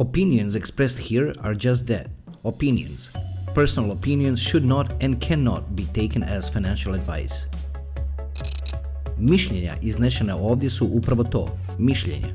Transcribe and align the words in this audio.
Opinions 0.00 0.54
expressed 0.54 0.98
here 0.98 1.30
are 1.42 1.54
just 1.54 1.86
that 1.86 2.06
opinions. 2.42 3.10
Personal 3.54 3.92
opinions 3.92 4.40
should 4.40 4.64
not 4.64 4.90
and 5.02 5.20
cannot 5.20 5.76
be 5.76 5.84
taken 5.92 6.22
as 6.22 6.48
financial 6.48 6.94
advice. 6.94 7.34
Mišljenja 9.18 9.76
iznešena 9.82 10.36
ovdje 10.36 10.70
su 10.70 10.86
upravo 10.86 11.24
to, 11.24 11.56
mišljenje. 11.78 12.34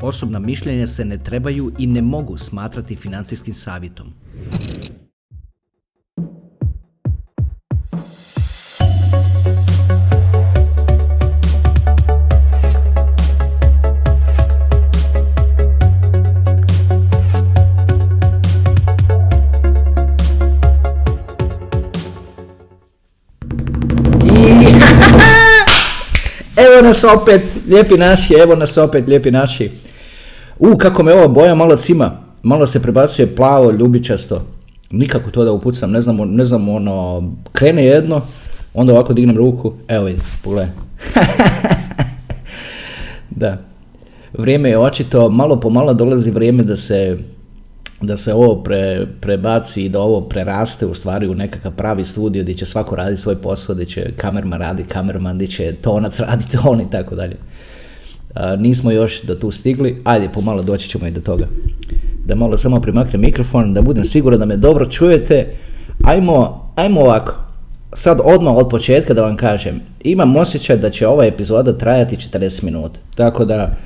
Osobna 0.00 0.38
mišljenja 0.38 0.86
se 0.86 1.04
ne 1.04 1.18
trebaju 1.18 1.72
i 1.78 1.86
ne 1.86 2.02
mogu 2.02 2.38
smatrati 2.38 2.96
financijskim 2.96 3.54
savjetom. 3.54 4.12
Nas 26.90 27.04
opet, 27.04 27.42
lijepi 27.68 27.94
naši, 27.94 28.34
evo 28.34 28.54
nas 28.54 28.78
opet, 28.78 29.08
lijepi 29.08 29.30
naši. 29.30 29.70
U, 30.58 30.76
kako 30.76 31.02
me 31.02 31.12
ova 31.12 31.28
boja 31.28 31.54
malo 31.54 31.76
cima, 31.76 32.10
malo 32.42 32.66
se 32.66 32.82
prebacuje 32.82 33.36
plavo, 33.36 33.70
ljubičasto. 33.70 34.42
Nikako 34.90 35.30
to 35.30 35.44
da 35.44 35.52
upucam, 35.52 35.90
ne 35.90 36.02
znam, 36.02 36.16
ne 36.16 36.44
znam, 36.44 36.68
ono, 36.68 37.22
krene 37.52 37.84
jedno, 37.84 38.20
onda 38.74 38.92
ovako 38.92 39.12
dignem 39.12 39.36
ruku, 39.36 39.72
evo 39.88 40.04
vidi, 40.04 40.20
pogledaj. 40.42 40.70
da. 43.42 43.58
Vrijeme 44.32 44.70
je 44.70 44.78
očito, 44.78 45.30
malo 45.30 45.60
po 45.60 45.70
malo 45.70 45.94
dolazi 45.94 46.30
vrijeme 46.30 46.62
da 46.62 46.76
se 46.76 47.18
da 48.00 48.16
se 48.16 48.34
ovo 48.34 48.62
pre, 48.62 49.06
prebaci 49.20 49.84
i 49.84 49.88
da 49.88 50.00
ovo 50.00 50.20
preraste 50.20 50.86
u 50.86 50.94
stvari 50.94 51.28
u 51.28 51.34
nekakav 51.34 51.72
pravi 51.72 52.04
studio 52.04 52.42
gdje 52.42 52.54
će 52.54 52.66
svako 52.66 52.96
raditi 52.96 53.22
svoj 53.22 53.36
posao, 53.36 53.74
gdje 53.74 53.86
će 53.86 54.12
kamerman 54.16 54.60
radi 54.60 54.84
kamerman, 54.84 55.36
gdje 55.36 55.46
će 55.46 55.72
tonac 55.72 56.20
radi 56.28 56.44
ton 56.62 56.80
i 56.80 56.90
tako 56.90 57.14
dalje. 57.14 57.36
Nismo 58.58 58.90
još 58.90 59.22
do 59.22 59.34
tu 59.34 59.50
stigli, 59.50 60.00
ajde 60.04 60.28
pomalo 60.34 60.62
doći 60.62 60.88
ćemo 60.88 61.06
i 61.06 61.10
do 61.10 61.20
toga. 61.20 61.46
Da 62.26 62.34
malo 62.34 62.58
samo 62.58 62.80
primaknem 62.80 63.20
mikrofon, 63.20 63.74
da 63.74 63.82
budem 63.82 64.04
siguran 64.04 64.38
da 64.38 64.46
me 64.46 64.56
dobro 64.56 64.86
čujete. 64.86 65.56
Ajmo, 66.04 66.70
ajmo 66.76 67.00
ovako. 67.00 67.34
Sad 67.92 68.20
odmah 68.24 68.56
od 68.56 68.68
početka 68.68 69.14
da 69.14 69.22
vam 69.22 69.36
kažem, 69.36 69.80
imam 70.04 70.36
osjećaj 70.36 70.76
da 70.76 70.90
će 70.90 71.06
ova 71.06 71.24
epizoda 71.24 71.78
trajati 71.78 72.16
40 72.16 72.62
minuta. 72.64 73.00
Tako 73.14 73.44
da 73.44 73.76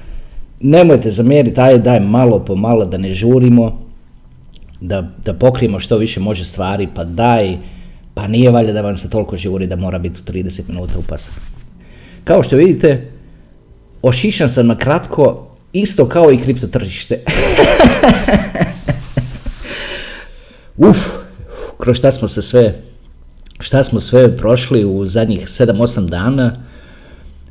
nemojte 0.61 1.11
zamjeriti, 1.11 1.61
ajde 1.61 1.79
daj 1.79 2.01
malo 2.01 2.45
po 2.45 2.57
malo 2.57 2.85
da 2.85 2.99
ne 2.99 3.15
žurimo 3.15 3.85
da, 4.87 5.11
da 5.25 5.35
pokrijemo 5.35 5.81
što 5.81 5.97
više 5.97 6.21
može 6.21 6.45
stvari, 6.45 6.89
pa 6.95 7.05
daj, 7.05 7.59
pa 8.15 8.27
nije 8.27 8.51
valjda 8.51 8.73
da 8.73 8.83
vam 8.83 8.97
se 8.97 9.11
toliko 9.11 9.37
žuri 9.37 9.67
da 9.67 9.77
mora 9.77 9.99
biti 9.99 10.21
u 10.21 10.33
30 10.33 10.61
minuta 10.69 10.99
upasan. 10.99 11.35
Kao 12.25 12.43
što 12.43 12.57
vidite, 12.57 13.11
ošišan 14.03 14.51
sam 14.51 14.67
na 14.67 14.79
kratko, 14.79 15.51
isto 15.73 16.09
kao 16.09 16.33
i 16.33 16.39
kripto 16.39 16.67
tržište. 16.67 17.21
Uf, 20.89 20.97
kroz 21.79 21.97
šta 21.97 22.13
smo 22.13 22.29
se 22.29 22.43
sve, 22.43 22.75
šta 23.61 23.85
smo 23.85 24.01
sve 24.01 24.37
prošli 24.37 24.85
u 24.85 25.07
zadnjih 25.07 25.41
7-8 25.41 26.09
dana 26.09 26.65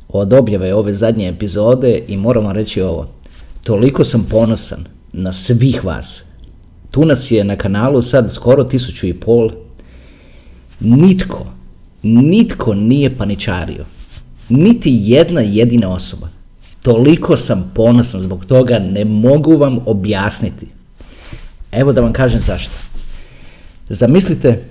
od 0.08 0.32
objave 0.32 0.74
ove 0.74 0.94
zadnje 0.94 1.28
epizode 1.28 2.04
i 2.08 2.16
moram 2.16 2.44
vam 2.44 2.52
reći 2.52 2.82
ovo, 2.82 3.08
toliko 3.62 4.04
sam 4.04 4.26
ponosan 4.30 4.84
na 5.12 5.32
svih 5.32 5.84
vas 5.84 6.22
tu 6.94 7.04
nas 7.04 7.30
je 7.30 7.44
na 7.44 7.56
kanalu 7.56 8.02
sad 8.02 8.32
skoro 8.32 8.64
tisuću 8.64 9.06
i 9.06 9.14
pol. 9.14 9.50
Nitko, 10.80 11.46
nitko 12.02 12.74
nije 12.74 13.16
paničario. 13.16 13.84
Niti 14.48 14.98
jedna 15.02 15.40
jedina 15.40 15.88
osoba. 15.88 16.28
Toliko 16.82 17.36
sam 17.36 17.72
ponosan 17.74 18.20
zbog 18.20 18.44
toga, 18.44 18.78
ne 18.78 19.04
mogu 19.04 19.56
vam 19.56 19.78
objasniti. 19.86 20.66
Evo 21.72 21.92
da 21.92 22.00
vam 22.00 22.12
kažem 22.12 22.40
zašto. 22.40 22.72
Zamislite 23.88 24.62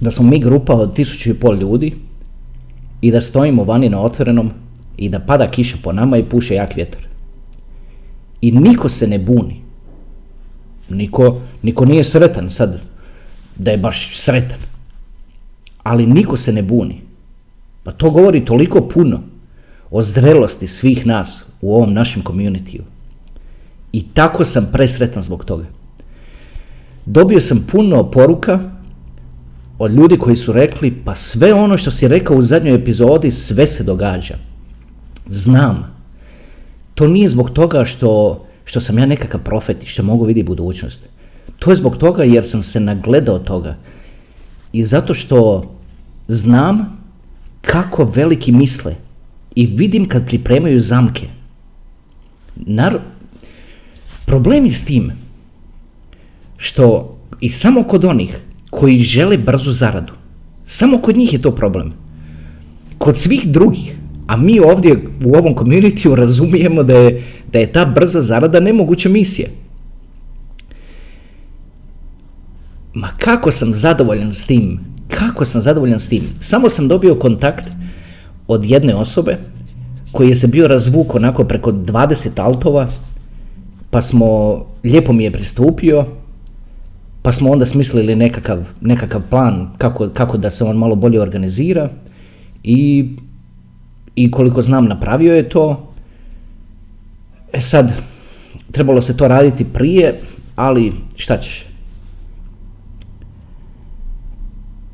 da 0.00 0.10
smo 0.10 0.24
mi 0.26 0.38
grupa 0.38 0.74
od 0.74 0.94
tisuću 0.94 1.30
i 1.30 1.34
pol 1.34 1.58
ljudi 1.58 1.94
i 3.00 3.10
da 3.10 3.20
stojimo 3.20 3.64
vani 3.64 3.88
na 3.88 4.00
otvorenom 4.02 4.50
i 4.96 5.08
da 5.08 5.20
pada 5.20 5.50
kiša 5.50 5.76
po 5.82 5.92
nama 5.92 6.16
i 6.16 6.24
puše 6.24 6.54
jak 6.54 6.76
vjetar. 6.76 7.02
I 8.40 8.52
niko 8.52 8.88
se 8.88 9.06
ne 9.06 9.18
buni. 9.18 9.62
Niko, 10.94 11.40
niko 11.62 11.84
nije 11.84 12.04
sretan 12.04 12.50
sad 12.50 12.80
da 13.56 13.70
je 13.70 13.78
baš 13.78 14.20
sretan. 14.20 14.58
Ali 15.82 16.06
niko 16.06 16.36
se 16.36 16.52
ne 16.52 16.62
buni. 16.62 17.00
Pa 17.82 17.92
to 17.92 18.10
govori 18.10 18.44
toliko 18.44 18.88
puno 18.88 19.22
o 19.90 20.02
zrelosti 20.02 20.66
svih 20.66 21.06
nas 21.06 21.44
u 21.60 21.74
ovom 21.74 21.92
našem 21.92 22.22
communityu. 22.22 22.80
I 23.92 24.04
tako 24.14 24.44
sam 24.44 24.68
presretan 24.72 25.22
zbog 25.22 25.44
toga. 25.44 25.64
Dobio 27.06 27.40
sam 27.40 27.66
puno 27.72 28.10
poruka 28.10 28.60
od 29.78 29.92
ljudi 29.92 30.18
koji 30.18 30.36
su 30.36 30.52
rekli 30.52 31.02
pa 31.04 31.14
sve 31.14 31.54
ono 31.54 31.78
što 31.78 31.90
si 31.90 32.08
rekao 32.08 32.36
u 32.36 32.42
zadnjoj 32.42 32.74
epizodi 32.74 33.30
sve 33.30 33.66
se 33.66 33.84
događa. 33.84 34.34
Znam. 35.26 35.92
To 36.94 37.06
nije 37.06 37.28
zbog 37.28 37.50
toga 37.50 37.84
što 37.84 38.44
što 38.64 38.80
sam 38.80 38.98
ja 38.98 39.06
nekakav 39.06 39.42
profet 39.42 39.84
i 39.84 39.86
što 39.86 40.02
mogu 40.02 40.24
vidjeti 40.24 40.46
budućnost. 40.46 41.08
To 41.58 41.70
je 41.70 41.76
zbog 41.76 41.96
toga 41.96 42.24
jer 42.24 42.48
sam 42.48 42.62
se 42.62 42.80
nagledao 42.80 43.38
toga. 43.38 43.76
I 44.72 44.84
zato 44.84 45.14
što 45.14 45.70
znam 46.28 46.98
kako 47.60 48.04
veliki 48.04 48.52
misle 48.52 48.94
i 49.54 49.66
vidim 49.66 50.08
kad 50.08 50.26
pripremaju 50.26 50.80
zamke. 50.80 51.28
Nar... 52.56 52.98
Problem 54.26 54.66
je 54.66 54.72
s 54.72 54.84
tim 54.84 55.12
što 56.56 57.16
i 57.40 57.48
samo 57.48 57.82
kod 57.82 58.04
onih 58.04 58.38
koji 58.70 58.98
žele 59.00 59.38
brzu 59.38 59.72
zaradu, 59.72 60.12
samo 60.64 60.98
kod 60.98 61.16
njih 61.16 61.32
je 61.32 61.42
to 61.42 61.54
problem. 61.54 61.92
Kod 62.98 63.18
svih 63.18 63.48
drugih, 63.48 63.96
a 64.26 64.36
mi 64.36 64.60
ovdje 64.60 65.04
u 65.24 65.34
ovom 65.36 65.54
community 65.54 66.14
razumijemo 66.14 66.82
da 66.82 66.94
je 66.94 67.22
da 67.52 67.58
je 67.58 67.72
ta 67.72 67.84
brza 67.84 68.22
zarada 68.22 68.60
nemoguća 68.60 69.08
misija. 69.08 69.48
Ma 72.94 73.08
kako 73.18 73.52
sam 73.52 73.74
zadovoljan 73.74 74.32
s 74.32 74.46
tim, 74.46 74.80
kako 75.08 75.44
sam 75.44 75.62
zadovoljan 75.62 76.00
s 76.00 76.08
tim. 76.08 76.22
Samo 76.40 76.68
sam 76.68 76.88
dobio 76.88 77.14
kontakt 77.14 77.64
od 78.48 78.64
jedne 78.64 78.94
osobe 78.94 79.38
koji 80.12 80.28
je 80.28 80.34
se 80.34 80.46
bio 80.46 80.68
razvuk 80.68 81.14
onako 81.14 81.44
preko 81.44 81.72
20 81.72 82.40
altova, 82.40 82.88
pa 83.90 84.02
smo, 84.02 84.60
lijepo 84.84 85.12
mi 85.12 85.24
je 85.24 85.32
pristupio, 85.32 86.06
pa 87.22 87.32
smo 87.32 87.50
onda 87.50 87.66
smislili 87.66 88.14
nekakav, 88.14 88.68
nekakav 88.80 89.22
plan 89.30 89.70
kako, 89.78 90.08
kako 90.08 90.36
da 90.36 90.50
se 90.50 90.64
on 90.64 90.76
malo 90.76 90.96
bolje 90.96 91.20
organizira 91.20 91.88
i, 92.62 93.08
i 94.14 94.30
koliko 94.30 94.62
znam 94.62 94.84
napravio 94.84 95.34
je 95.34 95.48
to, 95.48 95.92
E 97.52 97.60
sad, 97.60 97.92
trebalo 98.70 99.02
se 99.02 99.16
to 99.16 99.28
raditi 99.28 99.64
prije, 99.64 100.20
ali 100.56 100.92
šta 101.16 101.38
ćeš? 101.38 101.64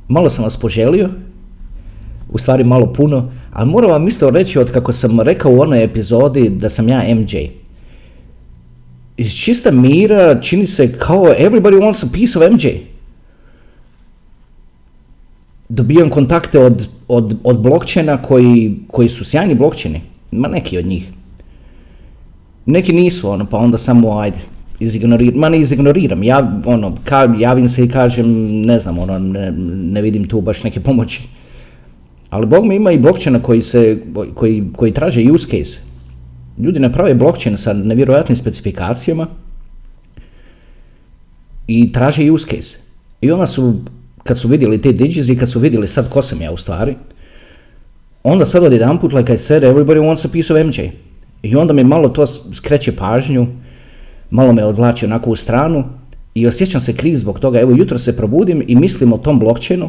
Malo 0.09 0.31
sam 0.31 0.45
vas 0.45 0.57
poželio, 0.57 1.09
u 2.29 2.39
stvari 2.39 2.65
malo 2.65 2.93
puno, 2.93 3.33
ali 3.53 3.71
moram 3.71 3.91
vam 3.91 4.09
isto 4.09 4.31
reći 4.31 4.59
od 4.59 4.73
kako 4.73 4.93
sam 4.93 5.21
rekao 5.21 5.53
u 5.53 5.61
onoj 5.61 5.85
epizodi 5.85 6.49
da 6.49 6.71
sam 6.71 6.89
ja 6.89 7.03
MJ. 7.15 7.49
Iz 9.17 9.33
čista 9.33 9.71
mira 9.71 10.41
čini 10.41 10.67
se 10.67 10.99
kao 10.99 11.25
everybody 11.25 11.79
wants 11.81 12.07
a 12.07 12.09
piece 12.13 12.39
of 12.39 12.53
MJ. 12.53 12.69
Dobijam 15.69 16.11
kontakte 16.11 16.59
od, 16.59 16.89
od, 17.09 17.37
od 17.45 17.61
blockchaina 17.61 18.23
koji, 18.23 18.79
koji 18.87 19.09
su 19.09 19.25
sjajni 19.25 19.55
blockchaini, 19.55 20.01
ma 20.31 20.49
neki 20.49 20.79
od 20.79 20.87
njih. 20.87 21.11
Neki 22.67 22.93
nisu, 22.93 23.31
ono, 23.31 23.47
pa 23.47 23.57
onda 23.57 23.79
samo, 23.79 24.19
ajde, 24.19 24.39
izignoriram, 24.81 25.41
ma 25.41 25.49
ne 25.49 25.59
izignoriram, 25.59 26.23
ja, 26.23 26.61
ono, 26.67 26.95
ka, 27.05 27.35
javim 27.39 27.69
se 27.69 27.85
i 27.85 27.89
kažem, 27.89 28.27
ne 28.67 28.79
znam, 28.81 28.99
ono, 28.99 29.19
ne, 29.19 29.51
ne 29.93 30.03
vidim 30.03 30.29
tu 30.29 30.41
baš 30.41 30.65
neke 30.65 30.81
pomoći. 30.81 31.23
Ali 32.31 32.47
Bog 32.47 32.67
mi 32.67 32.77
ima 32.77 32.93
i 32.93 32.99
blockchaina 32.99 33.43
koji, 33.43 33.63
se, 33.63 34.03
koji, 34.35 34.65
koji 34.77 34.93
traže 34.93 35.33
use 35.33 35.47
case. 35.47 35.79
Ljudi 36.59 36.81
naprave 36.81 37.15
blockchain 37.15 37.59
sa 37.59 37.73
nevjerojatnim 37.73 38.37
specifikacijama 38.37 39.27
i 41.67 41.93
traže 41.93 42.31
use 42.31 42.47
case. 42.57 42.79
I 43.21 43.31
onda 43.31 43.47
su, 43.47 43.81
kad 44.29 44.39
su 44.39 44.49
vidjeli 44.49 44.83
te 44.83 44.93
digits 44.93 45.29
i 45.29 45.37
kad 45.37 45.51
su 45.51 45.59
vidjeli 45.59 45.89
sad 45.89 46.11
ko 46.11 46.23
sam 46.23 46.43
ja 46.43 46.53
u 46.53 46.57
stvari, 46.57 46.95
onda 48.23 48.47
sad 48.47 48.65
od 48.65 48.73
jedan 48.73 48.99
put, 48.99 49.13
like 49.13 49.35
I 49.35 49.39
said, 49.39 49.63
everybody 49.63 50.01
wants 50.01 50.27
a 50.27 50.29
piece 50.33 50.55
of 50.55 50.67
MJ. 50.67 50.91
I 51.43 51.57
onda 51.57 51.73
mi 51.73 51.85
malo 51.85 52.09
to 52.09 52.27
skreće 52.27 52.93
pažnju, 52.97 53.47
malo 54.31 54.53
me 54.53 54.65
odvlači 54.65 55.07
onako 55.07 55.31
u 55.31 55.37
stranu 55.37 55.85
i 56.35 56.47
osjećam 56.47 56.81
se 56.81 56.93
kriv 56.93 57.15
zbog 57.15 57.41
toga. 57.41 57.61
Evo, 57.61 57.73
jutro 57.77 57.99
se 57.99 58.17
probudim 58.17 58.65
i 58.67 58.77
mislim 58.77 59.13
o 59.13 59.19
tom 59.19 59.39
blockchainu, 59.39 59.89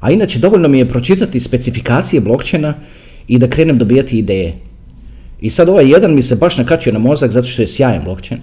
a 0.00 0.10
inače 0.10 0.38
dovoljno 0.38 0.68
mi 0.68 0.78
je 0.78 0.88
pročitati 0.88 1.40
specifikacije 1.40 2.20
blockchaina 2.20 2.74
i 3.28 3.38
da 3.38 3.50
krenem 3.50 3.78
dobijati 3.78 4.18
ideje. 4.18 4.54
I 5.40 5.50
sad 5.50 5.68
ovaj 5.68 5.90
jedan 5.90 6.14
mi 6.14 6.22
se 6.22 6.36
baš 6.36 6.58
nakačio 6.58 6.92
na 6.92 6.98
mozak 6.98 7.32
zato 7.32 7.46
što 7.46 7.62
je 7.62 7.68
sjajan 7.68 8.04
blockchain. 8.04 8.40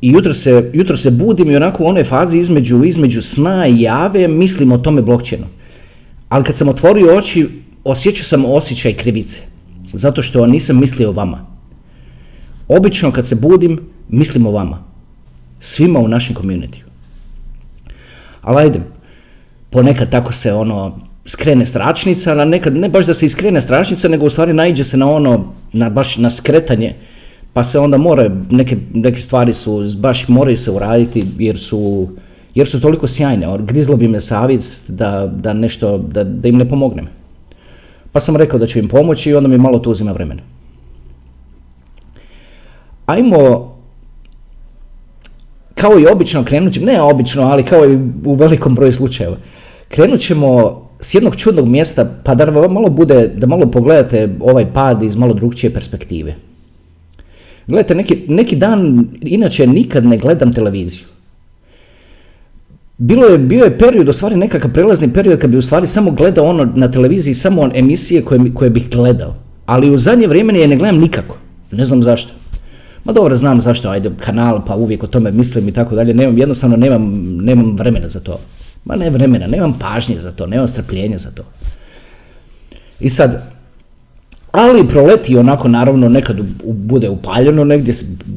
I 0.00 0.10
jutro 0.10 0.34
se, 0.34 0.70
jutro 0.72 0.96
se 0.96 1.10
budim 1.10 1.50
i 1.50 1.56
onako 1.56 1.84
u 1.84 1.86
onoj 1.86 2.04
fazi 2.04 2.38
između, 2.38 2.84
između 2.84 3.22
sna 3.22 3.66
i 3.66 3.80
jave 3.80 4.28
mislim 4.28 4.72
o 4.72 4.78
tome 4.78 5.02
blockchainu. 5.02 5.46
Ali 6.28 6.44
kad 6.44 6.56
sam 6.56 6.68
otvorio 6.68 7.16
oči, 7.18 7.48
osjećao 7.84 8.24
sam 8.24 8.44
osjećaj 8.44 8.94
krivice. 8.94 9.40
Zato 9.92 10.22
što 10.22 10.46
nisam 10.46 10.80
mislio 10.80 11.08
o 11.08 11.12
vama. 11.12 11.46
Obično 12.68 13.12
kad 13.12 13.26
se 13.26 13.34
budim, 13.34 13.80
mislim 14.08 14.46
o 14.46 14.50
vama. 14.50 14.84
Svima 15.60 15.98
u 15.98 16.08
našem 16.08 16.36
community. 16.36 16.78
Ali 18.42 18.62
ajde, 18.62 18.80
ponekad 19.70 20.10
tako 20.10 20.32
se 20.32 20.52
ono 20.52 20.98
skrene 21.26 21.66
stračnica, 21.66 22.40
a 22.40 22.44
nekad 22.44 22.76
ne 22.76 22.88
baš 22.88 23.06
da 23.06 23.14
se 23.14 23.26
iskrene 23.26 23.60
stračnica, 23.60 24.08
nego 24.08 24.26
u 24.26 24.30
stvari 24.30 24.52
naiđe 24.52 24.84
se 24.84 24.96
na 24.96 25.10
ono, 25.10 25.52
na 25.72 25.90
baš 25.90 26.16
na 26.16 26.30
skretanje, 26.30 26.94
pa 27.58 27.64
se 27.64 27.78
onda 27.78 27.98
mora, 27.98 28.30
neke, 28.50 28.76
neke 28.94 29.20
stvari 29.20 29.52
su, 29.52 29.84
baš 29.98 30.28
moraju 30.28 30.56
se 30.56 30.70
uraditi 30.70 31.24
jer 31.38 31.58
su, 31.58 32.08
jer 32.54 32.68
su 32.68 32.80
toliko 32.80 33.06
sjajne. 33.06 33.46
Grizlo 33.58 33.96
bi 33.96 34.08
me 34.08 34.20
savjest 34.20 34.90
da, 34.90 35.26
da 35.26 35.52
nešto, 35.52 35.98
da, 35.98 36.24
da 36.24 36.48
im 36.48 36.56
ne 36.56 36.68
pomognem. 36.68 37.08
Pa 38.12 38.20
sam 38.20 38.36
rekao 38.36 38.58
da 38.58 38.66
ću 38.66 38.78
im 38.78 38.88
pomoći 38.88 39.30
i 39.30 39.34
onda 39.34 39.48
mi 39.48 39.58
malo 39.58 39.78
to 39.78 39.90
uzima 39.90 40.12
vremena. 40.12 40.42
Ajmo, 43.06 43.74
kao 45.74 45.98
i 46.00 46.06
obično 46.06 46.44
krenut 46.44 46.72
ćemo, 46.72 46.86
ne 46.86 47.00
obično, 47.00 47.42
ali 47.42 47.62
kao 47.62 47.84
i 47.90 47.98
u 48.24 48.34
velikom 48.34 48.74
broju 48.74 48.92
slučajeva, 48.92 49.36
krenut 49.88 50.20
ćemo 50.20 50.82
s 51.00 51.14
jednog 51.14 51.36
čudnog 51.36 51.68
mjesta, 51.68 52.06
pa 52.24 52.34
da 52.34 52.68
malo 52.68 52.88
bude, 52.88 53.32
da 53.36 53.46
malo 53.46 53.70
pogledate 53.70 54.36
ovaj 54.40 54.72
pad 54.72 55.02
iz 55.02 55.16
malo 55.16 55.34
drugčije 55.34 55.74
perspektive. 55.74 56.47
Gledajte, 57.68 57.94
neki, 57.94 58.24
neki 58.28 58.56
dan, 58.56 59.08
inače 59.20 59.66
nikad 59.66 60.06
ne 60.06 60.16
gledam 60.18 60.52
televiziju. 60.52 61.04
Bilo 62.98 63.26
je, 63.26 63.38
bio 63.38 63.64
je 63.64 63.78
period, 63.78 64.08
u 64.08 64.12
stvari 64.12 64.36
nekakav 64.36 64.72
prelazni 64.72 65.12
period 65.12 65.38
kad 65.38 65.50
bi 65.50 65.56
u 65.56 65.62
stvari 65.62 65.86
samo 65.86 66.10
gledao 66.10 66.44
ono 66.44 66.64
na 66.74 66.90
televiziji, 66.90 67.34
samo 67.34 67.70
emisije 67.74 68.22
koje, 68.24 68.54
koje 68.54 68.70
bih 68.70 68.90
gledao. 68.90 69.34
Ali 69.66 69.90
u 69.90 69.98
zadnje 69.98 70.26
vrijeme 70.26 70.58
je 70.58 70.68
ne 70.68 70.76
gledam 70.76 71.00
nikako. 71.00 71.36
Ne 71.70 71.86
znam 71.86 72.02
zašto. 72.02 72.32
Ma 73.04 73.12
dobro, 73.12 73.36
znam 73.36 73.60
zašto, 73.60 73.88
ajde, 73.88 74.10
kanal, 74.20 74.64
pa 74.66 74.76
uvijek 74.76 75.02
o 75.02 75.06
tome 75.06 75.32
mislim 75.32 75.68
i 75.68 75.72
tako 75.72 75.94
dalje. 75.94 76.14
Nemam, 76.14 76.38
jednostavno 76.38 76.76
nemam, 76.76 77.12
nemam 77.44 77.76
vremena 77.76 78.08
za 78.08 78.20
to. 78.20 78.40
Ma 78.84 78.96
ne 78.96 79.10
vremena, 79.10 79.46
nemam 79.46 79.78
pažnje 79.78 80.18
za 80.18 80.32
to, 80.32 80.46
nemam 80.46 80.68
strpljenja 80.68 81.18
za 81.18 81.30
to. 81.30 81.42
I 83.00 83.10
sad, 83.10 83.57
ali 84.58 84.88
proleti 84.88 85.36
onako 85.36 85.68
naravno 85.68 86.08
nekad 86.08 86.36
bude 86.64 87.08
upaljeno 87.08 87.64
negdje 87.64 87.94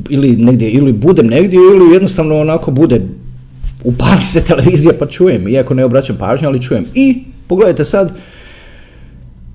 ili 0.09 0.35
negdje 0.35 0.71
ili 0.71 0.94
budem 0.94 1.27
negdje 1.27 1.57
ili 1.57 1.94
jednostavno 1.94 2.39
onako 2.39 2.71
bude 2.71 3.01
upali 3.83 4.21
se 4.21 4.44
televizija 4.47 4.94
pa 5.00 5.06
čujem, 5.06 5.47
iako 5.47 5.73
ne 5.73 5.85
obraćam 5.85 6.18
pažnju, 6.18 6.47
ali 6.47 6.62
čujem. 6.62 6.85
I 6.94 7.23
pogledajte 7.47 7.85
sad, 7.85 8.13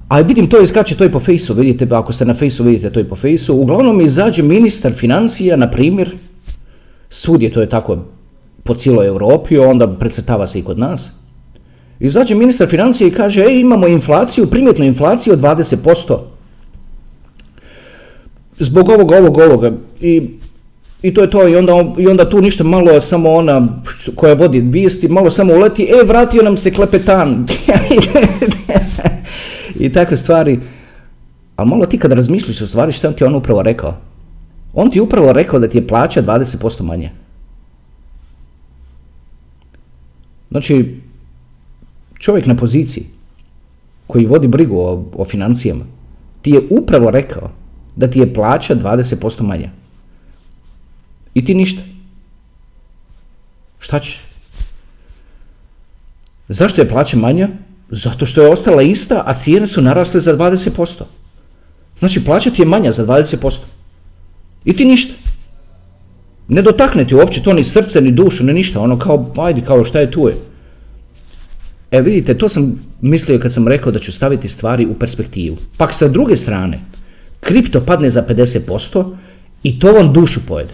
a 0.08 0.20
vidim 0.20 0.46
to 0.46 0.60
iskače 0.60 0.96
to 0.96 1.04
i 1.04 1.12
po 1.12 1.20
fejsu, 1.20 1.54
vidite, 1.54 1.88
ako 1.90 2.12
ste 2.12 2.24
na 2.24 2.34
fejsu 2.34 2.64
vidite 2.64 2.90
to 2.90 3.00
i 3.00 3.04
po 3.04 3.16
fejsu, 3.16 3.56
uglavnom 3.56 4.00
izađe 4.00 4.42
ministar 4.42 4.92
financija, 4.92 5.56
na 5.56 5.70
primjer, 5.70 6.10
svudje 7.10 7.52
to 7.52 7.60
je 7.60 7.68
tako 7.68 7.98
po 8.62 8.74
cijeloj 8.74 9.06
Europi, 9.06 9.58
onda 9.58 9.88
precrtava 9.88 10.46
se 10.46 10.58
i 10.58 10.62
kod 10.62 10.78
nas. 10.78 11.10
Izađe 12.00 12.34
ministar 12.34 12.68
financija 12.68 13.08
i 13.08 13.10
kaže, 13.10 13.44
ej, 13.44 13.60
imamo 13.60 13.86
inflaciju, 13.86 14.46
primjetnu 14.46 14.84
inflaciju 14.84 15.32
od 15.32 15.40
20%. 15.40 16.35
Zbog 18.58 18.88
ovoga, 18.88 19.18
ovoga, 19.18 19.44
ovoga. 19.44 19.72
I, 20.00 20.30
I 21.02 21.14
to 21.14 21.20
je 21.20 21.30
to. 21.30 21.48
I 21.48 21.56
onda, 21.56 21.72
I 21.98 22.06
onda 22.06 22.30
tu 22.30 22.40
ništa 22.40 22.64
malo, 22.64 23.00
samo 23.00 23.30
ona 23.30 23.82
koja 24.14 24.34
vodi 24.34 24.60
vijesti, 24.60 25.08
malo 25.08 25.30
samo 25.30 25.54
uleti, 25.54 25.82
e, 25.82 26.04
vratio 26.04 26.42
nam 26.42 26.56
se 26.56 26.70
klepetan. 26.70 27.46
I 29.80 29.92
takve 29.92 30.16
stvari. 30.16 30.60
Ali 31.56 31.68
malo 31.68 31.86
ti 31.86 31.98
kad 31.98 32.12
razmišljaš 32.12 32.62
o 32.62 32.66
stvari, 32.66 32.92
što 32.92 33.12
ti 33.12 33.24
on 33.24 33.34
upravo 33.34 33.62
rekao? 33.62 33.96
On 34.74 34.90
ti 34.90 35.00
upravo 35.00 35.32
rekao 35.32 35.58
da 35.58 35.68
ti 35.68 35.78
je 35.78 35.86
plaća 35.86 36.22
20% 36.22 36.82
manje. 36.82 37.10
Znači, 40.50 41.00
čovjek 42.18 42.46
na 42.46 42.56
poziciji 42.56 43.04
koji 44.06 44.26
vodi 44.26 44.48
brigu 44.48 44.78
o, 44.78 45.04
o 45.16 45.24
financijama 45.24 45.84
ti 46.42 46.50
je 46.50 46.60
upravo 46.70 47.10
rekao 47.10 47.50
da 47.96 48.10
ti 48.10 48.18
je 48.18 48.34
plaća 48.34 48.76
20% 48.76 49.42
manja. 49.42 49.70
I 51.34 51.44
ti 51.44 51.54
ništa. 51.54 51.82
Šta 53.78 54.00
ćeš? 54.00 54.20
Zašto 56.48 56.80
je 56.80 56.88
plaća 56.88 57.16
manja? 57.16 57.48
Zato 57.90 58.26
što 58.26 58.42
je 58.42 58.50
ostala 58.50 58.82
ista, 58.82 59.22
a 59.26 59.34
cijene 59.34 59.66
su 59.66 59.82
narasle 59.82 60.20
za 60.20 60.36
20%. 60.36 61.02
Znači, 61.98 62.24
plaća 62.24 62.50
ti 62.50 62.62
je 62.62 62.66
manja 62.66 62.92
za 62.92 63.06
20%. 63.06 63.58
I 64.64 64.76
ti 64.76 64.84
ništa. 64.84 65.14
Ne 66.48 66.62
dotakne 66.62 67.06
ti 67.08 67.14
uopće 67.14 67.42
to 67.42 67.52
ni 67.52 67.64
srce, 67.64 68.00
ni 68.00 68.12
dušu, 68.12 68.44
ni 68.44 68.52
ništa. 68.52 68.80
Ono 68.80 68.98
kao, 68.98 69.32
ajde, 69.36 69.60
kao 69.60 69.84
šta 69.84 70.00
je 70.00 70.10
tu 70.10 70.28
je. 70.28 70.34
E 71.90 72.00
vidite, 72.00 72.38
to 72.38 72.48
sam 72.48 72.80
mislio 73.00 73.38
kad 73.38 73.52
sam 73.52 73.68
rekao 73.68 73.92
da 73.92 73.98
ću 73.98 74.12
staviti 74.12 74.48
stvari 74.48 74.86
u 74.86 74.94
perspektivu. 74.94 75.56
Pak 75.76 75.94
sa 75.94 76.08
druge 76.08 76.36
strane, 76.36 76.80
kripto 77.46 77.80
padne 77.80 78.10
za 78.10 78.24
50% 78.28 79.16
i 79.62 79.78
to 79.78 79.92
vam 79.92 80.12
dušu 80.12 80.40
pojede. 80.46 80.72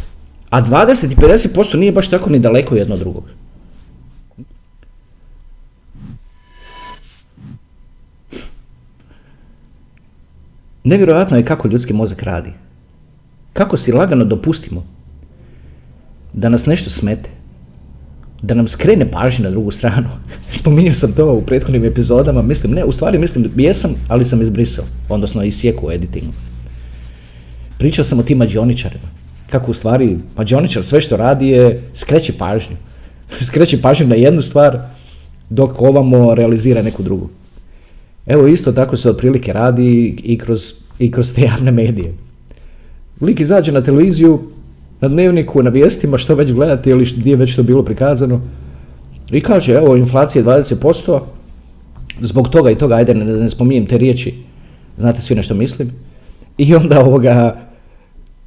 A 0.50 0.62
20 0.62 1.12
i 1.12 1.16
50% 1.16 1.76
nije 1.76 1.92
baš 1.92 2.08
tako 2.08 2.30
ni 2.30 2.38
daleko 2.38 2.76
jedno 2.76 2.96
drugog. 2.96 3.24
Nevjerojatno 10.85 11.37
je 11.37 11.44
kako 11.44 11.68
ljudski 11.68 11.92
mozak 11.92 12.23
radi. 12.23 12.52
Kako 13.52 13.76
si 13.76 13.92
lagano 13.92 14.25
dopustimo 14.25 14.87
da 16.32 16.49
nas 16.49 16.66
nešto 16.66 16.90
smete, 16.90 17.30
da 18.42 18.54
nam 18.54 18.68
skrene 18.68 19.11
pažnju 19.11 19.44
na 19.44 19.50
drugu 19.50 19.70
stranu. 19.70 20.08
Spominjao 20.61 20.94
sam 20.94 21.12
to 21.12 21.32
u 21.32 21.42
prethodnim 21.42 21.85
epizodama, 21.85 22.42
mislim, 22.42 22.73
ne, 22.73 22.85
u 22.85 22.92
stvari 22.92 23.18
mislim, 23.18 23.50
jesam, 23.56 23.94
ali 24.08 24.25
sam 24.25 24.42
izbrisao, 24.42 24.85
odnosno 25.08 25.42
isjeku 25.42 25.87
u 25.87 25.90
editingu. 25.90 26.32
Pričao 27.82 28.04
sam 28.04 28.18
o 28.18 28.22
tim 28.22 28.38
mađioničarima, 28.38 29.08
kako 29.50 29.70
u 29.70 29.74
stvari 29.74 30.18
mađioničar 30.36 30.84
sve 30.84 31.00
što 31.00 31.16
radi 31.16 31.48
je 31.48 31.82
skreće 31.94 32.32
pažnju. 32.38 32.76
skreće 33.48 33.80
pažnju 33.82 34.06
na 34.06 34.14
jednu 34.14 34.42
stvar, 34.42 34.78
dok 35.50 35.80
ovamo 35.80 36.34
realizira 36.34 36.82
neku 36.82 37.02
drugu. 37.02 37.28
Evo 38.26 38.46
isto 38.46 38.72
tako 38.72 38.96
se 38.96 39.10
otprilike 39.10 39.52
radi 39.52 40.14
i 40.24 40.38
kroz, 40.38 40.74
i 40.98 41.10
kroz 41.10 41.34
te 41.34 41.42
javne 41.42 41.72
medije. 41.72 42.14
Lik 43.20 43.40
izađe 43.40 43.72
na 43.72 43.82
televiziju, 43.82 44.40
na 45.00 45.08
dnevniku, 45.08 45.62
na 45.62 45.70
vijestima, 45.70 46.18
što 46.18 46.34
već 46.34 46.52
gledate 46.52 46.90
ili 46.90 47.08
gdje 47.16 47.30
je 47.30 47.36
već 47.36 47.56
to 47.56 47.62
bilo 47.62 47.82
prikazano. 47.82 48.40
I 49.32 49.40
kaže, 49.40 49.72
evo, 49.72 49.96
inflacija 49.96 50.42
je 50.42 50.46
20%, 50.46 51.20
zbog 52.20 52.48
toga 52.48 52.70
i 52.70 52.78
toga, 52.78 52.94
ajde, 52.94 53.14
ne, 53.14 53.24
ne 53.24 53.48
spominjem 53.48 53.86
te 53.86 53.98
riječi, 53.98 54.34
znate 54.98 55.20
svi 55.20 55.34
na 55.34 55.42
što 55.42 55.54
mislim. 55.54 55.90
I 56.58 56.74
onda 56.74 57.00
ovoga, 57.00 57.56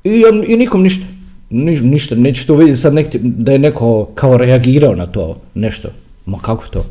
i, 0.06 0.24
i 0.48 0.58
nikom 0.58 0.84
ništa. 0.84 1.06
Ni, 1.50 1.82
ništa, 1.82 2.16
neće 2.16 2.48
to 2.48 2.56
vidjeti 2.56 2.82
sad 2.82 2.94
nek, 2.94 3.16
da 3.16 3.52
je 3.52 3.60
neko 3.60 4.06
kao 4.16 4.38
reagirao 4.38 4.96
na 4.96 5.06
to 5.08 5.42
nešto. 5.54 5.90
Ma 6.26 6.38
kako 6.40 6.68
to? 6.68 6.86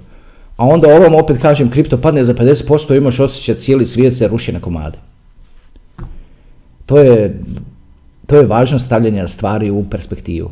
A 0.56 0.66
onda 0.66 0.88
ovom 0.96 1.14
opet 1.14 1.38
kažem, 1.42 1.70
kripto 1.70 2.00
padne 2.00 2.24
za 2.24 2.34
50%, 2.34 2.96
imaš 2.96 3.20
osjećaj 3.20 3.54
cijeli 3.54 3.86
svijet 3.86 4.16
se 4.16 4.28
ruši 4.28 4.52
na 4.52 4.60
komade. 4.60 4.98
To 6.86 6.98
je 6.98 7.40
to 8.26 8.36
je 8.36 8.46
važno 8.46 8.78
stavljanje 8.78 9.28
stvari 9.28 9.70
u 9.70 9.84
perspektivu. 9.90 10.50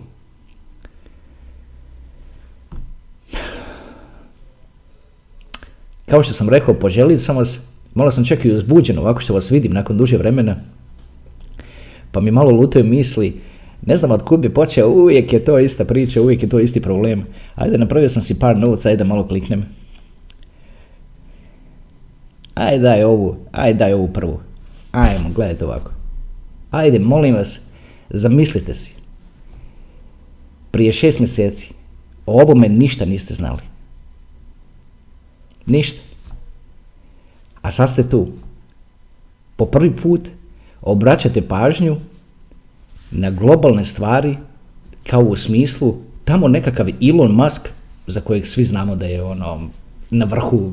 Kao 6.06 6.22
što 6.22 6.34
sam 6.34 6.48
rekao, 6.48 6.74
poželio 6.74 7.18
sam 7.18 7.36
vas, 7.36 7.60
malo 7.94 8.10
sam 8.10 8.24
čak 8.24 8.44
i 8.44 8.52
uzbuđen 8.52 8.98
ovako 8.98 9.20
što 9.20 9.34
vas 9.34 9.50
vidim 9.50 9.72
nakon 9.72 9.96
duže 9.96 10.16
vremena, 10.16 10.56
pa 12.12 12.20
mi 12.20 12.30
malo 12.30 12.50
lutaju 12.50 12.84
misli, 12.84 13.40
ne 13.86 13.96
znam 13.96 14.10
od 14.10 14.22
kud 14.22 14.40
bi 14.40 14.54
počeo, 14.54 14.88
uvijek 14.88 15.32
je 15.32 15.44
to 15.44 15.58
ista 15.58 15.84
priča, 15.84 16.22
uvijek 16.22 16.42
je 16.42 16.48
to 16.48 16.60
isti 16.60 16.80
problem. 16.80 17.24
Ajde, 17.54 17.78
napravio 17.78 18.08
sam 18.08 18.22
si 18.22 18.38
par 18.38 18.58
novaca, 18.58 18.88
ajde 18.88 19.04
malo 19.04 19.28
kliknem. 19.28 19.64
Ajde 22.54 22.82
daj 22.82 23.04
ovu, 23.04 23.36
ajde 23.52 23.78
daj 23.78 23.92
ovu 23.92 24.08
prvu. 24.08 24.40
Ajmo, 24.92 25.30
gledajte 25.34 25.64
ovako. 25.64 25.90
Ajde, 26.70 26.98
molim 26.98 27.34
vas, 27.34 27.60
Zamislite 28.12 28.74
si, 28.74 28.94
prije 30.70 30.92
šest 30.92 31.18
mjeseci 31.18 31.72
o 32.26 32.42
ovome 32.42 32.68
ništa 32.68 33.04
niste 33.04 33.34
znali. 33.34 33.62
Ništa. 35.66 36.00
A 37.62 37.70
sad 37.70 37.90
ste 37.90 38.08
tu. 38.08 38.28
Po 39.56 39.66
prvi 39.66 39.96
put 39.96 40.28
obraćate 40.82 41.42
pažnju 41.42 41.96
na 43.10 43.30
globalne 43.30 43.84
stvari 43.84 44.36
kao 45.06 45.20
u 45.20 45.36
smislu 45.36 45.94
tamo 46.24 46.48
nekakav 46.48 46.88
Elon 47.08 47.32
Musk 47.32 47.68
za 48.06 48.20
kojeg 48.20 48.46
svi 48.46 48.64
znamo 48.64 48.96
da 48.96 49.06
je 49.06 49.22
ono 49.22 49.68
na 50.10 50.24
vrhu 50.24 50.72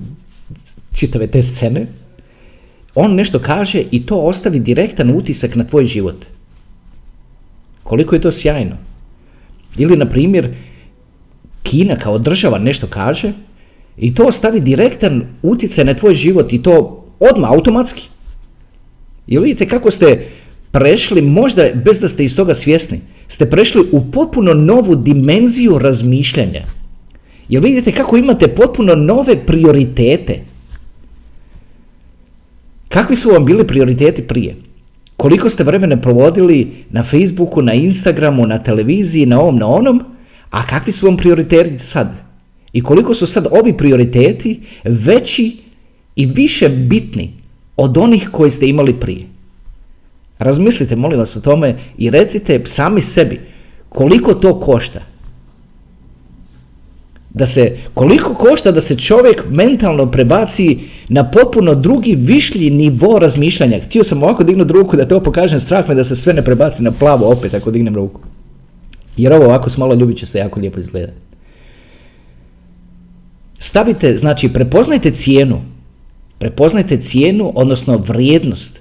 čitave 0.94 1.28
te 1.28 1.44
scene, 1.44 1.88
on 2.96 3.16
nešto 3.16 3.40
kaže 3.40 3.84
i 3.92 4.06
to 4.06 4.18
ostavi 4.18 4.60
direktan 4.60 5.10
utisak 5.10 5.56
na 5.56 5.64
tvoj 5.64 5.86
život. 5.86 6.26
Koliko 7.84 8.16
je 8.16 8.22
to 8.22 8.32
sjajno. 8.32 8.76
Ili, 9.78 9.98
na 9.98 10.10
primjer, 10.10 10.56
Kina 11.64 11.96
kao 11.96 12.18
država 12.18 12.58
nešto 12.58 12.88
kaže 12.88 13.34
i 13.98 14.16
to 14.16 14.24
ostavi 14.24 14.60
direktan 14.60 15.24
utjecaj 15.42 15.86
na 15.86 15.94
tvoj 15.94 16.14
život 16.14 16.54
i 16.54 16.64
to 16.64 17.06
odmah, 17.20 17.50
automatski. 17.50 18.08
I 19.30 19.40
vidite 19.40 19.68
kako 19.68 19.92
ste 19.92 20.28
prešli, 20.72 21.22
možda 21.22 21.66
bez 21.86 22.00
da 22.00 22.08
ste 22.08 22.26
iz 22.26 22.36
toga 22.36 22.54
svjesni, 22.56 23.00
ste 23.28 23.50
prešli 23.50 23.86
u 23.92 24.12
potpuno 24.12 24.54
novu 24.54 24.96
dimenziju 24.96 25.78
razmišljanja. 25.78 26.64
Jel 27.50 27.64
vidite 27.64 27.92
kako 27.92 28.18
imate 28.18 28.48
potpuno 28.48 28.96
nove 28.96 29.46
prioritete? 29.46 30.40
Kakvi 32.90 33.16
su 33.16 33.30
vam 33.30 33.46
bili 33.46 33.68
prioriteti 33.68 34.22
prije? 34.22 34.56
Koliko 35.18 35.50
ste 35.50 35.64
vremena 35.64 36.02
provodili 36.02 36.86
na 36.90 37.04
Facebooku, 37.04 37.62
na 37.62 37.74
Instagramu, 37.74 38.48
na 38.48 38.64
televiziji, 38.64 39.26
na 39.26 39.42
ovom, 39.42 39.58
na 39.58 39.68
onom? 39.68 40.04
A 40.50 40.68
kakvi 40.68 40.94
su 40.94 41.06
vam 41.06 41.18
prioriteti 41.18 41.80
sad? 41.80 42.08
I 42.74 42.82
koliko 42.82 43.14
su 43.14 43.28
sad 43.28 43.48
ovi 43.52 43.78
prioriteti 43.78 44.60
veći 44.84 45.58
i 46.16 46.26
više 46.26 46.70
bitni 46.70 47.39
od 47.80 47.98
onih 47.98 48.30
koji 48.32 48.52
ste 48.52 48.68
imali 48.68 48.94
prije? 49.00 49.26
Razmislite, 50.40 50.96
molim 50.96 51.20
vas 51.20 51.36
o 51.36 51.42
tome 51.42 51.76
i 51.98 52.10
recite 52.10 52.62
sami 52.66 53.02
sebi 53.02 53.40
koliko 53.90 54.34
to 54.34 54.60
košta. 54.60 55.00
Da 57.30 57.46
se, 57.46 57.78
koliko 57.94 58.34
košta 58.34 58.72
da 58.72 58.82
se 58.82 58.98
čovjek 58.98 59.46
mentalno 59.50 60.12
prebaci 60.12 60.78
na 61.10 61.32
potpuno 61.32 61.76
drugi 61.76 62.16
višlji 62.16 62.70
nivo 62.70 63.20
razmišljanja. 63.20 63.80
Htio 63.86 64.04
sam 64.04 64.24
ovako 64.24 64.44
dignuti 64.44 64.74
ruku 64.74 64.98
da 64.98 65.08
to 65.08 65.24
pokažem, 65.24 65.60
strah 65.60 65.90
me 65.90 65.96
da 65.96 66.04
se 66.04 66.16
sve 66.16 66.34
ne 66.34 66.44
prebaci 66.44 66.84
na 66.84 66.92
plavo 66.92 67.32
opet 67.32 67.54
ako 67.54 67.72
dignem 67.72 67.96
ruku. 67.96 68.22
Jer 69.18 69.34
ovo 69.34 69.46
ovako 69.46 69.70
s 69.70 69.78
malo 69.78 69.96
ljubičaste 69.96 70.40
jako 70.40 70.60
lijepo 70.60 70.80
izgleda. 70.80 71.12
Stavite, 73.60 74.18
znači 74.18 74.50
prepoznajte 74.50 75.12
cijenu. 75.12 75.62
Prepoznajte 76.40 76.98
cijenu, 76.98 77.52
odnosno 77.56 77.98
vrijednost 77.98 78.80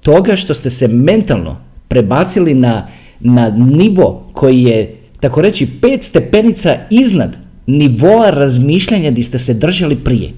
toga 0.00 0.36
što 0.36 0.54
ste 0.54 0.70
se 0.70 0.88
mentalno 0.88 1.56
prebacili 1.88 2.54
na, 2.54 2.88
na 3.20 3.50
nivo 3.50 4.28
koji 4.32 4.62
je, 4.62 4.96
tako 5.20 5.42
reći, 5.42 5.68
pet 5.80 6.02
stepenica 6.02 6.76
iznad 6.90 7.36
nivoa 7.66 8.30
razmišljanja 8.30 9.10
gdje 9.10 9.24
ste 9.24 9.38
se 9.38 9.54
držali 9.54 9.96
prije. 9.96 10.32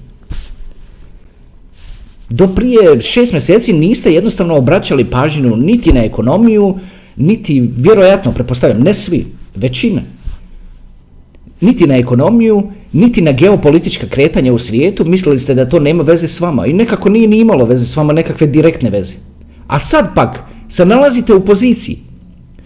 Do 2.29 2.47
prije 2.47 3.01
šest 3.01 3.31
mjeseci 3.31 3.73
niste 3.73 4.13
jednostavno 4.13 4.55
obraćali 4.55 5.05
pažnju 5.05 5.55
niti 5.55 5.93
na 5.93 6.03
ekonomiju, 6.03 6.77
niti, 7.15 7.71
vjerojatno, 7.77 8.31
prepostavljam, 8.31 8.81
ne 8.81 8.93
svi, 8.93 9.25
većina, 9.55 10.01
niti 11.61 11.87
na 11.87 11.97
ekonomiju, 11.97 12.63
niti 12.95 13.21
na 13.21 13.31
geopolitička 13.31 14.07
kretanja 14.07 14.53
u 14.53 14.59
svijetu, 14.59 15.05
mislili 15.05 15.39
ste 15.39 15.53
da 15.53 15.69
to 15.69 15.79
nema 15.79 16.03
veze 16.03 16.27
s 16.27 16.39
vama 16.39 16.65
i 16.65 16.73
nekako 16.73 17.09
nije 17.09 17.27
ni 17.27 17.37
imalo 17.37 17.65
veze 17.65 17.85
s 17.85 17.95
vama, 17.95 18.13
nekakve 18.13 18.47
direktne 18.47 18.89
veze. 18.89 19.13
A 19.67 19.79
sad 19.79 20.15
pak 20.15 20.39
se 20.69 20.85
nalazite 20.85 21.33
u 21.33 21.45
poziciji 21.45 21.97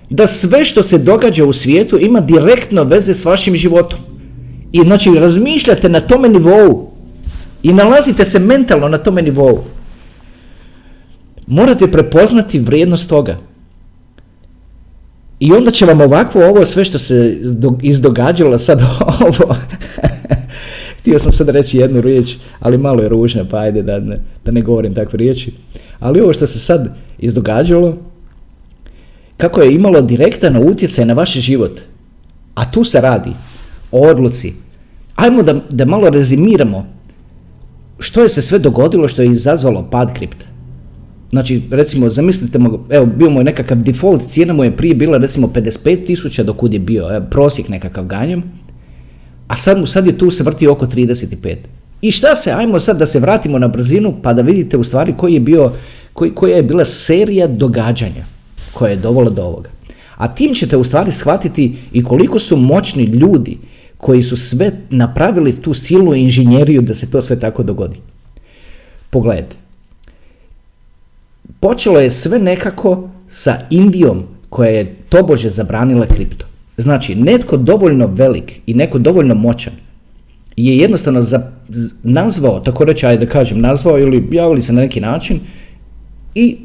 da 0.09 0.27
sve 0.27 0.65
što 0.65 0.83
se 0.83 0.97
događa 0.97 1.45
u 1.45 1.53
svijetu 1.53 1.97
ima 1.99 2.19
direktno 2.19 2.83
veze 2.83 3.13
s 3.13 3.25
vašim 3.25 3.55
životom. 3.55 3.99
I 4.71 4.81
znači 4.81 5.09
razmišljate 5.09 5.89
na 5.89 5.99
tome 5.99 6.29
nivou 6.29 6.91
i 7.63 7.73
nalazite 7.73 8.25
se 8.25 8.39
mentalno 8.39 8.87
na 8.87 8.97
tome 8.97 9.21
nivou. 9.21 9.63
Morate 11.47 11.91
prepoznati 11.91 12.59
vrijednost 12.59 13.09
toga. 13.09 13.37
I 15.39 15.51
onda 15.51 15.71
će 15.71 15.85
vam 15.85 16.01
ovako 16.01 16.39
ovo 16.39 16.65
sve 16.65 16.85
što 16.85 16.99
se 16.99 17.37
izdogađalo 17.81 18.59
sad 18.59 18.81
ovo. 19.21 19.55
Htio 20.99 21.19
sam 21.19 21.31
sad 21.31 21.49
reći 21.49 21.77
jednu 21.77 22.01
riječ, 22.01 22.35
ali 22.59 22.77
malo 22.77 23.01
je 23.01 23.09
ružna, 23.09 23.45
pa 23.51 23.57
ajde 23.57 23.81
da 23.81 23.99
ne, 23.99 24.17
da 24.45 24.51
ne 24.51 24.61
govorim 24.61 24.95
takve 24.95 25.17
riječi. 25.17 25.53
Ali 25.99 26.21
ovo 26.21 26.33
što 26.33 26.47
se 26.47 26.59
sad 26.59 26.95
izdogađalo, 27.19 27.97
kako 29.37 29.61
je 29.61 29.75
imalo 29.75 30.01
direktan 30.01 30.69
utjecaj 30.69 31.05
na 31.05 31.13
vaš 31.13 31.33
život, 31.33 31.79
a 32.55 32.71
tu 32.71 32.83
se 32.83 33.01
radi 33.01 33.31
o 33.91 34.07
odluci. 34.07 34.53
Ajmo 35.15 35.43
da, 35.43 35.55
da 35.69 35.85
malo 35.85 36.09
rezimiramo 36.09 36.87
što 37.99 38.23
je 38.23 38.29
se 38.29 38.41
sve 38.41 38.59
dogodilo 38.59 39.07
što 39.07 39.21
je 39.21 39.31
izazvalo 39.31 39.87
pad 39.91 40.13
kripta. 40.13 40.45
Znači, 41.29 41.61
recimo, 41.71 42.09
zamislite, 42.09 42.59
evo, 42.89 43.05
bio 43.05 43.29
mu 43.29 43.43
nekakav 43.43 43.77
default, 43.77 44.27
cijena 44.27 44.53
mu 44.53 44.63
je 44.63 44.77
prije 44.77 44.95
bila 44.95 45.17
recimo 45.17 45.47
55 45.47 46.05
tisuća 46.05 46.43
dok 46.43 46.57
je 46.71 46.79
bio 46.79 47.15
evo, 47.15 47.25
prosjek 47.29 47.69
nekakav 47.69 48.05
ganjem, 48.05 48.43
a 49.47 49.55
sad, 49.55 49.79
mu, 49.79 49.87
sad 49.87 50.07
je 50.07 50.17
tu 50.17 50.31
se 50.31 50.43
vrti 50.43 50.67
oko 50.67 50.85
35. 50.85 51.55
I 52.01 52.11
šta 52.11 52.35
se, 52.35 52.51
ajmo 52.51 52.79
sad 52.79 52.97
da 52.97 53.05
se 53.05 53.19
vratimo 53.19 53.59
na 53.59 53.67
brzinu 53.67 54.15
pa 54.21 54.33
da 54.33 54.41
vidite 54.41 54.77
u 54.77 54.83
stvari 54.83 55.13
koji 55.17 55.33
je 55.33 55.39
bio, 55.39 55.71
koji, 56.13 56.31
koja 56.31 56.55
je 56.55 56.63
bila 56.63 56.85
serija 56.85 57.47
događanja 57.47 58.23
koja 58.73 58.91
je 58.91 58.97
dovela 58.97 59.29
do 59.29 59.43
ovoga. 59.43 59.69
A 60.17 60.27
tim 60.27 60.53
ćete 60.53 60.77
u 60.77 60.83
stvari 60.83 61.11
shvatiti 61.11 61.75
i 61.93 62.03
koliko 62.03 62.39
su 62.39 62.57
moćni 62.57 63.03
ljudi 63.03 63.57
koji 63.97 64.23
su 64.23 64.37
sve 64.37 64.71
napravili 64.89 65.61
tu 65.61 65.73
silnu 65.73 66.13
inženjeriju 66.15 66.81
da 66.81 66.95
se 66.95 67.11
to 67.11 67.21
sve 67.21 67.39
tako 67.39 67.63
dogodi. 67.63 67.97
Pogledajte. 69.09 69.55
Počelo 71.59 71.99
je 71.99 72.11
sve 72.11 72.39
nekako 72.39 73.09
sa 73.29 73.57
Indijom 73.69 74.23
koja 74.49 74.69
je 74.69 74.95
tobože 75.09 75.49
zabranila 75.49 76.05
kripto. 76.05 76.45
Znači, 76.77 77.15
netko 77.15 77.57
dovoljno 77.57 78.07
velik 78.07 78.59
i 78.65 78.73
neko 78.73 78.99
dovoljno 78.99 79.35
moćan 79.35 79.73
je 80.63 80.77
jednostavno 80.77 81.21
za, 81.21 81.51
nazvao, 82.03 82.59
tako 82.59 82.85
reći, 82.85 83.05
ajde 83.05 83.25
da 83.25 83.31
kažem, 83.31 83.61
nazvao 83.61 83.99
ili 83.99 84.27
javili 84.31 84.61
se 84.61 84.73
na 84.73 84.81
neki 84.81 85.01
način 85.01 85.39
i 86.35 86.57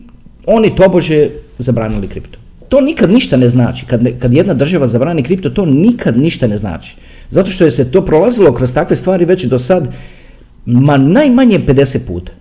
oni 0.47 0.77
tobože 0.77 1.29
zabranili 1.59 2.09
kripto. 2.09 2.39
To 2.69 2.81
nikad 2.81 3.11
ništa 3.11 3.37
ne 3.37 3.49
znači. 3.49 3.87
Kad, 3.87 4.09
kad 4.19 4.35
jedna 4.35 4.55
država 4.55 4.89
zabrani 4.89 5.23
kripto, 5.23 5.51
to 5.51 5.65
nikad 5.65 6.19
ništa 6.19 6.47
ne 6.47 6.57
znači. 6.57 6.97
Zato 7.31 7.51
što 7.51 7.65
je 7.65 7.71
se 7.71 7.91
to 7.91 8.05
prolazilo 8.05 8.53
kroz 8.53 8.75
takve 8.75 8.97
stvari 8.97 9.25
već 9.25 9.45
do 9.45 9.59
sad, 9.59 9.89
ma 10.67 10.97
najmanje 10.97 11.59
50 11.59 12.07
puta. 12.07 12.33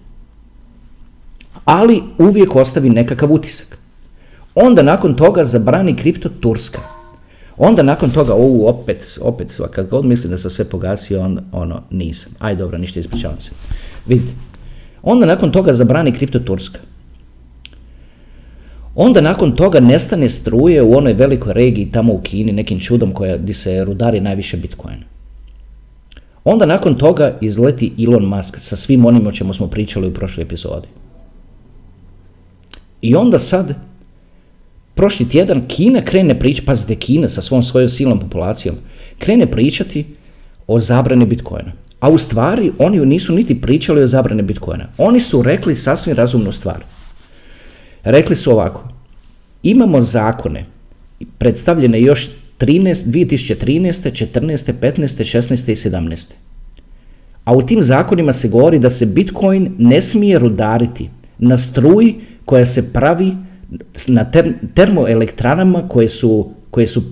Ali 1.65 2.03
uvijek 2.17 2.55
ostavi 2.55 2.89
nekakav 2.89 3.34
utisak. 3.34 3.77
Onda 4.55 4.84
nakon 4.84 5.15
toga 5.15 5.46
zabrani 5.46 5.96
kripto 5.96 6.29
Turska. 6.29 6.79
Onda 7.58 7.84
nakon 7.84 8.10
toga, 8.10 8.34
ovu 8.34 8.67
opet, 8.67 9.17
opet, 9.22 9.60
kad 9.72 9.89
god 9.89 10.05
mislim 10.05 10.32
da 10.32 10.38
sam 10.38 10.51
sve 10.51 10.65
pogasio, 10.65 11.22
on, 11.22 11.39
ono, 11.51 11.82
nisam. 11.89 12.32
Aj 12.39 12.55
dobro, 12.55 12.77
ništa, 12.77 13.00
ispričavam 13.00 13.41
se. 13.41 13.51
Vidite. 14.05 14.34
Onda 15.03 15.25
nakon 15.25 15.51
toga 15.51 15.74
zabrani 15.74 16.12
kripto 16.12 16.39
Turska. 16.39 16.79
Onda 18.96 19.22
nakon 19.22 19.55
toga 19.55 19.79
nestane 19.79 20.29
struje 20.29 20.82
u 20.82 20.98
onoj 20.98 21.13
velikoj 21.13 21.53
regiji 21.53 21.89
tamo 21.89 22.13
u 22.13 22.22
Kini, 22.22 22.51
nekim 22.51 22.79
čudom 22.79 23.12
koja, 23.12 23.38
gdje 23.38 23.53
se 23.53 23.86
rudari 23.86 24.22
najviše 24.22 24.58
Bitcoin. 24.58 25.03
Onda 26.43 26.65
nakon 26.65 26.96
toga 26.96 27.38
izleti 27.41 27.93
Elon 28.08 28.25
Musk 28.25 28.58
sa 28.60 28.75
svim 28.75 29.05
onim 29.05 29.27
o 29.27 29.32
čemu 29.32 29.53
smo 29.53 29.67
pričali 29.67 30.08
u 30.08 30.13
prošloj 30.13 30.43
epizodi. 30.43 30.88
I 33.03 33.15
onda 33.15 33.39
sad 33.39 33.75
prošli 34.95 35.29
tjedan 35.29 35.67
Kina 35.67 36.01
krene 36.01 36.39
pričati, 36.39 36.65
pazite 36.65 36.95
Kina 36.95 37.29
sa 37.29 37.41
svom 37.41 37.63
svojom 37.63 37.89
silnom 37.89 38.19
populacijom, 38.19 38.75
krene 39.19 39.51
pričati 39.51 40.05
o 40.67 40.79
zabrani 40.79 41.25
Bitcoina. 41.25 41.72
A 42.00 42.10
u 42.10 42.17
stvari 42.17 42.72
oni 42.79 43.05
nisu 43.05 43.33
niti 43.33 43.62
pričali 43.62 44.03
o 44.03 44.07
zabrani 44.07 44.41
Bitcoina. 44.41 44.88
Oni 44.98 45.19
su 45.19 45.41
rekli 45.41 45.75
sasvim 45.75 46.15
razumnu 46.15 46.51
stvar. 46.51 46.83
Rekli 48.03 48.36
su 48.36 48.51
ovako, 48.51 48.88
imamo 49.63 50.01
zakone, 50.01 50.65
predstavljene 51.38 52.01
još 52.01 52.29
13, 52.60 53.03
2013, 53.05 54.27
14, 54.39 54.74
15, 54.81 55.07
16 55.38 55.72
i 55.72 55.75
17. 55.75 56.31
A 57.43 57.53
u 57.53 57.62
tim 57.62 57.83
zakonima 57.83 58.33
se 58.33 58.48
govori 58.48 58.79
da 58.79 58.89
se 58.89 59.05
Bitcoin 59.05 59.75
ne 59.77 60.01
smije 60.01 60.39
rudariti 60.39 61.10
na 61.38 61.57
struji 61.57 62.15
koja 62.46 62.66
se 62.66 62.94
pravi 62.94 63.36
na 64.08 64.26
termoelektranama 64.74 65.88
koje 65.88 66.10
su, 66.10 66.50
koje 66.72 66.88
su, 66.88 67.04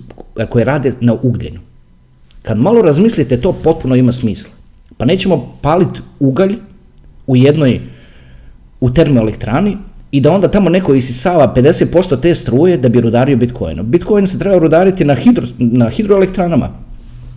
koje 0.48 0.64
rade 0.64 0.92
na 1.00 1.16
ugljenu. 1.22 1.60
Kad 2.42 2.58
malo 2.58 2.82
razmislite, 2.82 3.40
to 3.40 3.52
potpuno 3.52 3.96
ima 3.96 4.12
smisla. 4.12 4.50
Pa 4.96 5.04
nećemo 5.04 5.58
paliti 5.60 6.00
ugalj 6.20 6.54
u 7.26 7.36
jednoj, 7.36 7.80
u 8.80 8.90
termoelektrani 8.90 9.76
i 10.10 10.20
da 10.20 10.32
onda 10.32 10.48
tamo 10.48 10.70
neko 10.70 10.94
isisava 10.94 11.54
50% 11.56 12.20
te 12.20 12.34
struje 12.34 12.76
da 12.76 12.88
bi 12.88 13.00
rudario 13.00 13.36
Bitcoinom. 13.36 13.86
Bitcoin 13.86 14.26
se 14.26 14.38
treba 14.38 14.58
rudariti 14.58 15.04
na, 15.04 15.14
hidro, 15.14 15.46
na 15.58 15.88
hidroelektranama. 15.88 16.68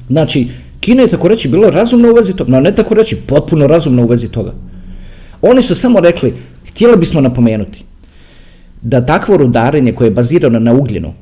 Znači, 0.10 0.48
Kina 0.86 1.02
je 1.02 1.08
tako 1.08 1.28
reći 1.28 1.48
bilo 1.48 1.70
razumno 1.70 2.12
u 2.12 2.14
vezi 2.14 2.36
toga, 2.36 2.52
no 2.52 2.60
ne 2.60 2.76
tako 2.76 2.94
reći 2.94 3.16
potpuno 3.16 3.68
razumno 3.68 4.04
u 4.04 4.08
vezi 4.08 4.28
toga. 4.28 4.54
Oni 5.42 5.62
su 5.62 5.76
samo 5.76 6.00
rekli, 6.00 6.34
htjeli 6.76 6.98
bismo 6.98 7.22
napomenuti 7.22 7.84
da 8.82 9.06
takvo 9.06 9.38
rudarenje 9.38 9.92
koje 9.92 10.08
je 10.08 10.12
bazirano 10.12 10.60
na 10.60 10.74
ugljenu 10.74 11.14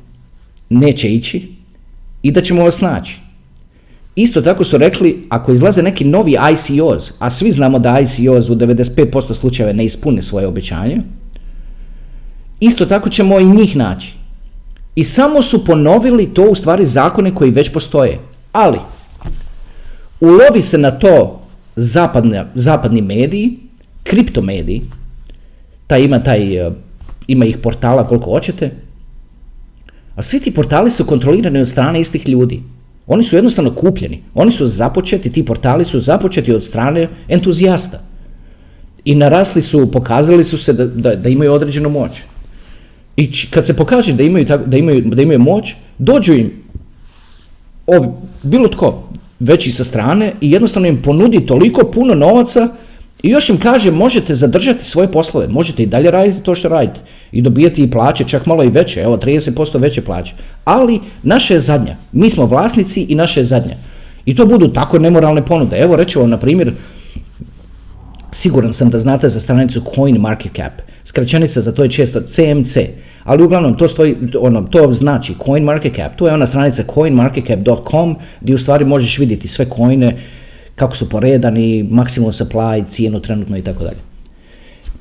neće 0.68 1.14
ići 1.14 1.48
i 2.22 2.30
da 2.30 2.40
ćemo 2.40 2.64
vas 2.64 2.80
naći. 2.80 3.18
Isto 4.16 4.42
tako 4.42 4.64
su 4.64 4.78
rekli, 4.78 5.26
ako 5.28 5.52
izlaze 5.52 5.82
neki 5.82 6.04
novi 6.04 6.36
ICOs, 6.52 7.12
a 7.18 7.30
svi 7.30 7.52
znamo 7.52 7.78
da 7.78 8.00
ICOs 8.00 8.48
u 8.48 8.54
95% 8.54 9.34
slučajeva 9.34 9.72
ne 9.72 9.84
ispune 9.84 10.22
svoje 10.22 10.46
obećanje, 10.46 11.00
isto 12.60 12.86
tako 12.86 13.08
ćemo 13.08 13.40
i 13.40 13.44
njih 13.44 13.76
naći. 13.76 14.14
I 14.94 15.04
samo 15.04 15.42
su 15.42 15.64
ponovili 15.64 16.34
to 16.34 16.42
u 16.42 16.54
stvari 16.54 16.86
zakone 16.86 17.34
koji 17.34 17.50
već 17.50 17.72
postoje. 17.72 18.18
Ali, 18.52 18.78
ulovi 20.20 20.62
se 20.62 20.78
na 20.78 20.90
to 20.90 21.40
zapadne, 21.76 22.46
zapadni 22.54 23.02
mediji, 23.02 23.58
kriptomediji, 24.02 24.82
taj 25.86 26.04
ima, 26.04 26.22
taj, 26.22 26.70
ima 27.26 27.44
ih 27.44 27.58
portala 27.58 28.08
koliko 28.08 28.30
hoćete, 28.30 28.70
a 30.14 30.22
svi 30.22 30.40
ti 30.40 30.54
portali 30.54 30.90
su 30.90 31.04
kontrolirani 31.04 31.60
od 31.60 31.68
strane 31.68 32.00
istih 32.00 32.28
ljudi. 32.28 32.62
Oni 33.06 33.24
su 33.24 33.36
jednostavno 33.36 33.74
kupljeni. 33.74 34.22
Oni 34.34 34.50
su 34.50 34.66
započeti, 34.66 35.32
ti 35.32 35.44
portali 35.44 35.84
su 35.84 36.00
započeti 36.00 36.52
od 36.52 36.64
strane 36.64 37.08
entuzijasta. 37.28 38.00
I 39.04 39.14
narasli 39.14 39.62
su, 39.62 39.90
pokazali 39.92 40.44
su 40.44 40.58
se 40.58 40.72
da, 40.72 40.86
da, 40.86 41.14
da 41.14 41.28
imaju 41.28 41.52
određenu 41.52 41.88
moć. 41.88 42.22
I 43.16 43.30
kad 43.50 43.66
se 43.66 43.76
pokaže 43.76 44.12
da 44.12 44.22
imaju, 44.22 44.46
da 44.66 44.76
imaju, 44.76 45.00
da 45.00 45.22
imaju 45.22 45.38
moć, 45.38 45.74
dođu 45.98 46.34
im 46.34 46.52
ovi, 47.86 48.08
bilo 48.42 48.68
tko, 48.68 49.08
veći 49.40 49.72
sa 49.72 49.84
strane 49.84 50.32
i 50.40 50.50
jednostavno 50.50 50.88
im 50.88 51.02
ponudi 51.02 51.46
toliko 51.46 51.90
puno 51.90 52.14
novaca 52.14 52.68
i 53.24 53.30
još 53.30 53.48
im 53.48 53.58
kaže 53.58 53.90
možete 53.90 54.34
zadržati 54.34 54.84
svoje 54.84 55.08
poslove, 55.12 55.48
možete 55.48 55.82
i 55.82 55.86
dalje 55.86 56.10
raditi 56.10 56.42
to 56.42 56.54
što 56.54 56.68
radite 56.68 57.00
i 57.32 57.42
dobijati 57.42 57.82
i 57.82 57.90
plaće, 57.90 58.24
čak 58.24 58.46
malo 58.46 58.64
i 58.64 58.68
veće, 58.68 59.00
evo 59.00 59.16
30% 59.16 59.80
veće 59.80 60.02
plaće. 60.02 60.34
Ali 60.64 61.00
naša 61.22 61.54
je 61.54 61.60
zadnja, 61.60 61.96
mi 62.12 62.30
smo 62.30 62.46
vlasnici 62.46 63.02
i 63.02 63.14
naša 63.14 63.40
je 63.40 63.46
zadnja. 63.46 63.76
I 64.26 64.34
to 64.34 64.46
budu 64.46 64.68
tako 64.68 64.98
nemoralne 64.98 65.46
ponude. 65.46 65.76
Evo 65.76 65.96
reću 65.96 66.26
na 66.26 66.36
primjer, 66.36 66.72
siguran 68.32 68.72
sam 68.72 68.90
da 68.90 68.98
znate 68.98 69.28
za 69.28 69.40
stranicu 69.40 69.80
Coin 69.94 70.24
Cap. 70.56 70.72
Skraćenica 71.04 71.60
za 71.60 71.72
to 71.72 71.82
je 71.82 71.90
često 71.90 72.20
CMC. 72.20 72.76
Ali 73.24 73.44
uglavnom 73.44 73.76
to 73.76 73.88
stoji, 73.88 74.16
ono, 74.40 74.62
to 74.62 74.92
znači 74.92 75.34
Coin 75.44 75.64
Market. 75.64 76.16
To 76.16 76.26
je 76.26 76.34
ona 76.34 76.46
stranica 76.46 76.82
coinmarketcap.com 76.94 78.16
gdje 78.40 78.54
u 78.54 78.58
stvari 78.58 78.84
možeš 78.84 79.18
vidjeti 79.18 79.48
sve 79.48 79.66
coine, 79.76 80.16
kako 80.74 80.96
su 80.96 81.08
poredani, 81.08 81.88
maksimum 81.90 82.32
supply, 82.32 82.86
cijenu 82.86 83.20
trenutno 83.20 83.56
i 83.56 83.62
tako 83.62 83.84
dalje. 83.84 83.98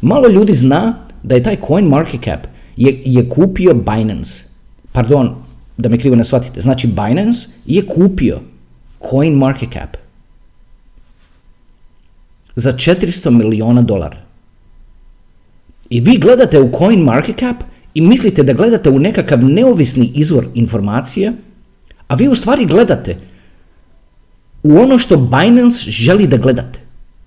Malo 0.01 0.27
ljudi 0.27 0.53
zna 0.53 0.95
da 1.23 1.35
je 1.35 1.43
taj 1.43 1.57
Coin 1.67 1.85
Market 1.85 2.23
Cap 2.23 2.47
je, 2.77 3.01
je 3.05 3.29
kupio 3.29 3.73
Binance. 3.73 4.43
Pardon, 4.91 5.35
da 5.77 5.89
me 5.89 5.97
krivo 5.97 6.15
ne 6.15 6.23
shvatite. 6.23 6.61
Znači 6.61 6.87
Binance 6.87 7.47
je 7.65 7.85
kupio 7.87 8.39
Coin 9.09 9.33
Market 9.33 9.69
Cap 9.73 9.97
za 12.55 12.73
400 12.73 13.29
miliona 13.29 13.81
dolara. 13.81 14.17
I 15.89 16.01
vi 16.01 16.17
gledate 16.17 16.59
u 16.59 16.71
Coin 16.77 16.99
Market 16.99 17.39
Cap 17.39 17.63
i 17.93 18.01
mislite 18.01 18.43
da 18.43 18.53
gledate 18.53 18.89
u 18.89 18.99
nekakav 18.99 19.43
neovisni 19.45 20.11
izvor 20.15 20.47
informacije, 20.53 21.33
a 22.07 22.15
vi 22.15 22.27
u 22.27 22.35
stvari 22.35 22.65
gledate 22.65 23.17
u 24.63 24.77
ono 24.77 24.97
što 24.97 25.17
Binance 25.17 25.91
želi 25.91 26.27
da 26.27 26.37
gledate. 26.37 26.79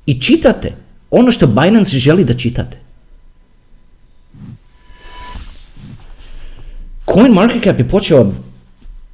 I 0.07 0.21
čitate 0.21 0.73
ono 1.11 1.31
što 1.31 1.47
Binance 1.47 1.99
želi 1.99 2.25
da 2.25 2.35
čitate. 2.35 2.79
Coin 7.13 7.33
market 7.33 7.65
cap 7.65 7.79
je 7.79 7.89
počeo 7.89 8.33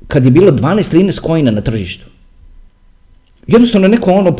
kad 0.08 0.24
je 0.24 0.30
bilo 0.30 0.52
12-13 0.52 1.26
coina 1.26 1.50
na 1.50 1.60
tržištu. 1.60 2.06
Jednostavno 3.46 3.88
neko 3.88 4.12
ono 4.12 4.36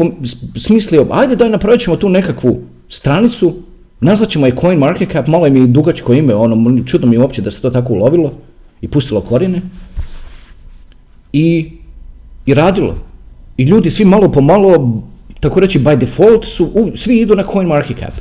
smislio, 0.57 1.07
ajde 1.11 1.37
daj 1.37 1.51
napravit 1.51 1.81
ćemo 1.81 1.97
tu 1.97 2.09
nekakvu 2.09 2.61
stranicu, 2.89 3.55
nazvat 4.01 4.31
ćemo 4.31 4.47
je 4.47 4.57
Cap, 5.13 5.27
malo 5.27 5.47
je 5.47 5.51
mi 5.51 5.67
dugačko 5.67 6.13
ime, 6.13 6.35
ono, 6.35 6.85
čudno 6.85 7.07
mi 7.07 7.17
je 7.17 7.21
uopće 7.21 7.43
da 7.43 7.51
se 7.51 7.63
to 7.63 7.71
tako 7.71 7.93
ulovilo 7.93 8.33
i 8.81 8.89
pustilo 8.89 9.21
korine. 9.21 9.61
I, 11.33 11.73
i 12.47 12.55
radilo. 12.55 13.12
I 13.57 13.63
ljudi 13.63 13.91
svi 13.91 14.05
malo 14.05 14.33
po 14.33 14.41
malo, 14.41 15.03
tako 15.41 15.61
reći 15.61 15.81
by 15.81 15.99
default, 15.99 16.45
su, 16.45 16.93
svi 16.95 17.21
idu 17.21 17.37
na 17.37 17.45
Coin 17.53 17.69
Market 17.69 17.99
Cap. 17.99 18.15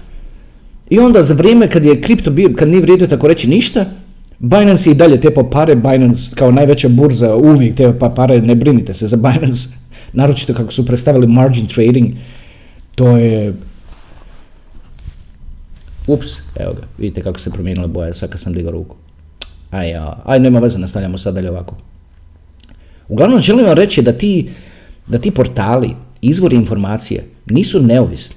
I 0.90 1.00
onda 1.00 1.24
za 1.24 1.34
vrijeme 1.34 1.68
kad 1.68 1.86
je 1.86 2.02
kripto 2.02 2.32
bio, 2.32 2.54
kad 2.56 2.68
nije 2.68 2.82
vrijedio 2.82 3.08
tako 3.08 3.28
reći 3.28 3.50
ništa, 3.50 3.86
Binance 4.40 4.90
je 4.90 4.92
i 4.92 4.96
dalje 4.96 5.22
tepo 5.22 5.50
pare, 5.50 5.76
Binance 5.76 6.32
kao 6.36 6.52
najveća 6.52 6.90
burza 6.90 7.36
uvijek 7.36 7.76
te 7.76 8.00
pa 8.00 8.10
pare, 8.10 8.42
ne 8.42 8.56
brinite 8.56 8.94
se 8.94 9.08
za 9.08 9.18
Binance, 9.18 9.70
naročito 10.14 10.54
kako 10.54 10.72
su 10.72 10.86
predstavili 10.86 11.28
margin 11.28 11.68
trading, 11.68 12.14
to 12.96 13.18
je... 13.18 13.54
Ups, 16.08 16.28
evo 16.56 16.74
ga, 16.74 16.88
vidite 16.98 17.22
kako 17.22 17.40
se 17.40 17.50
promijenila 17.50 17.88
boja 17.88 18.14
sad 18.14 18.30
kad 18.30 18.42
sam 18.42 18.54
digao 18.54 18.72
ruku. 18.72 18.96
Aj, 19.72 19.94
aj, 20.26 20.40
nema 20.40 20.60
veze, 20.60 20.80
nastavljamo 20.80 21.18
sad 21.18 21.34
dalje 21.34 21.50
ovako. 21.50 21.76
Uglavnom 23.08 23.40
želim 23.40 23.66
vam 23.66 23.76
reći 23.76 24.02
da 24.02 24.14
ti, 24.14 24.50
da 25.08 25.20
ti 25.20 25.32
portali, 25.32 25.96
izvori 26.22 26.56
informacije, 26.56 27.28
nisu 27.46 27.80
neovisni. 27.80 28.36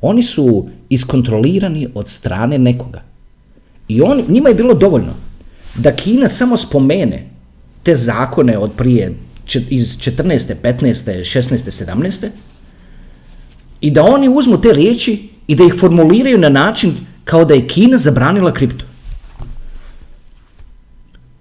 Oni 0.00 0.22
su 0.22 0.68
iskontrolirani 0.88 1.88
od 1.94 2.08
strane 2.08 2.58
nekoga. 2.58 3.02
I 3.88 4.02
on, 4.02 4.22
njima 4.28 4.48
je 4.48 4.54
bilo 4.54 4.74
dovoljno 4.74 5.14
da 5.74 5.96
Kina 5.96 6.28
samo 6.28 6.56
spomene 6.56 7.28
te 7.82 7.94
zakone 7.94 8.58
od 8.58 8.72
prije 8.76 9.14
iz 9.68 9.96
14. 9.96 10.54
15. 10.62 11.18
16. 11.20 11.84
17. 11.84 12.28
i 13.80 13.90
da 13.90 14.02
oni 14.02 14.28
uzmu 14.28 14.60
te 14.60 14.72
riječi 14.72 15.28
i 15.46 15.54
da 15.54 15.64
ih 15.64 15.74
formuliraju 15.80 16.38
na 16.38 16.48
način 16.48 16.94
kao 17.24 17.44
da 17.44 17.54
je 17.54 17.68
Kina 17.68 17.98
zabranila 17.98 18.52
kripto. 18.52 18.84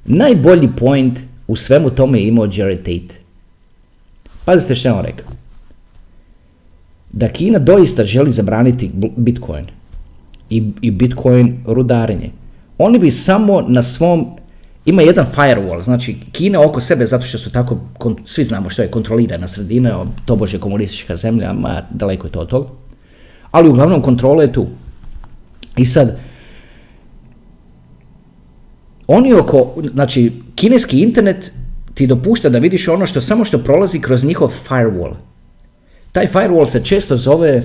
Najbolji 0.06 0.70
point 0.78 1.20
u 1.48 1.56
svemu 1.56 1.90
tome 1.90 2.20
je 2.20 2.28
imao 2.28 2.50
Jared 2.54 2.78
Tate. 2.78 3.21
Pazite 4.46 4.76
što 4.76 4.88
je 4.88 4.94
on 4.94 5.06
rekao. 5.06 5.28
Da 7.12 7.28
Kina 7.28 7.60
doista 7.60 8.06
želi 8.06 8.32
zabraniti 8.32 8.92
Bitcoin 9.18 9.66
i, 10.50 10.72
i 10.82 10.92
Bitcoin 10.92 11.64
rudarenje 11.68 12.32
oni 12.84 13.00
bi 13.00 13.12
samo 13.12 13.62
na 13.62 13.84
svom, 13.84 14.26
ima 14.86 15.02
jedan 15.02 15.26
firewall, 15.36 15.84
znači 15.84 16.16
Kina 16.32 16.62
oko 16.62 16.82
sebe, 16.82 17.06
zato 17.06 17.24
što 17.24 17.38
su 17.38 17.52
tako, 17.52 17.78
svi 18.26 18.46
znamo 18.46 18.70
što 18.70 18.82
je 18.82 18.92
kontrolirana 18.92 19.48
sredina, 19.48 20.06
to 20.26 20.36
bože 20.36 20.60
komunistička 20.60 21.16
zemlja, 21.16 21.54
ma 21.54 21.82
daleko 21.92 22.28
je 22.28 22.32
to 22.32 22.40
od 22.40 22.48
toga, 22.48 22.70
ali 23.52 23.70
uglavnom 23.70 24.02
kontrola 24.02 24.44
je 24.44 24.54
tu. 24.54 24.68
I 25.78 25.86
sad, 25.86 26.20
oni 29.08 29.34
oko, 29.34 29.76
znači, 29.94 30.32
kineski 30.56 31.02
internet 31.02 31.54
ti 31.94 32.08
dopušta 32.08 32.50
da 32.50 32.60
vidiš 32.60 32.88
ono 32.88 33.06
što 33.06 33.22
samo 33.22 33.46
što 33.46 33.58
prolazi 33.58 34.00
kroz 34.00 34.24
njihov 34.24 34.54
firewall. 34.70 35.14
Taj 36.12 36.28
firewall 36.28 36.66
se 36.66 36.84
često 36.84 37.18
zove 37.18 37.64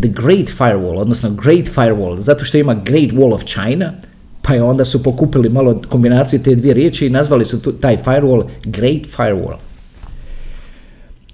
the 0.00 0.08
Great 0.08 0.50
Firewall, 0.58 0.98
odnosno 0.98 1.30
Great 1.30 1.66
Firewall, 1.74 2.18
zato 2.18 2.44
što 2.44 2.58
ima 2.58 2.74
Great 2.74 3.10
Wall 3.10 3.34
of 3.34 3.44
China, 3.44 3.92
pa 4.42 4.54
je 4.54 4.62
onda 4.62 4.84
su 4.84 5.02
pokupili 5.02 5.48
malo 5.48 5.80
kombinaciju 5.88 6.42
te 6.42 6.54
dvije 6.54 6.74
riječi 6.74 7.06
i 7.06 7.10
nazvali 7.10 7.44
su 7.44 7.58
taj 7.58 7.96
firewall 7.96 8.44
Great 8.64 9.02
Firewall. 9.16 9.56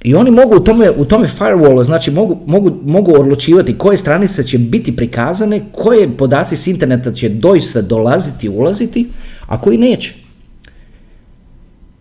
I 0.05 0.15
oni 0.15 0.31
mogu 0.31 0.57
u 0.57 0.61
tome, 0.61 0.91
u 0.91 1.05
tome 1.05 1.29
firewallu, 1.39 1.85
znači 1.85 2.11
mogu, 2.11 2.39
mogu, 2.47 2.71
mogu 2.85 3.13
odlučivati 3.21 3.79
koje 3.79 3.99
stranice 3.99 4.43
će 4.43 4.59
biti 4.59 4.97
prikazane, 4.97 5.61
koje 5.73 6.17
podaci 6.17 6.57
s 6.57 6.67
interneta 6.67 7.13
će 7.13 7.29
doista 7.29 7.81
dolaziti 7.81 8.47
i 8.47 8.51
ulaziti, 8.51 9.09
a 9.47 9.61
koji 9.61 9.79
neće. 9.79 10.24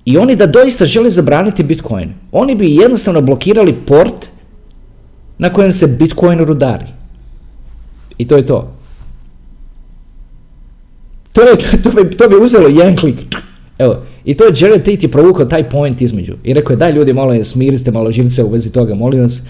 I 0.06 0.18
oni 0.18 0.36
da 0.36 0.48
doista 0.48 0.86
žele 0.86 1.10
zabraniti 1.10 1.64
Bitcoin, 1.64 2.14
oni 2.32 2.56
bi 2.56 2.76
jednostavno 2.76 3.22
blokirali 3.22 3.74
port 3.74 4.28
na 5.38 5.54
kojem 5.54 5.74
se 5.74 5.88
Bitcoin 5.88 6.40
rudari. 6.40 6.86
I 8.18 8.28
to 8.28 8.38
je 8.38 8.46
to. 8.46 8.74
To, 11.34 11.42
je, 11.42 11.82
to, 11.84 11.92
bi, 11.92 12.10
to 12.18 12.30
bi 12.30 12.36
uzelo 12.36 12.68
jedan 12.68 12.96
klik. 12.96 13.16
Evo, 13.78 14.02
i 14.26 14.34
to 14.34 14.44
je 14.44 14.54
Jared 14.56 14.84
Tate 14.86 15.02
je 15.02 15.12
provukao 15.12 15.46
taj 15.46 15.70
point 15.70 16.02
između. 16.02 16.34
I 16.44 16.54
rekao 16.54 16.74
je, 16.74 16.78
daj 16.78 16.92
ljudi, 16.92 17.14
molim, 17.14 17.46
smiriste 17.46 17.92
malo 17.92 18.12
živce 18.12 18.44
u 18.44 18.50
vezi 18.50 18.72
toga, 18.72 18.96
molim 18.96 19.22
vas. 19.22 19.42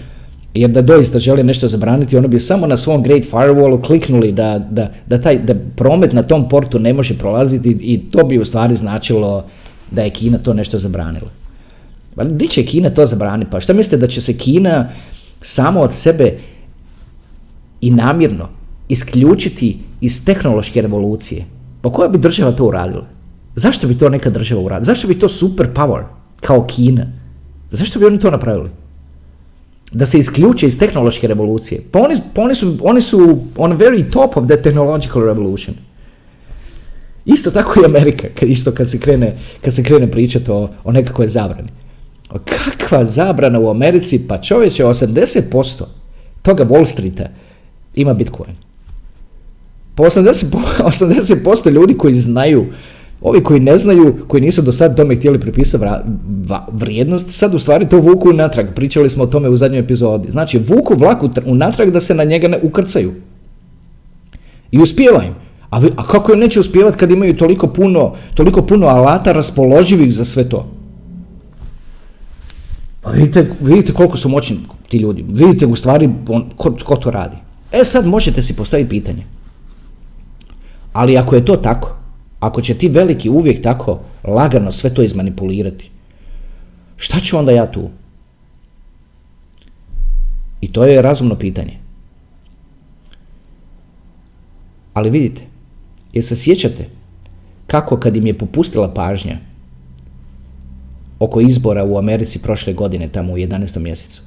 Jer 0.54 0.70
da 0.70 0.82
doista 0.82 1.18
želi 1.18 1.42
nešto 1.42 1.68
zabraniti, 1.68 2.16
ono 2.16 2.28
bi 2.28 2.40
samo 2.40 2.66
na 2.66 2.76
svom 2.76 3.02
Great 3.02 3.22
Firewallu 3.30 3.86
kliknuli 3.86 4.32
da, 4.32 4.58
da, 4.70 4.90
da, 5.06 5.20
taj, 5.20 5.38
da 5.38 5.54
promet 5.76 6.12
na 6.12 6.22
tom 6.22 6.48
portu 6.48 6.78
ne 6.78 6.94
može 6.94 7.18
prolaziti 7.18 7.76
i 7.80 8.00
to 8.10 8.24
bi 8.24 8.38
u 8.38 8.44
stvari 8.44 8.76
značilo 8.76 9.44
da 9.90 10.02
je 10.02 10.10
Kina 10.10 10.38
to 10.38 10.54
nešto 10.54 10.78
zabranila. 10.78 11.30
Di 12.16 12.48
će 12.48 12.62
Kina 12.62 12.90
to 12.90 13.06
zabraniti? 13.06 13.50
Pa 13.50 13.60
šta 13.60 13.72
mislite 13.72 13.96
da 13.96 14.06
će 14.06 14.20
se 14.22 14.38
Kina 14.38 14.88
samo 15.42 15.80
od 15.80 15.94
sebe 15.94 16.38
i 17.80 17.90
namjerno 17.90 18.48
isključiti 18.88 19.78
iz 20.00 20.24
tehnološke 20.24 20.82
revolucije? 20.82 21.44
Pa 21.80 21.92
koja 21.92 22.08
bi 22.08 22.18
država 22.18 22.52
to 22.52 22.64
uradila? 22.64 23.06
Zašto 23.54 23.88
bi 23.88 23.98
to 23.98 24.08
neka 24.08 24.30
država 24.30 24.60
uradila? 24.60 24.84
Zašto 24.84 25.08
bi 25.08 25.18
to 25.18 25.28
super 25.28 25.68
power 25.74 26.02
kao 26.40 26.66
Kina? 26.66 27.06
Zašto 27.70 27.98
bi 27.98 28.06
oni 28.06 28.18
to 28.18 28.30
napravili? 28.30 28.70
Da 29.92 30.06
se 30.06 30.18
isključe 30.18 30.66
iz 30.66 30.78
tehnološke 30.78 31.26
revolucije. 31.26 31.82
Pa 31.90 31.98
oni, 31.98 32.16
pa 32.34 32.42
oni, 32.42 32.54
su, 32.54 32.78
oni 32.82 33.00
su 33.00 33.38
on 33.56 33.78
very 33.78 34.12
top 34.12 34.36
of 34.36 34.46
the 34.46 34.62
technological 34.62 35.22
revolution. 35.22 35.76
Isto 37.24 37.50
tako 37.50 37.80
i 37.80 37.84
Amerika, 37.84 38.28
isto 38.46 38.72
kad 38.72 38.90
se 38.90 39.00
krene, 39.00 39.36
kad 39.60 39.74
se 39.74 39.82
krene 39.82 40.10
pričati 40.10 40.50
o, 40.50 40.68
o 40.84 40.92
nekakvoj 40.92 41.28
zabrani. 41.28 41.68
O 42.30 42.38
kakva 42.38 43.04
zabrana 43.04 43.60
u 43.60 43.68
Americi, 43.70 44.28
pa 44.28 44.40
čovječe, 44.40 44.84
80% 44.84 45.84
toga 46.42 46.64
Wall 46.64 46.86
Streeta 46.86 47.28
ima 47.94 48.14
Bitcoin. 48.14 48.56
Pa 49.94 50.02
80%, 50.02 50.44
80% 50.78 51.70
ljudi 51.70 51.98
koji 51.98 52.14
znaju 52.14 52.66
Ovi 53.24 53.42
koji 53.44 53.60
ne 53.60 53.78
znaju, 53.78 54.16
koji 54.28 54.40
nisu 54.40 54.62
do 54.62 54.72
sad 54.72 54.96
tome 54.96 55.16
htjeli 55.16 55.40
pripisati 55.40 55.84
vrijednost, 56.72 57.30
sad 57.30 57.54
u 57.54 57.58
stvari 57.58 57.88
to 57.88 58.00
vuku 58.00 58.32
natrag. 58.32 58.66
Pričali 58.74 59.10
smo 59.10 59.24
o 59.24 59.26
tome 59.26 59.48
u 59.48 59.56
zadnjoj 59.56 59.80
epizodi. 59.80 60.30
Znači, 60.30 60.58
vuku 60.58 60.94
vlak 60.94 61.18
unatrag 61.44 61.90
da 61.90 62.00
se 62.00 62.14
na 62.14 62.24
njega 62.24 62.48
ne 62.48 62.58
ukrcaju. 62.62 63.12
I 64.72 64.78
uspijeva 64.78 65.24
im. 65.24 65.34
A, 65.74 65.80
a 65.96 66.04
kako 66.04 66.32
je 66.32 66.38
neće 66.38 66.60
uspjevati 66.60 66.98
kad 66.98 67.10
imaju 67.10 67.36
toliko 67.36 67.66
puno, 67.66 68.14
toliko 68.34 68.62
puno 68.62 68.86
alata 68.86 69.32
raspoloživih 69.32 70.14
za 70.14 70.24
sve 70.24 70.48
to? 70.48 70.66
Pa 73.00 73.10
vidite, 73.10 73.50
vidite 73.60 73.92
koliko 73.92 74.16
su 74.16 74.28
moćni 74.28 74.58
ti 74.88 74.98
ljudi. 74.98 75.24
Vidite 75.28 75.66
u 75.66 75.76
stvari 75.76 76.10
on, 76.28 76.50
ko, 76.56 76.76
ko 76.84 76.96
to 76.96 77.10
radi. 77.10 77.36
E 77.72 77.84
sad 77.84 78.06
možete 78.06 78.42
si 78.42 78.56
postaviti 78.56 78.88
pitanje. 78.88 79.26
Ali 80.92 81.18
ako 81.18 81.34
je 81.34 81.44
to 81.44 81.56
tako, 81.56 81.96
ako 82.40 82.62
će 82.62 82.74
ti 82.74 82.88
veliki 82.88 83.28
uvijek 83.30 83.62
tako 83.62 84.00
lagano 84.24 84.72
sve 84.72 84.94
to 84.94 85.02
izmanipulirati, 85.02 85.90
šta 86.96 87.20
ću 87.20 87.38
onda 87.38 87.52
ja 87.52 87.72
tu? 87.72 87.90
I 90.60 90.72
to 90.72 90.84
je 90.84 91.02
razumno 91.02 91.34
pitanje. 91.34 91.78
Ali 94.94 95.10
vidite, 95.10 95.53
jer 96.14 96.24
se 96.24 96.36
sjećate 96.36 96.88
kako 97.66 97.96
kad 97.96 98.16
im 98.16 98.26
je 98.26 98.38
popustila 98.38 98.94
pažnja 98.94 99.38
oko 101.18 101.40
izbora 101.40 101.84
u 101.84 101.98
Americi 101.98 102.38
prošle 102.38 102.72
godine, 102.72 103.08
tamo 103.08 103.32
u 103.32 103.36
11. 103.36 103.78
mjesecu, 103.78 104.22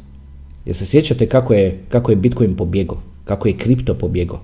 jer 0.65 0.76
se 0.76 0.86
sjećate 0.86 1.30
kako 1.30 1.54
je, 1.54 1.80
kako 1.89 2.12
je 2.12 2.15
Bitcoin 2.15 2.56
pobjegao, 2.56 3.02
kako 3.23 3.47
je 3.47 3.58
kripto 3.58 3.93
pobjegao. 3.93 4.41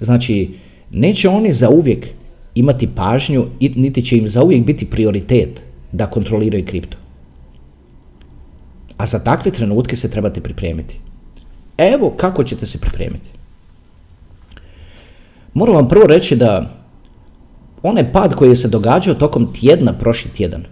Znači, 0.00 0.50
neće 0.90 1.28
oni 1.28 1.52
za 1.52 1.70
uvijek 1.70 2.06
imati 2.54 2.88
pažnju, 2.94 3.46
niti 3.60 4.04
će 4.04 4.18
im 4.18 4.28
za 4.28 4.42
uvijek 4.42 4.64
biti 4.64 4.86
prioritet 4.90 5.62
da 5.92 6.10
kontroliraju 6.10 6.66
kripto. 6.66 6.96
A 8.96 9.06
za 9.06 9.18
takve 9.18 9.50
trenutke 9.50 9.96
se 9.96 10.10
trebate 10.10 10.40
pripremiti. 10.40 10.98
Evo 11.78 12.14
kako 12.16 12.44
ćete 12.44 12.66
se 12.66 12.78
pripremiti. 12.78 13.37
Moram 15.58 15.74
vam 15.74 15.88
prvo 15.88 16.06
reći 16.06 16.36
da 16.36 16.70
onaj 17.82 18.12
pad 18.12 18.34
koji 18.34 18.48
je 18.48 18.56
se 18.56 18.68
događao 18.68 19.14
tokom 19.14 19.52
tjedna 19.52 19.92
prošli 19.92 20.30
tjedan 20.30 20.64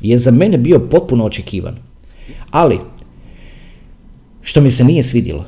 je 0.00 0.18
za 0.18 0.30
mene 0.30 0.58
bio 0.58 0.78
potpuno 0.90 1.24
očekivan. 1.24 1.76
Ali, 2.50 2.78
što 4.42 4.60
mi 4.60 4.70
se 4.70 4.84
nije 4.84 5.02
svidjelo, 5.02 5.44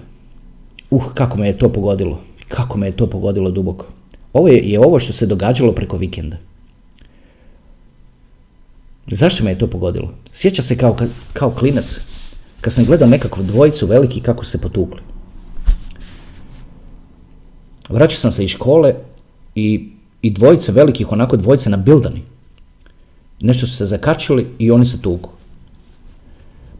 uh, 0.90 1.12
kako 1.14 1.38
me 1.38 1.46
je 1.46 1.58
to 1.58 1.72
pogodilo. 1.72 2.20
Kako 2.48 2.78
me 2.78 2.86
je 2.86 2.96
to 2.96 3.06
pogodilo 3.06 3.50
duboko. 3.50 3.86
Ovo 4.32 4.48
je, 4.48 4.58
je 4.58 4.80
ovo 4.80 4.98
što 4.98 5.12
se 5.12 5.26
događalo 5.26 5.72
preko 5.72 5.96
vikenda. 5.96 6.36
Zašto 9.06 9.44
me 9.44 9.50
je 9.50 9.58
to 9.58 9.66
pogodilo? 9.66 10.12
Sjeća 10.32 10.62
se 10.62 10.76
kao, 10.76 10.96
kao 11.32 11.50
klinac, 11.50 12.00
kad 12.60 12.72
sam 12.72 12.84
gledao 12.84 13.08
nekakvu 13.08 13.42
dvojicu 13.42 13.86
veliki 13.86 14.20
kako 14.20 14.44
se 14.44 14.60
potukli. 14.60 15.00
Vraćao 17.88 18.18
sam 18.18 18.32
se 18.32 18.44
iz 18.44 18.50
škole 18.50 18.94
i, 19.54 19.88
i 20.22 20.30
dvojice 20.30 20.72
velikih, 20.72 21.12
onako 21.12 21.36
dvojice 21.36 21.70
na 21.70 21.76
bildani. 21.76 22.22
Nešto 23.40 23.66
su 23.66 23.76
se 23.76 23.86
zakačili 23.86 24.46
i 24.58 24.70
oni 24.70 24.86
se 24.86 25.02
tuku. 25.02 25.30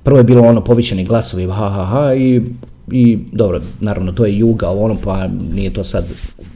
Prvo 0.02 0.18
je 0.18 0.24
bilo 0.24 0.42
ono 0.42 0.64
povišeni 0.64 1.04
glasovi 1.04 1.46
ha 1.46 1.70
ha 1.70 1.84
ha 1.84 2.14
i 2.14 2.42
i 2.92 3.18
dobro, 3.32 3.60
naravno 3.80 4.12
to 4.12 4.26
je 4.26 4.38
juga, 4.38 4.70
ono 4.70 4.96
pa 5.04 5.26
nije 5.54 5.72
to 5.72 5.84
sad 5.84 6.04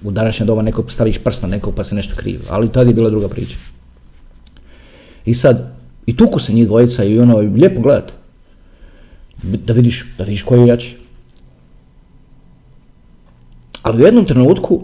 u 0.04 0.10
današnje 0.10 0.46
doba 0.46 0.62
neko 0.62 0.84
staviš 0.88 1.18
prst 1.18 1.42
na 1.42 1.48
nekog 1.48 1.74
pa 1.74 1.84
se 1.84 1.94
nešto 1.94 2.14
krivi, 2.16 2.38
ali 2.48 2.72
tad 2.72 2.86
je 2.86 2.94
bila 2.94 3.10
druga 3.10 3.28
priča. 3.28 3.56
I 5.24 5.34
sad, 5.34 5.76
i 6.06 6.16
tuku 6.16 6.40
se 6.40 6.52
njih 6.52 6.66
dvojica 6.66 7.04
i 7.04 7.18
ono, 7.18 7.36
lijepo 7.36 7.80
gledat. 7.80 8.12
Da 9.42 9.72
vidiš, 9.72 10.06
da 10.18 10.24
vidiš 10.24 10.42
koji 10.42 10.60
je 10.60 10.66
jači. 10.66 10.96
Ali 13.82 14.02
u 14.02 14.06
jednom 14.06 14.24
trenutku 14.24 14.82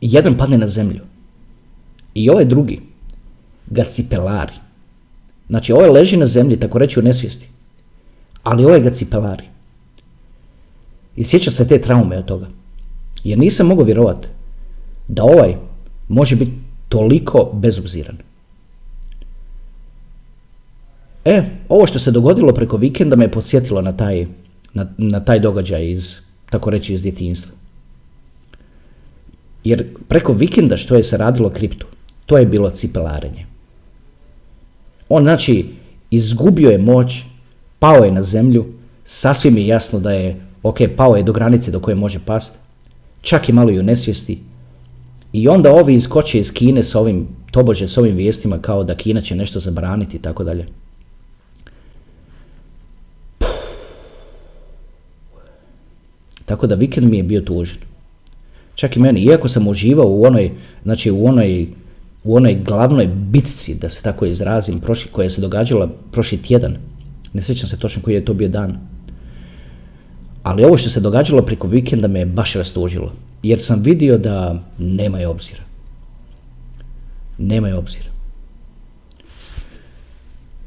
jedan 0.00 0.38
padne 0.38 0.58
na 0.58 0.66
zemlju 0.66 1.00
i 2.14 2.30
ovaj 2.30 2.44
drugi 2.44 2.80
ga 3.66 3.84
cipelari. 3.84 4.52
Znači 5.48 5.72
ovaj 5.72 5.88
leži 5.88 6.16
na 6.16 6.26
zemlji, 6.26 6.60
tako 6.60 6.78
reći 6.78 7.00
u 7.00 7.02
nesvijesti, 7.02 7.48
ali 8.42 8.64
ovaj 8.64 8.80
ga 8.80 8.90
cipelari. 8.90 9.44
I 11.16 11.24
sjeća 11.24 11.50
se 11.50 11.68
te 11.68 11.80
traume 11.80 12.18
od 12.18 12.24
toga. 12.24 12.48
Jer 13.24 13.38
nisam 13.38 13.66
mogao 13.66 13.84
vjerovati 13.84 14.28
da 15.08 15.22
ovaj 15.22 15.56
može 16.08 16.36
biti 16.36 16.52
toliko 16.88 17.50
bezobziran. 17.52 18.16
E, 21.24 21.42
ovo 21.68 21.86
što 21.86 21.98
se 21.98 22.10
dogodilo 22.10 22.52
preko 22.52 22.76
vikenda 22.76 23.16
me 23.16 23.30
podsjetilo 23.30 23.82
na 23.82 23.96
taj, 23.96 24.26
na 24.96 25.24
taj 25.24 25.40
događaj 25.40 25.90
iz, 25.90 26.16
tako 26.52 26.70
reći, 26.70 26.94
iz 26.94 27.02
djetinjstva. 27.02 27.52
Jer 29.64 29.84
preko 30.08 30.32
vikenda 30.32 30.76
što 30.76 30.94
je 30.94 31.04
se 31.04 31.16
radilo 31.16 31.50
kriptu, 31.50 31.86
to 32.26 32.38
je 32.38 32.46
bilo 32.46 32.70
cipelarenje. 32.70 33.46
On, 35.08 35.22
znači, 35.22 35.66
izgubio 36.10 36.70
je 36.70 36.78
moć, 36.78 37.22
pao 37.78 38.04
je 38.04 38.10
na 38.10 38.22
zemlju, 38.22 38.66
sasvim 39.04 39.56
je 39.58 39.66
jasno 39.66 40.00
da 40.00 40.12
je 40.12 40.40
ok, 40.62 40.78
pao 40.96 41.16
je 41.16 41.22
do 41.22 41.32
granice 41.32 41.70
do 41.70 41.80
koje 41.80 41.94
može 41.94 42.18
past, 42.26 42.58
čak 43.22 43.48
i 43.48 43.52
malo 43.52 43.70
i 43.70 43.80
u 43.80 43.82
nesvijesti. 43.82 44.38
I 45.32 45.48
onda 45.48 45.72
ovi 45.72 45.94
iskoče 45.94 46.38
iz 46.38 46.52
Kine 46.52 46.84
s 46.84 46.94
ovim, 46.94 47.28
tobože 47.50 47.88
s 47.88 47.98
ovim 47.98 48.16
vijestima 48.16 48.58
kao 48.58 48.84
da 48.84 48.94
Kina 48.94 49.20
će 49.20 49.36
nešto 49.36 49.60
zabraniti 49.60 50.16
i 50.16 50.20
tako 50.20 50.44
dalje. 50.44 50.66
Tako 56.52 56.66
da 56.66 56.74
vikend 56.74 57.10
mi 57.10 57.16
je 57.16 57.22
bio 57.22 57.40
tužen. 57.40 57.78
Čak 58.74 58.96
i 58.96 59.00
meni, 59.00 59.20
iako 59.20 59.48
sam 59.48 59.68
uživao 59.68 60.06
u 60.08 60.24
onoj, 60.24 60.50
znači 60.82 61.10
u 61.10 61.26
onoj, 61.26 61.68
u 62.24 62.36
onoj 62.36 62.54
glavnoj 62.54 63.06
bitci, 63.06 63.74
da 63.74 63.88
se 63.88 64.02
tako 64.02 64.26
izrazim, 64.26 64.80
prošli, 64.80 65.10
koja 65.12 65.30
se 65.30 65.40
događala 65.40 65.88
prošli 66.10 66.38
tjedan. 66.42 66.76
Ne 67.32 67.42
sjećam 67.42 67.68
se 67.68 67.78
točno 67.78 68.02
koji 68.02 68.14
je 68.14 68.24
to 68.24 68.34
bio 68.34 68.48
dan. 68.48 68.76
Ali 70.42 70.64
ovo 70.64 70.76
što 70.76 70.90
se 70.90 71.00
događalo 71.00 71.42
preko 71.42 71.68
vikenda 71.68 72.08
me 72.08 72.18
je 72.18 72.26
baš 72.26 72.54
rastužilo. 72.54 73.12
Jer 73.42 73.62
sam 73.62 73.82
vidio 73.82 74.18
da 74.18 74.62
nemaju 74.78 75.30
obzira. 75.30 75.62
Nemaju 77.38 77.78
obzira. 77.78 78.10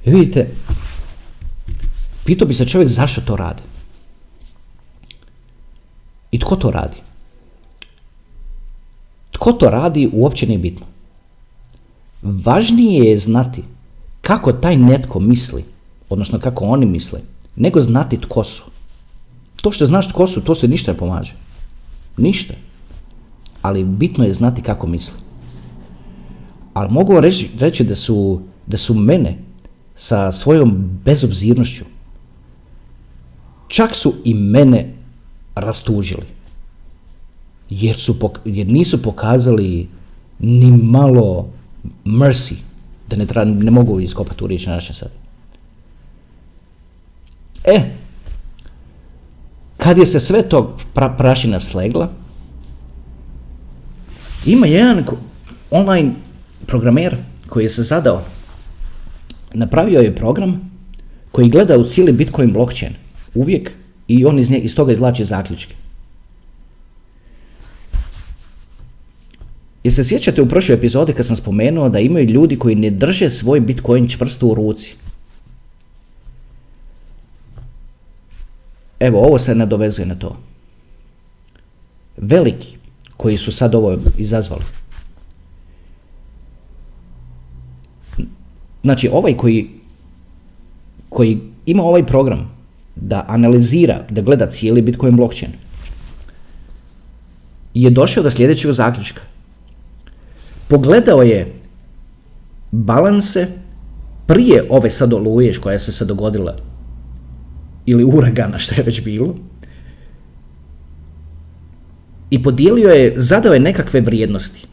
I 0.05 0.11
vidite, 0.11 0.47
pitao 2.25 2.47
bi 2.47 2.53
se 2.53 2.65
čovjek 2.65 2.89
zašto 2.89 3.21
to 3.21 3.35
radi. 3.35 3.74
I 6.35 6.39
tko 6.39 6.55
to 6.55 6.71
radi? 6.71 6.97
Tko 9.31 9.51
to 9.51 9.69
radi 9.69 10.09
uopće 10.13 10.47
nije 10.47 10.57
bitno. 10.59 10.85
Važnije 12.21 13.05
je 13.05 13.17
znati 13.17 13.63
kako 14.21 14.53
taj 14.53 14.77
netko 14.77 15.19
misli, 15.19 15.63
odnosno 16.09 16.39
kako 16.39 16.65
oni 16.65 16.85
misle, 16.85 17.21
nego 17.55 17.81
znati 17.81 18.19
tko 18.21 18.43
su. 18.43 18.63
To 19.61 19.71
što 19.71 19.85
znaš 19.85 20.09
tko 20.09 20.27
su, 20.27 20.41
to 20.41 20.55
se 20.55 20.67
ništa 20.67 20.91
ne 20.91 20.97
pomaže. 20.97 21.35
Ništa. 22.17 22.53
ali 23.61 23.83
bitno 23.83 24.25
je 24.25 24.33
znati 24.33 24.61
kako 24.61 24.87
misli. 24.87 25.19
Ali 26.73 26.91
mogu 26.91 27.19
reći, 27.19 27.49
reći 27.59 27.83
da, 27.83 27.95
su, 27.95 28.41
da 28.67 28.77
su 28.77 28.93
mene 28.93 29.37
sa 29.95 30.31
svojom 30.31 30.99
bezobzirnošću, 31.05 31.85
čak 33.67 33.95
su 33.95 34.13
i 34.23 34.33
mene 34.33 34.94
rastužili. 35.55 36.25
Jer, 37.69 37.97
su, 37.97 38.31
jer 38.45 38.67
nisu 38.67 39.01
pokazali 39.01 39.87
ni 40.39 40.71
malo 40.71 41.49
mercy, 42.05 42.53
da 43.09 43.15
ne, 43.15 43.25
treba, 43.25 43.45
ne 43.45 43.71
mogu 43.71 43.99
iskopati 43.99 44.43
u 44.43 44.47
riječ 44.47 44.65
na 44.65 44.73
našem 44.73 44.95
sad. 44.95 45.11
E, 47.63 47.81
kad 49.77 49.97
je 49.97 50.05
se 50.05 50.19
sve 50.19 50.49
to 50.49 50.77
pra, 50.93 51.09
prašina 51.09 51.59
slegla, 51.59 52.09
ima 54.45 54.67
jedan 54.67 55.05
online 55.71 56.11
programer 56.65 57.17
koji 57.49 57.63
je 57.63 57.69
se 57.69 57.83
zadao, 57.83 58.21
napravio 59.53 59.99
je 59.99 60.15
program 60.15 60.71
koji 61.31 61.49
gleda 61.49 61.77
u 61.77 61.83
cijeli 61.83 62.11
Bitcoin 62.11 62.53
blockchain 62.53 62.93
uvijek 63.35 63.71
i 64.07 64.25
on 64.25 64.39
iz, 64.39 64.51
nje, 64.51 64.57
iz 64.57 64.75
toga 64.75 64.93
izlači 64.93 65.25
zaključke. 65.25 65.75
Jer 69.83 69.93
se 69.93 70.03
sjećate 70.03 70.41
u 70.41 70.49
prošloj 70.49 70.77
epizodi 70.77 71.13
kad 71.13 71.25
sam 71.25 71.35
spomenuo 71.35 71.89
da 71.89 71.99
imaju 71.99 72.29
ljudi 72.29 72.59
koji 72.59 72.75
ne 72.75 72.89
drže 72.89 73.29
svoj 73.29 73.59
Bitcoin 73.59 74.07
čvrsto 74.07 74.47
u 74.47 74.55
ruci. 74.55 74.95
Evo, 78.99 79.19
ovo 79.19 79.39
se 79.39 79.55
nadovezuje 79.55 80.05
na 80.05 80.15
to. 80.15 80.37
Veliki, 82.17 82.77
koji 83.17 83.37
su 83.37 83.51
sad 83.51 83.75
ovo 83.75 83.97
izazvali. 84.17 84.63
Znači, 88.83 89.09
ovaj 89.13 89.37
koji, 89.37 89.69
koji 91.09 91.39
ima 91.65 91.83
ovaj 91.83 92.05
program 92.05 92.54
da 92.95 93.25
analizira, 93.27 94.05
da 94.09 94.21
gleda 94.21 94.49
cijeli 94.49 94.81
Bitcoin 94.81 95.15
blockchain, 95.15 95.51
je 97.73 97.89
došao 97.89 98.23
do 98.23 98.31
sljedećeg 98.31 98.71
zaključka. 98.71 99.21
Pogledao 100.67 101.23
je 101.23 101.53
balanse 102.71 103.47
prije 104.25 104.67
ove 104.69 104.91
sad 104.91 105.13
oluje 105.13 105.53
koja 105.53 105.79
se 105.79 105.91
se 105.91 106.05
dogodila 106.05 106.57
ili 107.85 108.03
uragana 108.03 108.59
što 108.59 108.75
je 108.75 108.83
već 108.83 109.03
bilo 109.03 109.35
i 112.29 112.43
podijelio 112.43 112.89
je, 112.89 113.13
zadao 113.15 113.53
je 113.53 113.59
nekakve 113.59 114.01
vrijednosti. 114.01 114.67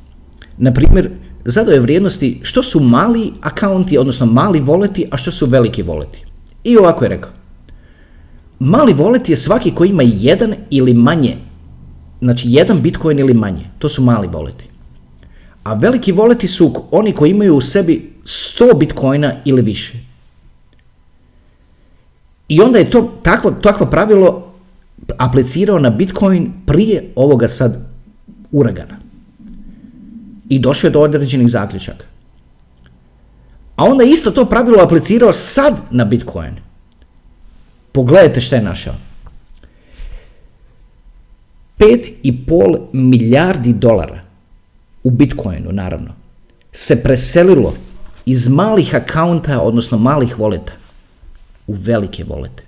Na 0.59 0.73
primjer, 0.73 1.11
zadao 1.45 1.73
je 1.73 1.81
vrijednosti 1.81 2.41
što 2.43 2.63
su 2.63 2.81
mali 2.81 3.33
akaunti, 3.41 3.99
odnosno 3.99 4.27
mali 4.27 4.61
voleti, 4.61 5.07
a 5.11 5.17
što 5.17 5.31
su 5.31 5.47
veliki 5.47 5.83
voleti. 5.83 6.25
I 6.65 6.77
ovako 6.77 7.05
je 7.05 7.09
rekao. 7.09 7.31
Mali 8.65 8.93
volet 8.93 9.29
je 9.29 9.37
svaki 9.37 9.75
koji 9.75 9.89
ima 9.89 10.03
jedan 10.03 10.55
ili 10.71 10.95
manje. 10.95 11.37
Znači 12.21 12.49
jedan 12.51 12.83
bitcoin 12.83 13.19
ili 13.19 13.35
manje. 13.35 13.65
To 13.79 13.89
su 13.89 14.03
mali 14.03 14.29
voleti. 14.29 14.65
A 15.63 15.75
veliki 15.75 16.13
voleti 16.13 16.49
su 16.49 16.75
oni 16.91 17.13
koji 17.13 17.31
imaju 17.31 17.57
u 17.57 17.61
sebi 17.61 18.13
100 18.25 18.79
bitcoina 18.79 19.35
ili 19.45 19.63
više. 19.63 19.93
I 22.49 22.61
onda 22.61 22.79
je 22.79 22.91
to 22.91 23.13
takvo, 23.23 23.51
takvo 23.51 23.87
pravilo 23.87 24.53
aplicirao 25.19 25.79
na 25.79 25.91
Bitcoin 25.91 26.53
prije 26.67 27.13
ovoga 27.17 27.49
sad 27.49 27.87
uragana. 28.53 28.97
I 30.49 30.59
došao 30.59 30.89
je 30.89 30.93
do 30.93 31.01
određenih 31.01 31.51
zaključaka. 31.51 32.05
A 33.77 33.85
onda 33.85 34.05
isto 34.05 34.31
to 34.31 34.45
pravilo 34.45 34.83
aplicirao 34.83 35.33
sad 35.33 35.75
na 35.91 36.05
Bitcoin. 36.05 36.72
Pogledajte 37.93 38.41
što 38.41 38.55
je 38.55 38.63
našao. 38.63 38.95
5,5 41.79 42.79
milijardi 42.93 43.73
dolara 43.73 44.21
u 45.05 45.11
Bitcoinu, 45.11 45.73
naravno, 45.73 46.15
se 46.73 47.03
preselilo 47.03 47.75
iz 48.27 48.49
malih 48.49 48.95
akaunta, 48.95 49.61
odnosno 49.61 49.99
malih 49.99 50.39
voleta, 50.39 50.73
u 51.67 51.73
velike 51.73 52.25
volete. 52.25 52.63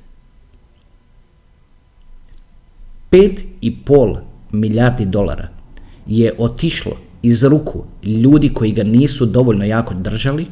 5,5 3.10 4.18
milijardi 4.52 5.04
dolara 5.06 5.48
je 6.06 6.34
otišlo 6.38 6.96
iz 7.22 7.42
ruku 7.42 7.84
ljudi 8.02 8.54
koji 8.54 8.72
ga 8.72 8.82
nisu 8.82 9.26
dovoljno 9.26 9.64
jako 9.64 9.94
držali, 9.94 10.46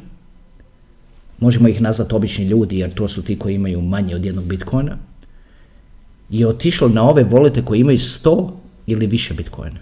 možemo 1.43 1.69
ih 1.69 1.81
nazvati 1.81 2.15
obični 2.15 2.45
ljudi 2.45 2.79
jer 2.79 2.95
to 2.95 3.09
su 3.09 3.23
ti 3.23 3.39
koji 3.39 3.55
imaju 3.55 3.81
manje 3.81 4.15
od 4.15 4.25
jednog 4.25 4.45
bitcoina, 4.45 4.97
je 6.31 6.49
otišlo 6.49 6.89
na 6.89 7.03
ove 7.09 7.25
volete 7.25 7.65
koji 7.65 7.81
imaju 7.81 7.99
100 7.99 8.51
ili 8.87 9.07
više 9.07 9.35
bitcoina. 9.35 9.79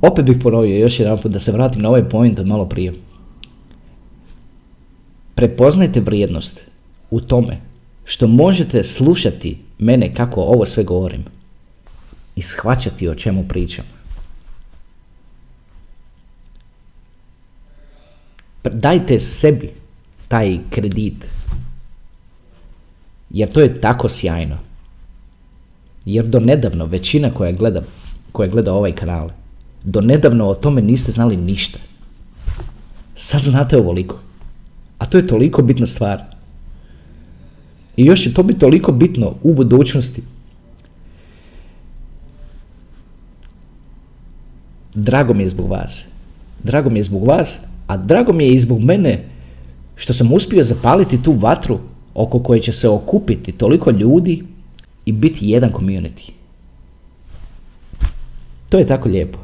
opet 0.00 0.24
bih 0.24 0.36
ponovio 0.42 0.78
još 0.78 1.00
jedan 1.00 1.18
put 1.18 1.32
da 1.32 1.40
se 1.40 1.52
vratim 1.52 1.82
na 1.82 1.88
ovaj 1.88 2.08
point 2.08 2.38
od 2.38 2.46
malo 2.46 2.68
prije. 2.68 2.92
Prepoznajte 5.34 6.00
vrijednost 6.00 6.60
u 7.10 7.20
tome 7.20 7.60
što 8.06 8.26
možete 8.26 8.84
slušati 8.84 9.58
mene 9.78 10.14
kako 10.14 10.40
ovo 10.40 10.66
sve 10.66 10.84
govorim 10.84 11.24
i 12.36 12.42
shvaćati 12.42 13.08
o 13.08 13.14
čemu 13.14 13.48
pričam. 13.48 13.84
Dajte 18.64 19.20
sebi 19.20 19.70
taj 20.28 20.58
kredit. 20.70 21.26
Jer 23.30 23.52
to 23.52 23.60
je 23.60 23.80
tako 23.80 24.08
sjajno. 24.08 24.58
Jer 26.04 26.26
do 26.26 26.40
nedavno 26.40 26.86
većina 26.86 27.34
koja 27.34 27.52
gleda, 27.52 27.82
koja 28.32 28.48
gleda 28.48 28.72
ovaj 28.72 28.92
kanal 28.92 29.30
do 29.86 30.00
nedavno 30.00 30.46
o 30.46 30.54
tome 30.54 30.82
niste 30.82 31.12
znali 31.12 31.36
ništa. 31.36 31.78
Sad 33.16 33.42
znate 33.42 33.76
ovoliko. 33.76 34.18
A 34.98 35.06
to 35.06 35.18
je 35.18 35.26
toliko 35.26 35.62
bitna 35.62 35.86
stvar. 35.86 36.35
I 37.96 38.04
još 38.04 38.22
će 38.22 38.34
to 38.34 38.42
biti 38.42 38.60
toliko 38.60 38.92
bitno 38.92 39.34
u 39.42 39.54
budućnosti. 39.54 40.22
Drago 44.94 45.34
mi 45.34 45.42
je 45.42 45.48
zbog 45.48 45.70
vas. 45.70 46.04
Drago 46.62 46.90
mi 46.90 46.98
je 46.98 47.02
zbog 47.02 47.26
vas, 47.26 47.58
a 47.86 47.96
drago 47.96 48.32
mi 48.32 48.44
je 48.44 48.54
i 48.54 48.60
zbog 48.60 48.80
mene 48.80 49.24
što 49.96 50.12
sam 50.12 50.32
uspio 50.32 50.64
zapaliti 50.64 51.22
tu 51.22 51.32
vatru 51.32 51.78
oko 52.14 52.38
koje 52.38 52.60
će 52.60 52.72
se 52.72 52.88
okupiti 52.88 53.52
toliko 53.52 53.90
ljudi 53.90 54.44
i 55.04 55.12
biti 55.12 55.48
jedan 55.48 55.72
community. 55.72 56.30
To 58.68 58.78
je 58.78 58.86
tako 58.86 59.08
lijepo. 59.08 59.38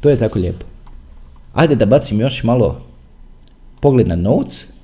To 0.00 0.10
je 0.10 0.18
tako 0.18 0.38
lijepo. 0.38 0.66
Ajde 1.54 1.74
da 1.74 1.86
bacim 1.86 2.20
još 2.20 2.42
malo 2.42 2.80
pogled 3.80 4.08
na 4.08 4.16
notes. 4.16 4.75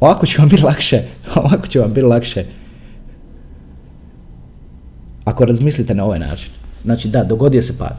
Ovako 0.00 0.26
će 0.26 0.38
vam 0.38 0.48
biti 0.48 0.62
lakše, 0.62 1.02
ovako 1.44 1.66
će 1.66 1.80
vam 1.80 1.92
biti 1.92 2.06
lakše 2.06 2.44
ako 5.24 5.44
razmislite 5.44 5.94
na 5.94 6.04
ovaj 6.04 6.18
način. 6.18 6.50
Znači 6.82 7.08
da, 7.08 7.24
dogodio 7.24 7.62
se 7.62 7.78
pad. 7.78 7.96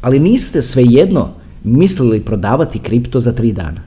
Ali 0.00 0.18
niste 0.18 0.62
svejedno 0.62 1.28
mislili 1.64 2.20
prodavati 2.20 2.78
kripto 2.78 3.20
za 3.20 3.32
tri 3.32 3.52
dana. 3.52 3.82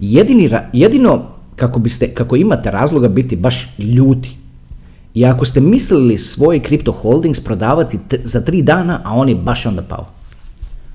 Jedini, 0.00 0.50
jedino 0.72 1.22
kako, 1.56 1.78
biste, 1.78 2.14
kako 2.14 2.36
imate 2.36 2.70
razloga 2.70 3.08
biti 3.08 3.36
baš 3.36 3.74
ljuti 3.78 4.36
i 5.14 5.26
ako 5.26 5.44
ste 5.44 5.60
mislili 5.60 6.18
svoj 6.18 6.60
kripto 6.60 6.92
holdings 6.92 7.40
prodavati 7.40 7.98
za 8.24 8.40
tri 8.40 8.62
dana, 8.62 9.00
a 9.04 9.14
on 9.14 9.28
je 9.28 9.34
baš 9.34 9.66
onda 9.66 9.82
pao, 9.82 10.06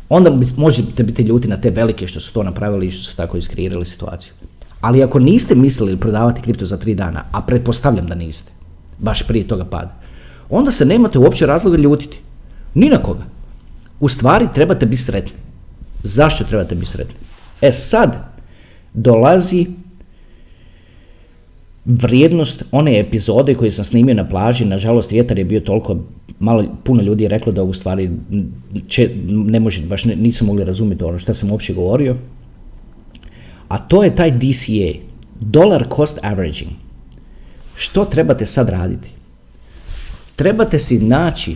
onda 0.09 0.31
možete 0.57 1.03
biti 1.03 1.23
ljuti 1.23 1.47
na 1.47 1.57
te 1.57 1.69
velike 1.69 2.07
što 2.07 2.19
su 2.19 2.33
to 2.33 2.43
napravili 2.43 2.87
i 2.87 2.91
što 2.91 3.03
su 3.03 3.15
tako 3.15 3.37
iskreirali 3.37 3.85
situaciju. 3.85 4.33
Ali 4.85 5.03
ako 5.03 5.19
niste 5.19 5.55
mislili 5.55 5.97
prodavati 5.97 6.41
kripto 6.41 6.65
za 6.65 6.77
tri 6.77 6.93
dana, 6.95 7.23
a 7.31 7.41
pretpostavljam 7.41 8.07
da 8.07 8.15
niste, 8.15 8.51
baš 8.97 9.23
prije 9.27 9.47
toga 9.47 9.65
pada, 9.65 9.95
onda 10.49 10.71
se 10.71 10.85
nemate 10.85 11.19
uopće 11.19 11.45
razloga 11.45 11.77
ljutiti. 11.77 12.17
Ni 12.73 12.89
na 12.89 12.97
koga. 12.97 13.23
U 13.99 14.09
stvari 14.09 14.47
trebate 14.53 14.85
biti 14.85 15.01
sretni. 15.01 15.31
Zašto 16.03 16.43
trebate 16.43 16.75
biti 16.75 16.91
sretni? 16.91 17.15
E 17.61 17.71
sad 17.71 18.13
dolazi 18.93 19.65
vrijednost 21.85 22.63
one 22.71 22.99
epizode 22.99 23.55
koju 23.55 23.71
sam 23.71 23.85
snimio 23.85 24.15
na 24.15 24.29
plaži, 24.29 24.65
nažalost 24.65 25.11
vjetar 25.11 25.37
je 25.37 25.45
bio 25.45 25.59
toliko 25.59 25.97
malo, 26.39 26.65
puno 26.83 27.01
ljudi 27.01 27.23
je 27.23 27.29
reklo 27.29 27.51
da 27.51 27.63
u 27.63 27.73
stvari 27.73 28.11
če, 28.87 29.09
ne 29.27 29.59
može, 29.59 29.81
baš 29.81 30.05
nisu 30.05 30.45
mogli 30.45 30.63
razumjeti 30.63 31.03
ono 31.03 31.17
što 31.17 31.33
sam 31.33 31.51
uopće 31.51 31.73
govorio. 31.73 32.15
A 33.75 33.77
to 33.77 34.03
je 34.03 34.15
taj 34.15 34.31
DCA, 34.31 35.03
Dollar 35.39 35.83
Cost 35.95 36.19
Averaging. 36.23 36.71
Što 37.75 38.05
trebate 38.05 38.45
sad 38.45 38.69
raditi? 38.69 39.09
Trebate 40.35 40.79
si 40.79 40.99
naći 40.99 41.55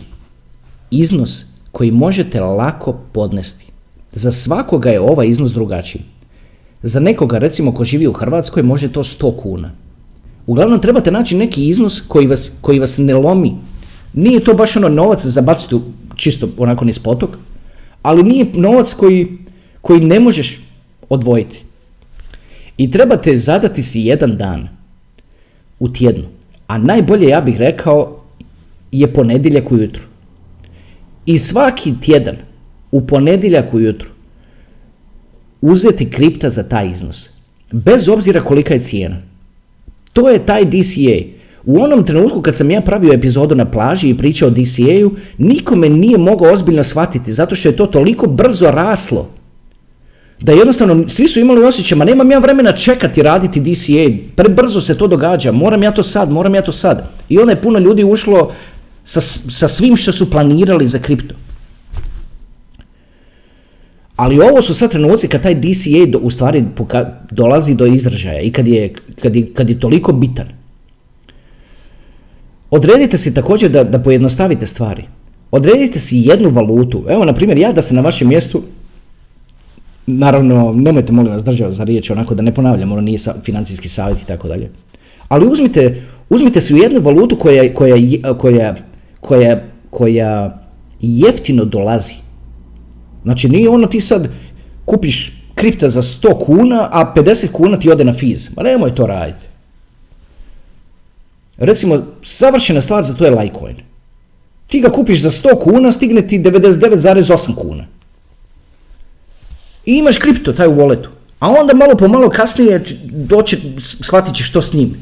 iznos 0.90 1.44
koji 1.72 1.90
možete 1.90 2.40
lako 2.40 2.92
podnesti. 3.12 3.66
Za 4.12 4.32
svakoga 4.32 4.90
je 4.90 5.00
ovaj 5.00 5.28
iznos 5.28 5.52
drugačiji. 5.52 6.02
Za 6.82 7.00
nekoga, 7.00 7.38
recimo, 7.38 7.72
ko 7.72 7.84
živi 7.84 8.06
u 8.06 8.12
Hrvatskoj, 8.12 8.62
može 8.62 8.92
to 8.92 9.02
100 9.02 9.32
kuna. 9.42 9.72
Uglavnom, 10.46 10.80
trebate 10.80 11.10
naći 11.10 11.36
neki 11.36 11.68
iznos 11.68 12.02
koji 12.08 12.26
vas, 12.26 12.50
koji 12.60 12.80
vas 12.80 12.98
ne 12.98 13.14
lomi. 13.14 13.54
Nije 14.12 14.44
to 14.44 14.54
baš 14.54 14.76
ono 14.76 14.88
novac 14.88 15.24
za 15.24 15.40
baciti 15.40 15.76
čisto 16.16 16.48
onako 16.58 16.84
niz 16.84 16.98
potok, 16.98 17.30
ali 18.02 18.22
nije 18.22 18.46
novac 18.54 18.92
koji, 18.92 19.38
koji 19.80 20.00
ne 20.00 20.20
možeš 20.20 20.60
odvojiti. 21.08 21.69
I 22.80 22.90
trebate 22.90 23.38
zadati 23.38 23.82
si 23.82 24.00
jedan 24.00 24.36
dan 24.36 24.68
u 25.78 25.88
tjednu. 25.88 26.24
A 26.66 26.78
najbolje, 26.78 27.28
ja 27.28 27.40
bih 27.40 27.56
rekao, 27.56 28.20
je 28.92 29.12
ponedjeljak 29.12 29.72
ujutro. 29.72 30.02
I 31.26 31.38
svaki 31.38 31.92
tjedan 32.02 32.36
u 32.90 33.06
ponedjeljak 33.06 33.74
ujutro 33.74 34.08
uzeti 35.60 36.10
kripta 36.10 36.50
za 36.50 36.62
taj 36.62 36.90
iznos. 36.90 37.28
Bez 37.72 38.08
obzira 38.08 38.40
kolika 38.40 38.74
je 38.74 38.80
cijena. 38.80 39.16
To 40.12 40.30
je 40.30 40.46
taj 40.46 40.64
DCA. 40.64 41.18
U 41.64 41.82
onom 41.82 42.06
trenutku 42.06 42.42
kad 42.42 42.56
sam 42.56 42.70
ja 42.70 42.80
pravio 42.80 43.12
epizodu 43.12 43.54
na 43.54 43.70
plaži 43.70 44.08
i 44.08 44.16
pričao 44.16 44.48
o 44.48 44.52
DCA-u, 44.52 45.10
nikome 45.38 45.88
nije 45.88 46.18
mogao 46.18 46.52
ozbiljno 46.52 46.84
shvatiti, 46.84 47.32
zato 47.32 47.56
što 47.56 47.68
je 47.68 47.76
to 47.76 47.86
toliko 47.86 48.26
brzo 48.26 48.70
raslo. 48.70 49.39
Da 50.40 50.52
jednostavno, 50.52 51.08
svi 51.08 51.28
su 51.28 51.40
imali 51.40 51.64
osjećaj, 51.64 51.98
ma 51.98 52.04
nemam 52.04 52.30
ja 52.30 52.38
vremena 52.38 52.72
čekati 52.72 53.22
raditi 53.22 53.60
DCA, 53.60 54.32
prebrzo 54.36 54.80
se 54.80 54.98
to 54.98 55.06
događa, 55.06 55.52
moram 55.52 55.82
ja 55.82 55.92
to 55.92 56.02
sad, 56.02 56.30
moram 56.30 56.54
ja 56.54 56.62
to 56.62 56.72
sad. 56.72 57.08
I 57.28 57.38
onda 57.38 57.52
je 57.52 57.62
puno 57.62 57.78
ljudi 57.78 58.04
ušlo 58.04 58.52
sa, 59.04 59.20
sa 59.20 59.68
svim 59.68 59.96
što 59.96 60.12
su 60.12 60.30
planirali 60.30 60.88
za 60.88 60.98
kripto. 60.98 61.34
Ali 64.16 64.40
ovo 64.40 64.62
su 64.62 64.74
sad 64.74 64.90
trenuci 64.90 65.28
kad 65.28 65.42
taj 65.42 65.54
DCA 65.54 66.06
do, 66.08 66.18
u 66.18 66.30
stvari 66.30 66.64
dolazi 67.30 67.74
do 67.74 67.86
izražaja 67.86 68.40
i 68.40 68.52
kad 68.52 68.68
je, 68.68 68.92
kad 69.22 69.36
je, 69.36 69.54
kad 69.54 69.70
je 69.70 69.80
toliko 69.80 70.12
bitan. 70.12 70.46
Odredite 72.70 73.18
si 73.18 73.34
također 73.34 73.70
da, 73.70 73.84
da 73.84 73.98
pojednostavite 73.98 74.66
stvari. 74.66 75.04
Odredite 75.50 76.00
si 76.00 76.18
jednu 76.18 76.50
valutu. 76.50 77.04
Evo, 77.08 77.24
na 77.24 77.32
primjer, 77.32 77.58
ja 77.58 77.72
da 77.72 77.82
se 77.82 77.94
na 77.94 78.00
vašem 78.00 78.28
mjestu, 78.28 78.62
naravno, 80.18 80.72
nemojte 80.72 81.12
molim 81.12 81.32
vas 81.32 81.44
država 81.44 81.72
za 81.72 81.84
riječ, 81.84 82.10
onako 82.10 82.34
da 82.34 82.42
ne 82.42 82.54
ponavljam, 82.54 82.92
ono 82.92 83.00
nije 83.00 83.18
sa, 83.18 83.34
financijski 83.44 83.88
savjet 83.88 84.22
i 84.22 84.26
tako 84.26 84.48
dalje. 84.48 84.70
Ali 85.28 85.46
uzmite, 85.46 86.02
uzmite 86.30 86.60
si 86.60 86.74
u 86.74 86.76
jednu 86.76 87.00
valutu 87.00 87.36
koja, 87.38 87.74
koja, 87.74 87.96
koja, 88.34 88.74
koja, 89.20 89.62
koja 89.90 90.60
jeftino 91.00 91.64
dolazi. 91.64 92.14
Znači 93.22 93.48
nije 93.48 93.68
ono 93.68 93.86
ti 93.86 94.00
sad 94.00 94.28
kupiš 94.84 95.32
kripta 95.54 95.90
za 95.90 96.02
100 96.02 96.38
kuna, 96.38 96.88
a 96.92 97.12
50 97.16 97.52
kuna 97.52 97.78
ti 97.78 97.90
ode 97.90 98.04
na 98.04 98.12
fiz. 98.12 98.48
Ma 98.56 98.62
nemoj 98.62 98.94
to 98.94 99.06
raditi. 99.06 99.46
Recimo, 101.56 102.02
savršena 102.22 102.82
stvar 102.82 103.04
za 103.04 103.14
to 103.14 103.24
je 103.24 103.30
Litecoin. 103.30 103.76
Ti 104.66 104.80
ga 104.80 104.88
kupiš 104.88 105.20
za 105.20 105.30
100 105.30 105.58
kuna, 105.62 105.92
stigne 105.92 106.22
ti 106.28 106.38
99,8 106.38 107.54
kuna. 107.54 107.86
I 109.86 109.92
imaš 109.92 110.18
kripto, 110.18 110.52
taj 110.52 110.68
u 110.68 110.72
voletu. 110.72 111.10
A 111.38 111.48
onda 111.50 111.74
malo 111.74 111.96
po 111.96 112.08
malo 112.08 112.30
kasnije 112.30 112.84
doće, 113.04 113.56
shvatit 113.80 114.34
ćeš 114.34 114.48
što 114.48 114.62
s 114.62 114.72
njim. 114.72 114.96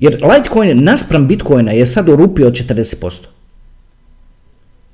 Jer 0.00 0.12
Litecoin 0.12 0.84
naspram 0.84 1.28
Bitcoina 1.28 1.72
je 1.72 1.86
sad 1.86 2.08
u 2.08 2.12
od 2.12 2.28
40%. 2.28 3.20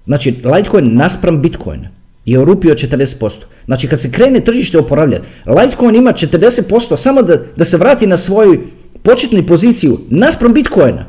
Znači, 0.06 0.30
Litecoin 0.30 0.96
naspram 0.96 1.42
Bitcoina 1.42 1.88
je 2.24 2.38
u 2.38 2.42
od 2.42 2.58
40%. 2.58 3.30
Znači, 3.64 3.88
kad 3.88 4.00
se 4.00 4.12
krene 4.12 4.40
tržište 4.40 4.78
oporavljati, 4.78 5.26
Litecoin 5.46 5.96
ima 5.96 6.12
40% 6.12 6.96
samo 6.96 7.22
da, 7.22 7.36
da 7.56 7.64
se 7.64 7.76
vrati 7.76 8.06
na 8.06 8.16
svoju 8.16 8.60
početnu 9.02 9.46
poziciju 9.46 10.00
naspram 10.10 10.52
Bitcoina. 10.52 11.06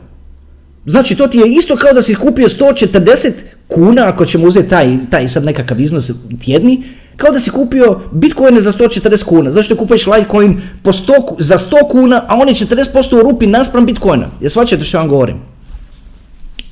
Znači, 0.85 1.15
to 1.15 1.27
ti 1.27 1.37
je 1.37 1.51
isto 1.51 1.75
kao 1.75 1.93
da 1.93 2.01
si 2.01 2.15
kupio 2.15 2.47
140 2.47 3.31
kuna, 3.67 4.07
ako 4.07 4.25
ćemo 4.25 4.47
uzeti 4.47 4.69
taj, 4.69 4.97
taj 5.11 5.27
sad 5.27 5.43
nekakav 5.43 5.81
iznos 5.81 6.11
tjedni, 6.45 6.83
kao 7.17 7.31
da 7.31 7.39
si 7.39 7.51
kupio 7.51 7.99
bitcoine 8.11 8.61
za 8.61 8.71
140 8.71 9.23
kuna. 9.23 9.51
Zašto 9.51 9.75
kupiš 9.75 10.07
Litecoin 10.07 10.61
po 10.83 10.91
100, 10.91 11.35
za 11.39 11.57
100 11.57 11.89
kuna, 11.89 12.23
a 12.27 12.35
on 12.35 12.47
je 12.47 12.55
40% 12.55 13.19
u 13.19 13.23
rupi 13.23 13.47
naspram 13.47 13.85
bitcoina? 13.85 14.27
Ja 14.41 14.49
svačate 14.49 14.83
što 14.83 14.97
vam 14.97 15.07
govorim. 15.07 15.37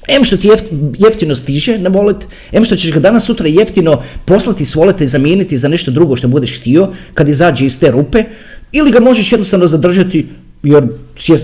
Em 0.07 0.23
što 0.23 0.37
ti 0.37 0.49
jeftino 0.97 1.35
stiže 1.35 1.77
na 1.77 1.89
wallet, 1.89 2.25
em 2.51 2.65
što 2.65 2.75
ćeš 2.75 2.93
ga 2.93 2.99
danas 2.99 3.25
sutra 3.25 3.47
jeftino 3.47 4.03
poslati 4.25 4.65
s 4.65 4.75
voleta 4.75 5.03
i 5.03 5.07
zamijeniti 5.07 5.57
za 5.57 5.67
nešto 5.67 5.91
drugo 5.91 6.15
što 6.15 6.27
budeš 6.27 6.59
htio 6.59 6.87
kad 7.13 7.29
izađe 7.29 7.65
iz 7.65 7.79
te 7.79 7.91
rupe, 7.91 8.23
ili 8.71 8.91
ga 8.91 8.99
možeš 8.99 9.31
jednostavno 9.31 9.67
zadržati 9.67 10.27
jer 10.63 10.87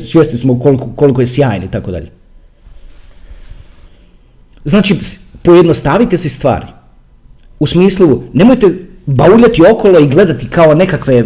svjesni 0.03 0.37
smo 0.37 0.59
koliko, 0.59 0.89
koliko 0.95 1.21
je 1.21 1.27
sjajan 1.27 1.63
i 1.63 1.71
tako 1.71 1.91
dalje. 1.91 2.11
Znači, 4.65 4.95
pojednostavite 5.41 6.17
si 6.17 6.29
stvari. 6.29 6.65
U 7.59 7.67
smislu, 7.67 8.23
nemojte 8.33 8.75
bauljati 9.15 9.61
okolo 9.71 9.99
i 9.99 10.07
gledati 10.07 10.47
kao 10.49 10.73
nekakve, 10.73 11.23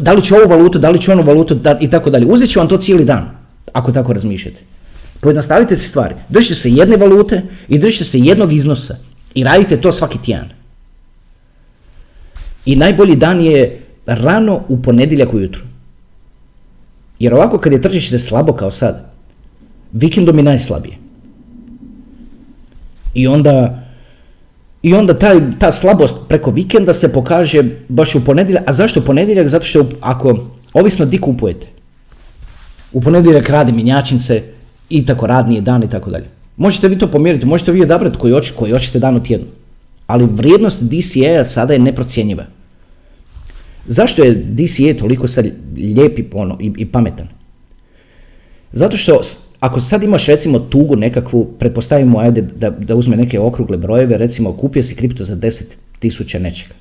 da 0.00 0.12
li 0.12 0.22
će 0.22 0.34
ovu 0.34 0.48
valutu, 0.48 0.78
da 0.78 0.90
li 0.90 1.00
će 1.00 1.12
onu 1.12 1.22
valutu 1.22 1.54
da, 1.54 1.78
i 1.80 1.90
tako 1.90 2.10
dalje. 2.10 2.26
Uzet 2.26 2.50
ću 2.50 2.58
vam 2.58 2.68
to 2.68 2.78
cijeli 2.78 3.04
dan, 3.04 3.30
ako 3.72 3.92
tako 3.92 4.12
razmišljate. 4.12 4.60
Pojednostavite 5.20 5.76
se 5.76 5.88
stvari. 5.88 6.14
Držite 6.28 6.54
se 6.54 6.70
jedne 6.70 6.96
valute 6.96 7.42
i 7.68 7.78
držite 7.78 8.04
se 8.04 8.18
jednog 8.18 8.52
iznosa 8.52 8.96
i 9.34 9.44
radite 9.44 9.80
to 9.80 9.92
svaki 9.92 10.18
tjedan. 10.18 10.48
I 12.66 12.76
najbolji 12.76 13.16
dan 13.16 13.40
je 13.40 13.80
rano 14.06 14.60
u 14.68 14.82
ponedjeljak 14.82 15.34
ujutro. 15.34 15.62
Jer 17.18 17.34
ovako 17.34 17.58
kad 17.58 17.72
je 17.72 17.82
tržište 17.82 18.18
slabo 18.18 18.52
kao 18.52 18.70
sad, 18.70 19.10
vikendom 19.92 20.38
je 20.38 20.44
najslabije. 20.44 20.96
I 23.14 23.26
onda 23.26 23.83
i 24.84 24.94
onda 24.94 25.14
taj, 25.18 25.40
ta 25.58 25.72
slabost 25.72 26.16
preko 26.28 26.50
vikenda 26.50 26.92
se 26.94 27.12
pokaže 27.12 27.62
baš 27.88 28.14
u 28.14 28.24
ponedjeljak. 28.24 28.64
A 28.66 28.72
zašto 28.72 29.00
ponedjeljak? 29.00 29.48
Zato 29.48 29.64
što 29.64 29.86
ako, 30.00 30.38
ovisno 30.72 31.06
di 31.06 31.18
kupujete. 31.18 31.66
U 32.92 33.00
ponedjeljak 33.00 33.48
radi 33.48 33.72
minjačnice 33.72 34.42
i 34.90 35.06
tako 35.06 35.26
radnije 35.26 35.60
dan 35.60 35.82
i 35.82 35.88
tako 35.90 36.10
dalje. 36.10 36.28
Možete 36.56 36.88
vi 36.88 36.98
to 36.98 37.10
pomjeriti, 37.10 37.46
možete 37.46 37.72
vi 37.72 37.82
odabrati 37.82 38.18
koji, 38.18 38.34
oči, 38.34 38.52
koji 38.56 38.72
hoćete 38.72 38.98
dan 38.98 39.16
u 39.16 39.22
tjednu. 39.22 39.46
Ali 40.06 40.28
vrijednost 40.30 40.82
DCA 40.82 41.44
sada 41.44 41.72
je 41.72 41.78
neprocjenjiva. 41.78 42.44
Zašto 43.86 44.22
je 44.22 44.34
DCA 44.34 44.98
toliko 44.98 45.28
sad 45.28 45.46
lijep 45.76 46.34
ono, 46.34 46.58
i, 46.60 46.72
i 46.76 46.86
pametan? 46.86 47.28
Zato 48.72 48.96
što 48.96 49.20
ako 49.64 49.80
sad 49.80 50.02
imaš 50.02 50.26
recimo 50.26 50.58
tugu 50.58 50.96
nekakvu, 50.96 51.46
pretpostavimo 51.58 52.18
ajde 52.18 52.42
da, 52.42 52.70
da 52.70 52.94
uzme 52.94 53.16
neke 53.16 53.40
okrugle 53.40 53.76
brojeve, 53.76 54.18
recimo 54.18 54.52
kupio 54.52 54.82
si 54.82 54.94
kripto 54.94 55.24
za 55.24 55.36
10.000 55.36 56.38
nečega. 56.38 56.74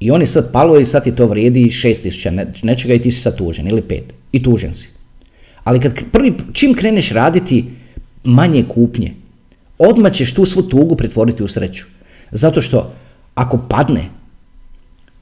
I 0.00 0.10
oni 0.10 0.26
sad 0.26 0.52
palo 0.52 0.78
i 0.78 0.86
sad 0.86 1.04
ti 1.04 1.14
to 1.14 1.26
vrijedi 1.26 1.62
6.000 1.64 2.64
nečega 2.64 2.94
i 2.94 2.98
ti 2.98 3.12
si 3.12 3.20
sad 3.20 3.36
tužen 3.36 3.68
ili 3.68 3.82
5. 3.82 4.00
I 4.32 4.42
tužen 4.42 4.74
si. 4.74 4.88
Ali 5.64 5.80
kad 5.80 5.94
prvi, 6.12 6.34
čim 6.52 6.74
kreneš 6.74 7.10
raditi 7.10 7.64
manje 8.24 8.64
kupnje, 8.68 9.14
odmah 9.78 10.12
ćeš 10.12 10.34
tu 10.34 10.44
svu 10.44 10.62
tugu 10.62 10.96
pretvoriti 10.96 11.42
u 11.42 11.48
sreću. 11.48 11.86
Zato 12.30 12.60
što 12.60 12.92
ako 13.34 13.58
padne, 13.68 14.10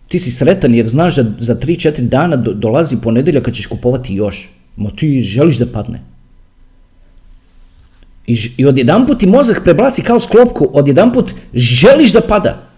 ti 0.09 0.19
si 0.19 0.31
sretan 0.31 0.75
jer 0.75 0.89
znaš 0.89 1.17
da 1.17 1.25
za 1.39 1.55
3-4 1.55 2.01
dana 2.01 2.37
dolazi 2.37 2.97
ponedjeljak 3.03 3.45
kad 3.45 3.55
ćeš 3.55 3.67
kupovati 3.67 4.15
još. 4.15 4.49
Ma 4.77 4.91
ti 4.91 5.21
želiš 5.21 5.59
da 5.59 5.67
padne. 5.67 6.14
I, 8.27 8.39
i 8.57 8.67
odjedanput 8.67 9.19
ti 9.19 9.27
mozak 9.27 9.61
preblaci 9.65 10.03
kao 10.03 10.21
sklopku, 10.21 10.71
odjedanput 10.73 11.35
želiš 11.55 12.13
da 12.13 12.21
pada. 12.21 12.69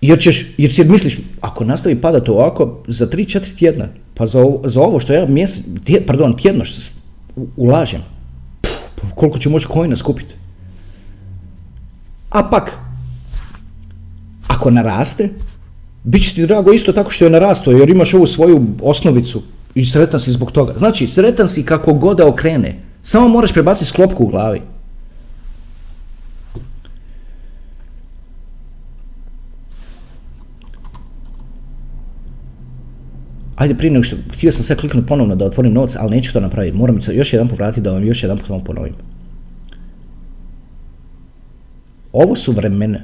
Jer, 0.00 0.18
ćeš, 0.18 0.46
jer 0.58 0.72
si 0.72 0.84
misliš, 0.84 1.18
ako 1.40 1.64
nastavi 1.64 2.00
padati 2.00 2.30
ovako, 2.30 2.82
za 2.88 3.06
3-4 3.06 3.58
tjedna, 3.58 3.88
pa 4.14 4.26
za 4.26 4.40
ovo, 4.40 4.62
za 4.64 4.80
ovo 4.80 5.00
što 5.00 5.12
ja 5.12 5.26
mjesec, 5.26 5.64
pardon, 6.06 6.36
tjedno 6.36 6.64
ulažem, 7.56 8.02
puf, 8.60 8.72
pa 8.94 9.08
koliko 9.14 9.38
ću 9.38 9.50
moći 9.50 9.66
kojina 9.66 9.96
skupiti. 9.96 10.34
A 12.30 12.50
pak, 12.50 12.78
ako 14.46 14.70
naraste, 14.70 15.28
bit 16.04 16.24
će 16.24 16.34
ti 16.34 16.46
drago 16.46 16.72
isto 16.72 16.92
tako 16.92 17.10
što 17.10 17.24
je 17.24 17.30
narasto, 17.30 17.70
jer 17.72 17.90
imaš 17.90 18.14
ovu 18.14 18.26
svoju 18.26 18.66
osnovicu 18.82 19.42
i 19.74 19.86
sretan 19.86 20.20
si 20.20 20.32
zbog 20.32 20.52
toga. 20.52 20.74
Znači, 20.78 21.06
sretan 21.06 21.48
si 21.48 21.62
kako 21.62 21.92
god 21.92 22.16
da 22.16 22.26
okrene, 22.26 22.82
Samo 23.06 23.28
moraš 23.28 23.52
prebaciti 23.52 23.84
sklopku 23.84 24.24
u 24.24 24.28
glavi. 24.28 24.62
Ajde 33.56 33.74
prije 33.74 33.90
nego 33.90 34.02
što, 34.02 34.16
htio 34.32 34.52
sam 34.52 34.64
sve 34.64 34.76
kliknuti 34.76 35.06
ponovno 35.06 35.36
da 35.36 35.44
otvorim 35.44 35.72
notes, 35.72 35.96
ali 35.96 36.16
neću 36.16 36.32
to 36.32 36.40
napraviti. 36.40 36.76
Moram 36.76 36.98
još 37.12 37.32
jedan 37.32 37.48
povratiti 37.48 37.80
da 37.80 37.92
vam 37.92 38.06
još 38.06 38.22
jedan 38.22 38.38
put 38.38 38.64
ponovim. 38.64 38.94
Ovo 42.12 42.36
su 42.36 42.52
vremena 42.52 43.00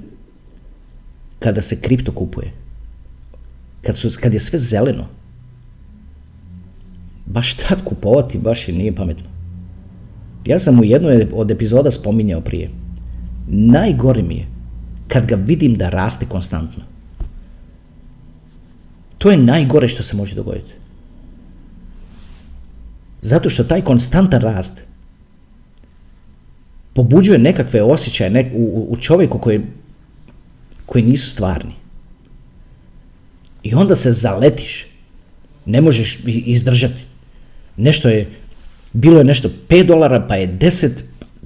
kada 1.39 1.63
se 1.63 1.81
kripto 1.81 2.13
kupuje. 2.13 2.53
Kad, 3.83 3.97
su, 3.97 4.09
kad 4.23 4.33
je 4.33 4.41
sve 4.41 4.59
zeleno. 4.59 5.07
Baš 7.27 7.55
tad 7.55 7.85
kupovati 7.85 8.39
baš 8.39 8.69
i 8.69 8.73
nije 8.73 8.95
pametno. 8.95 9.33
Ja 10.47 10.61
sam 10.61 10.81
u 10.81 10.85
jednoj 10.85 11.27
od 11.33 11.51
epizoda 11.51 11.91
spominjao 11.91 12.41
prije. 12.41 12.71
Najgore 13.49 14.23
mi 14.23 14.35
je 14.35 14.47
kad 15.09 15.27
ga 15.27 15.35
vidim 15.35 15.75
da 15.75 15.89
raste 15.89 16.27
konstantno. 16.27 16.85
To 19.19 19.31
je 19.31 19.37
najgore 19.37 19.89
što 19.89 20.03
se 20.03 20.17
može 20.17 20.35
dogoditi. 20.35 20.73
Zato 23.23 23.51
što 23.51 23.65
taj 23.65 23.83
konstantan 23.83 24.41
rast 24.41 24.83
pobuđuje 26.95 27.39
nekakve 27.39 27.83
osjećaje 27.83 28.51
u, 28.55 28.87
u 28.91 28.97
čovjeku 28.97 29.39
koji, 29.39 29.61
koji 30.87 31.05
nisu 31.05 31.31
stvarni. 31.31 31.73
I 33.63 33.75
onda 33.75 33.97
se 33.97 34.13
zaletiš. 34.13 34.87
Ne 35.67 35.81
možeš 35.81 36.19
izdržati. 36.27 37.05
Nešto 37.77 38.09
je, 38.09 38.29
bilo 38.93 39.19
je 39.19 39.25
nešto 39.25 39.49
5 39.69 39.87
dolara, 39.87 40.27
pa 40.29 40.35
je 40.35 40.49
10, 40.49 40.91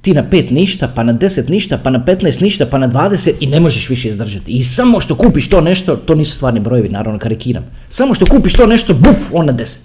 ti 0.01 0.15
na 0.15 0.31
5 0.31 0.53
ništa, 0.53 0.89
pa 0.95 1.03
na 1.03 1.15
10 1.15 1.51
ništa, 1.51 1.79
pa 1.79 1.91
na 1.91 2.05
15 2.05 2.43
ništa, 2.43 2.67
pa 2.67 2.79
na 2.79 2.89
20 2.89 3.33
i 3.41 3.47
ne 3.47 3.61
možeš 3.61 3.89
više 3.89 4.09
izdržati. 4.09 4.53
I 4.53 4.63
samo 4.63 5.01
što 5.01 5.15
kupiš 5.15 5.49
to 5.49 5.61
nešto, 5.61 5.97
to 5.97 6.15
nisu 6.15 6.35
stvarni 6.35 6.61
brojevi, 6.61 6.89
naravno 6.89 7.19
karikiram. 7.19 7.65
Samo 7.89 8.15
što 8.15 8.27
kupiš 8.27 8.55
to 8.55 8.67
nešto, 8.67 8.95
buf, 8.95 9.17
on 9.33 9.47
na 9.47 9.55
10. 9.55 9.77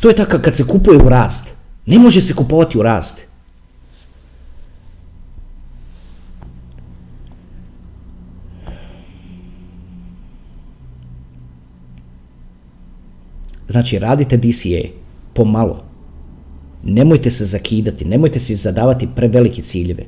To 0.00 0.08
je 0.08 0.14
tako 0.14 0.38
kad 0.38 0.56
se 0.56 0.64
kupuje 0.64 0.98
u 0.98 1.08
rast. 1.08 1.46
Ne 1.86 1.98
može 1.98 2.22
se 2.22 2.34
kupovati 2.34 2.78
u 2.78 2.82
rast. 2.82 3.18
Znači, 13.68 13.98
radite 13.98 14.36
DCA 14.36 15.05
pomalo. 15.36 15.82
Nemojte 16.84 17.30
se 17.30 17.44
zakidati, 17.44 18.04
nemojte 18.04 18.40
si 18.40 18.54
zadavati 18.54 19.08
prevelike 19.16 19.62
ciljeve. 19.62 20.04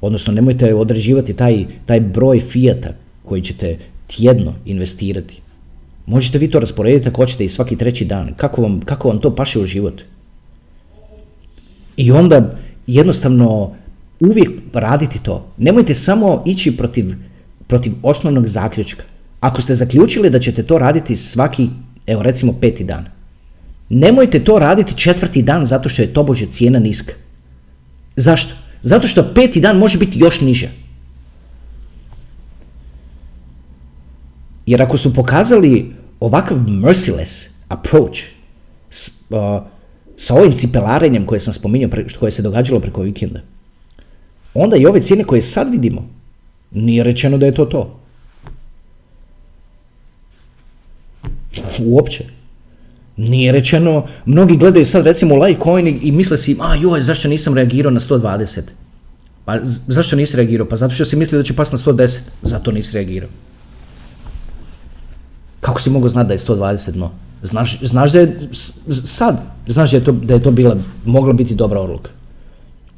Odnosno, 0.00 0.32
nemojte 0.32 0.74
određivati 0.74 1.34
taj, 1.34 1.66
taj 1.86 2.00
broj 2.00 2.40
fijata 2.40 2.88
koji 3.24 3.42
ćete 3.42 3.78
tjedno 4.06 4.54
investirati. 4.64 5.40
Možete 6.06 6.38
vi 6.38 6.50
to 6.50 6.60
rasporediti 6.60 7.08
ako 7.08 7.22
hoćete 7.22 7.44
i 7.44 7.48
svaki 7.48 7.76
treći 7.76 8.04
dan. 8.04 8.34
Kako 8.36 8.62
vam, 8.62 8.80
kako 8.80 9.08
vam 9.08 9.20
to 9.20 9.34
paše 9.34 9.60
u 9.60 9.66
život? 9.66 10.02
I 11.96 12.12
onda 12.12 12.56
jednostavno 12.86 13.72
uvijek 14.20 14.50
raditi 14.72 15.18
to. 15.22 15.46
Nemojte 15.58 15.94
samo 15.94 16.42
ići 16.46 16.76
protiv, 16.76 17.14
protiv 17.66 17.92
osnovnog 18.02 18.46
zaključka. 18.46 19.04
Ako 19.40 19.62
ste 19.62 19.74
zaključili 19.74 20.30
da 20.30 20.38
ćete 20.38 20.62
to 20.62 20.78
raditi 20.78 21.16
svaki 21.16 21.68
Evo 22.06 22.22
recimo 22.22 22.52
peti 22.60 22.84
dan. 22.84 23.04
Nemojte 23.90 24.44
to 24.44 24.58
raditi 24.58 24.98
četvrti 24.98 25.42
dan 25.42 25.66
zato 25.66 25.88
što 25.88 26.02
je 26.02 26.14
tobože 26.14 26.46
cijena 26.46 26.78
niska. 26.78 27.12
Zašto? 28.16 28.54
Zato 28.82 29.06
što 29.06 29.34
peti 29.34 29.60
dan 29.60 29.78
može 29.78 29.98
biti 29.98 30.18
još 30.18 30.40
niža. 30.40 30.68
Jer 34.66 34.82
ako 34.82 34.96
su 34.96 35.14
pokazali 35.14 35.92
ovakav 36.20 36.58
merciless 36.68 37.46
approach 37.68 38.18
uh, 39.30 39.62
sa 40.16 40.34
ovim 40.34 40.52
cipelarenjem 40.52 41.26
koje 41.26 41.40
sam 41.40 41.52
spominjao, 41.52 41.90
koje 42.20 42.32
se 42.32 42.42
događalo 42.42 42.80
preko 42.80 43.02
vikenda, 43.02 43.40
onda 44.54 44.76
i 44.76 44.86
ove 44.86 45.00
cijene 45.00 45.24
koje 45.24 45.42
sad 45.42 45.70
vidimo, 45.70 46.08
nije 46.70 47.04
rečeno 47.04 47.38
da 47.38 47.46
je 47.46 47.54
to 47.54 47.64
to. 47.64 48.00
Uopće. 51.78 52.39
Nije 53.16 53.52
rečeno, 53.52 54.06
mnogi 54.26 54.56
gledaju 54.56 54.86
sad 54.86 55.06
recimo 55.06 55.36
Litecoin 55.36 55.98
i 56.02 56.12
misle 56.12 56.38
si, 56.38 56.56
a 56.60 56.74
joj, 56.74 57.02
zašto 57.02 57.28
nisam 57.28 57.54
reagirao 57.54 57.90
na 57.90 58.00
120? 58.00 58.60
Pa 59.44 59.58
zašto 59.86 60.16
nisi 60.16 60.36
reagirao? 60.36 60.68
Pa 60.68 60.76
zato 60.76 60.94
što 60.94 61.04
si 61.04 61.16
mislio 61.16 61.38
da 61.38 61.44
će 61.44 61.56
pasti 61.56 61.76
na 61.76 61.82
110, 61.92 62.18
zato 62.42 62.72
nisi 62.72 62.94
reagirao. 62.94 63.28
Kako 65.60 65.80
si 65.80 65.90
mogao 65.90 66.08
znati 66.08 66.28
da 66.28 66.34
je 66.34 66.38
120 66.38 66.96
no? 66.96 67.10
Znaš, 67.42 67.78
znaš 67.82 68.12
da 68.12 68.20
je 68.20 68.48
sad, 69.04 69.40
znaš 69.66 69.90
da 69.90 69.96
je 69.96 70.04
to, 70.04 70.12
da 70.12 70.34
je 70.34 70.42
to 70.42 70.50
bila, 70.50 70.76
mogla 71.04 71.32
biti 71.32 71.54
dobra 71.54 71.80
odluka. 71.80 72.10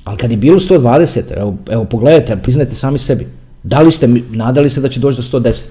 Ali 0.04 0.18
kad 0.18 0.30
je 0.30 0.36
bilo 0.36 0.60
120, 0.60 1.22
evo, 1.36 1.56
evo 1.70 1.84
pogledajte, 1.84 2.36
priznajte 2.36 2.74
sami 2.74 2.98
sebi, 2.98 3.26
da 3.62 3.80
li 3.80 3.92
ste, 3.92 4.08
nadali 4.30 4.70
ste 4.70 4.80
da 4.80 4.88
će 4.88 5.00
doći 5.00 5.16
do 5.16 5.22
110? 5.38 5.62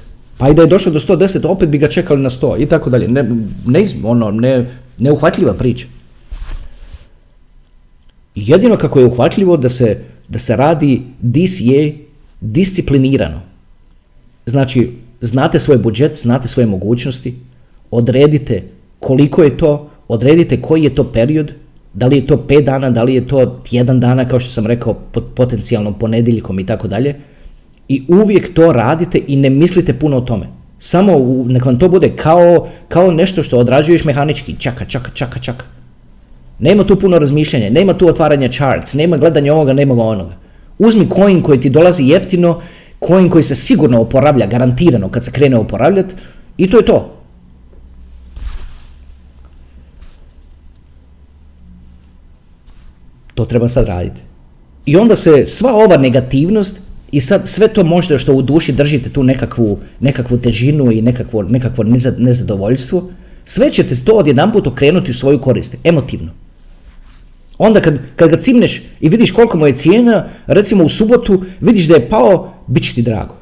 Pa 0.41 0.49
i 0.49 0.53
da 0.53 0.61
je 0.61 0.67
došlo 0.67 0.91
do 0.91 0.99
110, 0.99 1.45
opet 1.47 1.69
bi 1.69 1.77
ga 1.77 1.87
čekali 1.87 2.21
na 2.21 2.29
100 2.29 2.63
i 2.63 2.65
tako 2.65 2.89
dalje. 2.89 3.07
Ne, 3.07 3.23
ne, 3.65 3.85
ono, 4.03 4.31
ne, 4.31 4.71
neuhvatljiva 4.97 5.53
priča. 5.53 5.85
Jedino 8.35 8.77
kako 8.77 8.99
je 8.99 9.05
uhvatljivo 9.05 9.57
da 9.57 9.69
se, 9.69 9.97
da 10.27 10.39
se 10.39 10.55
radi 10.55 11.01
DCA 11.21 11.83
disciplinirano. 12.39 13.41
Znači, 14.45 14.91
znate 15.21 15.59
svoj 15.59 15.77
budžet, 15.77 16.17
znate 16.17 16.47
svoje 16.47 16.65
mogućnosti, 16.65 17.35
odredite 17.91 18.63
koliko 18.99 19.43
je 19.43 19.57
to, 19.57 19.89
odredite 20.07 20.61
koji 20.61 20.83
je 20.83 20.95
to 20.95 21.11
period, 21.11 21.51
da 21.93 22.07
li 22.07 22.15
je 22.15 22.27
to 22.27 22.45
5 22.47 22.63
dana, 22.63 22.89
da 22.89 23.03
li 23.03 23.13
je 23.15 23.27
to 23.27 23.61
tjedan 23.69 23.99
dana, 23.99 24.27
kao 24.27 24.39
što 24.39 24.51
sam 24.51 24.65
rekao, 24.65 24.93
potencijalno 25.35 25.93
ponedjeljkom 25.93 26.59
i 26.59 26.65
tako 26.65 26.87
dalje 26.87 27.15
i 27.91 28.03
uvijek 28.07 28.53
to 28.53 28.71
radite 28.71 29.21
i 29.27 29.35
ne 29.35 29.49
mislite 29.49 29.93
puno 29.93 30.17
o 30.17 30.21
tome. 30.21 30.47
Samo 30.79 31.17
nek 31.47 31.65
vam 31.65 31.79
to 31.79 31.89
bude 31.89 32.15
kao, 32.15 32.67
kao 32.87 33.11
nešto 33.11 33.43
što 33.43 33.57
odrađuješ 33.59 34.03
mehanički, 34.03 34.55
čaka, 34.59 34.85
čaka, 34.85 35.11
čaka, 35.13 35.39
čaka. 35.39 35.65
Nema 36.59 36.83
tu 36.83 36.95
puno 36.99 37.19
razmišljanja, 37.19 37.69
nema 37.69 37.93
tu 37.93 38.07
otvaranja 38.07 38.47
charts, 38.47 38.93
nema 38.93 39.17
gledanja 39.17 39.53
ovoga, 39.53 39.73
nema 39.73 39.93
onoga. 39.93 40.37
Uzmi 40.79 41.07
coin 41.15 41.41
koji 41.41 41.59
ti 41.59 41.69
dolazi 41.69 42.03
jeftino, 42.07 42.61
coin 43.07 43.29
koji 43.29 43.43
se 43.43 43.55
sigurno 43.55 44.01
oporavlja, 44.01 44.47
garantirano 44.47 45.09
kad 45.09 45.25
se 45.25 45.31
krene 45.31 45.57
oporavljati 45.57 46.15
i 46.57 46.69
to 46.69 46.77
je 46.77 46.85
to. 46.85 47.17
To 53.35 53.45
treba 53.45 53.67
sad 53.67 53.85
raditi. 53.85 54.21
I 54.85 54.95
onda 54.95 55.15
se 55.15 55.45
sva 55.45 55.73
ova 55.73 55.97
negativnost 55.97 56.79
i 57.11 57.21
sad 57.21 57.49
sve 57.49 57.67
to 57.67 57.83
možda 57.83 58.17
što 58.17 58.33
u 58.33 58.41
duši 58.41 58.71
držite 58.71 59.09
tu 59.09 59.23
nekakvu, 59.23 59.79
nekakvu 59.99 60.37
težinu 60.37 60.91
i 60.91 61.01
nekakvo, 61.01 61.43
nekakvo 61.43 61.83
nezadovoljstvo, 62.17 63.09
sve 63.45 63.71
ćete 63.71 63.95
to 63.95 64.11
odjedanput 64.11 64.67
okrenuti 64.67 65.11
u 65.11 65.13
svoju 65.13 65.39
korist, 65.39 65.75
emotivno. 65.83 66.31
Onda 67.57 67.81
kad, 67.81 67.99
kad 68.15 68.29
ga 68.29 68.37
cimneš 68.37 68.81
i 68.99 69.09
vidiš 69.09 69.31
koliko 69.31 69.57
mu 69.57 69.67
je 69.67 69.75
cijena, 69.75 70.23
recimo 70.47 70.83
u 70.83 70.89
subotu 70.89 71.43
vidiš 71.59 71.87
da 71.87 71.95
je 71.95 72.09
pao, 72.09 72.53
bit 72.67 72.83
će 72.83 72.93
ti 72.93 73.01
drago. 73.01 73.35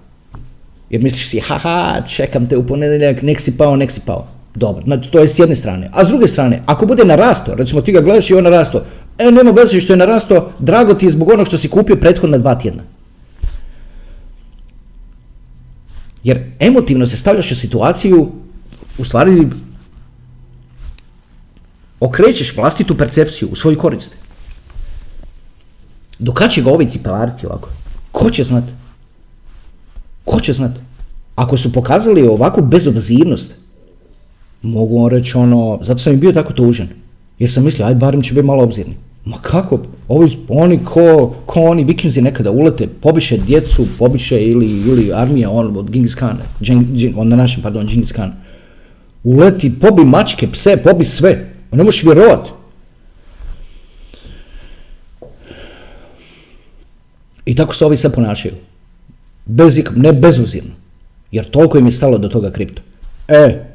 Jer 0.89 1.03
misliš 1.03 1.29
si, 1.29 1.39
haha, 1.39 2.01
čekam 2.01 2.49
te 2.49 2.57
u 2.57 2.67
ponedjeljak, 2.67 3.21
nek 3.21 3.39
si 3.39 3.57
pao, 3.57 3.75
nek 3.75 3.91
si 3.91 4.01
pao. 4.05 4.27
Dobro, 4.55 4.83
znači 4.85 5.11
to 5.11 5.19
je 5.19 5.27
s 5.27 5.39
jedne 5.39 5.55
strane. 5.55 5.89
A 5.93 6.05
s 6.05 6.07
druge 6.07 6.27
strane, 6.27 6.61
ako 6.65 6.85
bude 6.85 7.05
narasto, 7.05 7.55
recimo 7.55 7.81
ti 7.81 7.91
ga 7.91 8.01
gledaš 8.01 8.29
i 8.29 8.33
on 8.33 8.43
narasto, 8.43 8.83
e, 9.17 9.31
nema 9.31 9.51
veze 9.51 9.81
što 9.81 9.93
je 9.93 9.97
narasto, 9.97 10.51
drago 10.59 10.93
ti 10.93 11.05
je 11.05 11.11
zbog 11.11 11.29
onog 11.29 11.47
što 11.47 11.57
si 11.57 11.69
kupio 11.69 11.95
prethodna 11.95 12.37
dva 12.37 12.55
tjedna. 12.55 12.83
Jer 16.23 16.51
emotivno 16.59 17.07
se 17.07 17.17
stavljaš 17.17 17.51
u 17.51 17.55
situaciju, 17.55 18.31
u 18.97 19.05
stvari 19.05 19.47
okrećeš 21.99 22.55
vlastitu 22.55 22.97
percepciju 22.97 23.49
u 23.51 23.55
svoju 23.55 23.77
korist. 23.77 24.15
Do 26.19 26.33
kad 26.33 26.51
će 26.51 26.61
ga 26.61 26.71
ovi 26.71 26.89
cipelariti 26.89 27.45
ovako? 27.45 27.69
Ko 28.11 28.29
će 28.29 28.43
znat? 28.43 28.63
Ko 30.25 30.39
će 30.39 30.53
znat? 30.53 30.71
Ako 31.35 31.57
su 31.57 31.73
pokazali 31.73 32.27
ovakvu 32.27 32.63
bezobzirnost, 32.63 33.55
mogu 34.61 35.03
on 35.03 35.09
reći 35.09 35.37
ono, 35.37 35.79
zato 35.81 35.99
sam 35.99 36.13
i 36.13 36.17
bio 36.17 36.31
tako 36.31 36.53
tužen. 36.53 36.89
Jer 37.39 37.51
sam 37.51 37.63
mislio, 37.63 37.87
aj 37.87 37.95
barem 37.95 38.21
će 38.21 38.33
biti 38.33 38.45
malo 38.45 38.63
obzirni. 38.63 38.97
Ma 39.29 39.37
kako, 39.41 39.79
ovi, 40.07 40.37
oni 40.47 40.79
ko, 40.85 41.35
ko 41.45 41.61
oni 41.61 41.83
vikinzi 41.83 42.21
nekada 42.21 42.51
ulete, 42.51 42.87
pobiše 42.87 43.37
djecu, 43.37 43.85
pobiše 43.99 44.41
ili, 44.41 44.65
ili 44.65 45.11
armija 45.13 45.49
on, 45.49 45.77
od 45.77 45.91
Genghis 45.91 46.15
Khana, 46.15 46.39
on 47.15 47.27
na 47.27 47.35
našem, 47.35 47.61
pardon, 47.63 47.87
Genghis 47.87 48.11
Khan. 48.11 48.33
Uleti, 49.23 49.69
pobi 49.79 50.05
mačke, 50.05 50.47
pse, 50.51 50.77
pobi 50.83 51.05
sve. 51.05 51.51
Ne 51.71 51.83
možeš 51.83 52.03
vjerovat. 52.03 52.49
I 57.45 57.55
tako 57.55 57.73
se 57.73 57.85
ovi 57.85 57.97
sve 57.97 58.09
ponašaju. 58.09 58.53
Bez, 59.45 59.79
ne 59.95 60.13
bezuzirno. 60.13 60.71
Jer 61.31 61.45
toliko 61.49 61.77
im 61.77 61.85
je 61.85 61.91
stalo 61.91 62.17
do 62.17 62.27
toga 62.27 62.51
kripto. 62.51 62.81
E, 63.27 63.65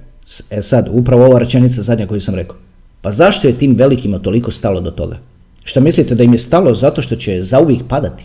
e 0.50 0.62
sad, 0.62 0.88
upravo 0.90 1.26
ova 1.26 1.38
rečenica 1.38 1.82
zadnja 1.82 2.06
koju 2.06 2.20
sam 2.20 2.34
rekao. 2.34 2.56
Pa 3.02 3.10
zašto 3.10 3.48
je 3.48 3.58
tim 3.58 3.74
velikima 3.74 4.18
toliko 4.18 4.50
stalo 4.50 4.80
do 4.80 4.90
toga? 4.90 5.18
Šta 5.64 5.80
mislite 5.80 6.14
da 6.14 6.22
im 6.22 6.32
je 6.32 6.38
stalo 6.38 6.74
zato 6.74 7.02
što 7.02 7.16
će 7.16 7.42
zauvijek 7.42 7.82
padati? 7.88 8.24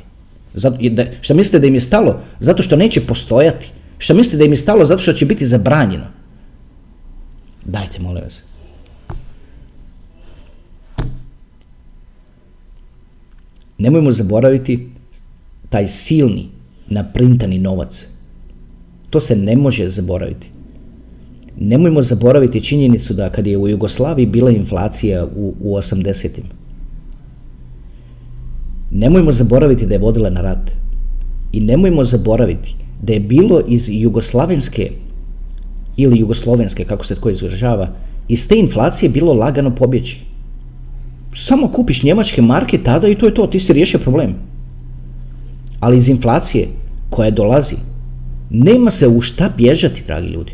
Šta 1.22 1.34
mislite 1.34 1.60
da 1.60 1.68
im 1.68 1.74
je 1.74 1.82
stalo 1.82 2.22
zato 2.40 2.64
što 2.64 2.76
neće 2.76 3.02
postojati? 3.02 3.72
Šta 3.98 4.14
mislite 4.14 4.38
da 4.38 4.44
im 4.44 4.52
je 4.52 4.58
stalo 4.58 4.86
zato 4.86 5.02
što 5.02 5.14
će 5.14 5.26
biti 5.26 5.46
zabranjeno? 5.46 6.06
Dajte, 7.66 8.00
molim 8.00 8.24
vas. 8.24 8.42
Nemojmo 13.78 14.12
zaboraviti 14.12 14.90
taj 15.70 15.88
silni, 15.88 16.50
naprintani 16.88 17.60
novac. 17.60 18.06
To 19.10 19.20
se 19.20 19.36
ne 19.36 19.56
može 19.56 19.90
zaboraviti. 19.90 20.50
Nemojmo 21.60 22.02
zaboraviti 22.02 22.64
činjenicu 22.64 23.14
da 23.14 23.30
kad 23.30 23.48
je 23.48 23.58
u 23.58 23.68
Jugoslaviji 23.68 24.26
bila 24.26 24.52
inflacija 24.52 25.26
u, 25.26 25.54
u 25.62 25.76
80-im, 25.76 26.44
nemojmo 28.92 29.32
zaboraviti 29.32 29.86
da 29.86 29.94
je 29.94 30.00
vodila 30.00 30.30
na 30.30 30.42
rat. 30.42 30.72
I 31.52 31.62
nemojmo 31.62 32.06
zaboraviti 32.06 32.76
da 33.02 33.14
je 33.14 33.20
bilo 33.20 33.62
iz 33.68 33.90
jugoslavenske 33.90 34.92
ili 35.98 36.20
jugoslovenske, 36.20 36.86
kako 36.86 37.06
se 37.06 37.16
tko 37.16 37.30
izražava, 37.30 37.90
iz 38.28 38.48
te 38.48 38.60
inflacije 38.60 39.10
bilo 39.10 39.34
lagano 39.34 39.76
pobjeći. 39.76 40.18
Samo 41.34 41.68
kupiš 41.68 42.04
njemačke 42.04 42.42
marke 42.42 42.78
tada 42.84 43.08
i 43.08 43.16
to 43.16 43.26
je 43.26 43.34
to, 43.34 43.48
ti 43.48 43.60
si 43.60 43.74
riješio 43.74 44.00
problem. 44.00 44.36
Ali 45.80 45.98
iz 45.98 46.10
inflacije 46.10 46.68
koja 47.10 47.32
dolazi, 47.32 47.76
nema 48.50 48.92
se 48.92 49.08
u 49.08 49.22
šta 49.22 49.50
bježati, 49.58 50.04
dragi 50.08 50.28
ljudi. 50.28 50.52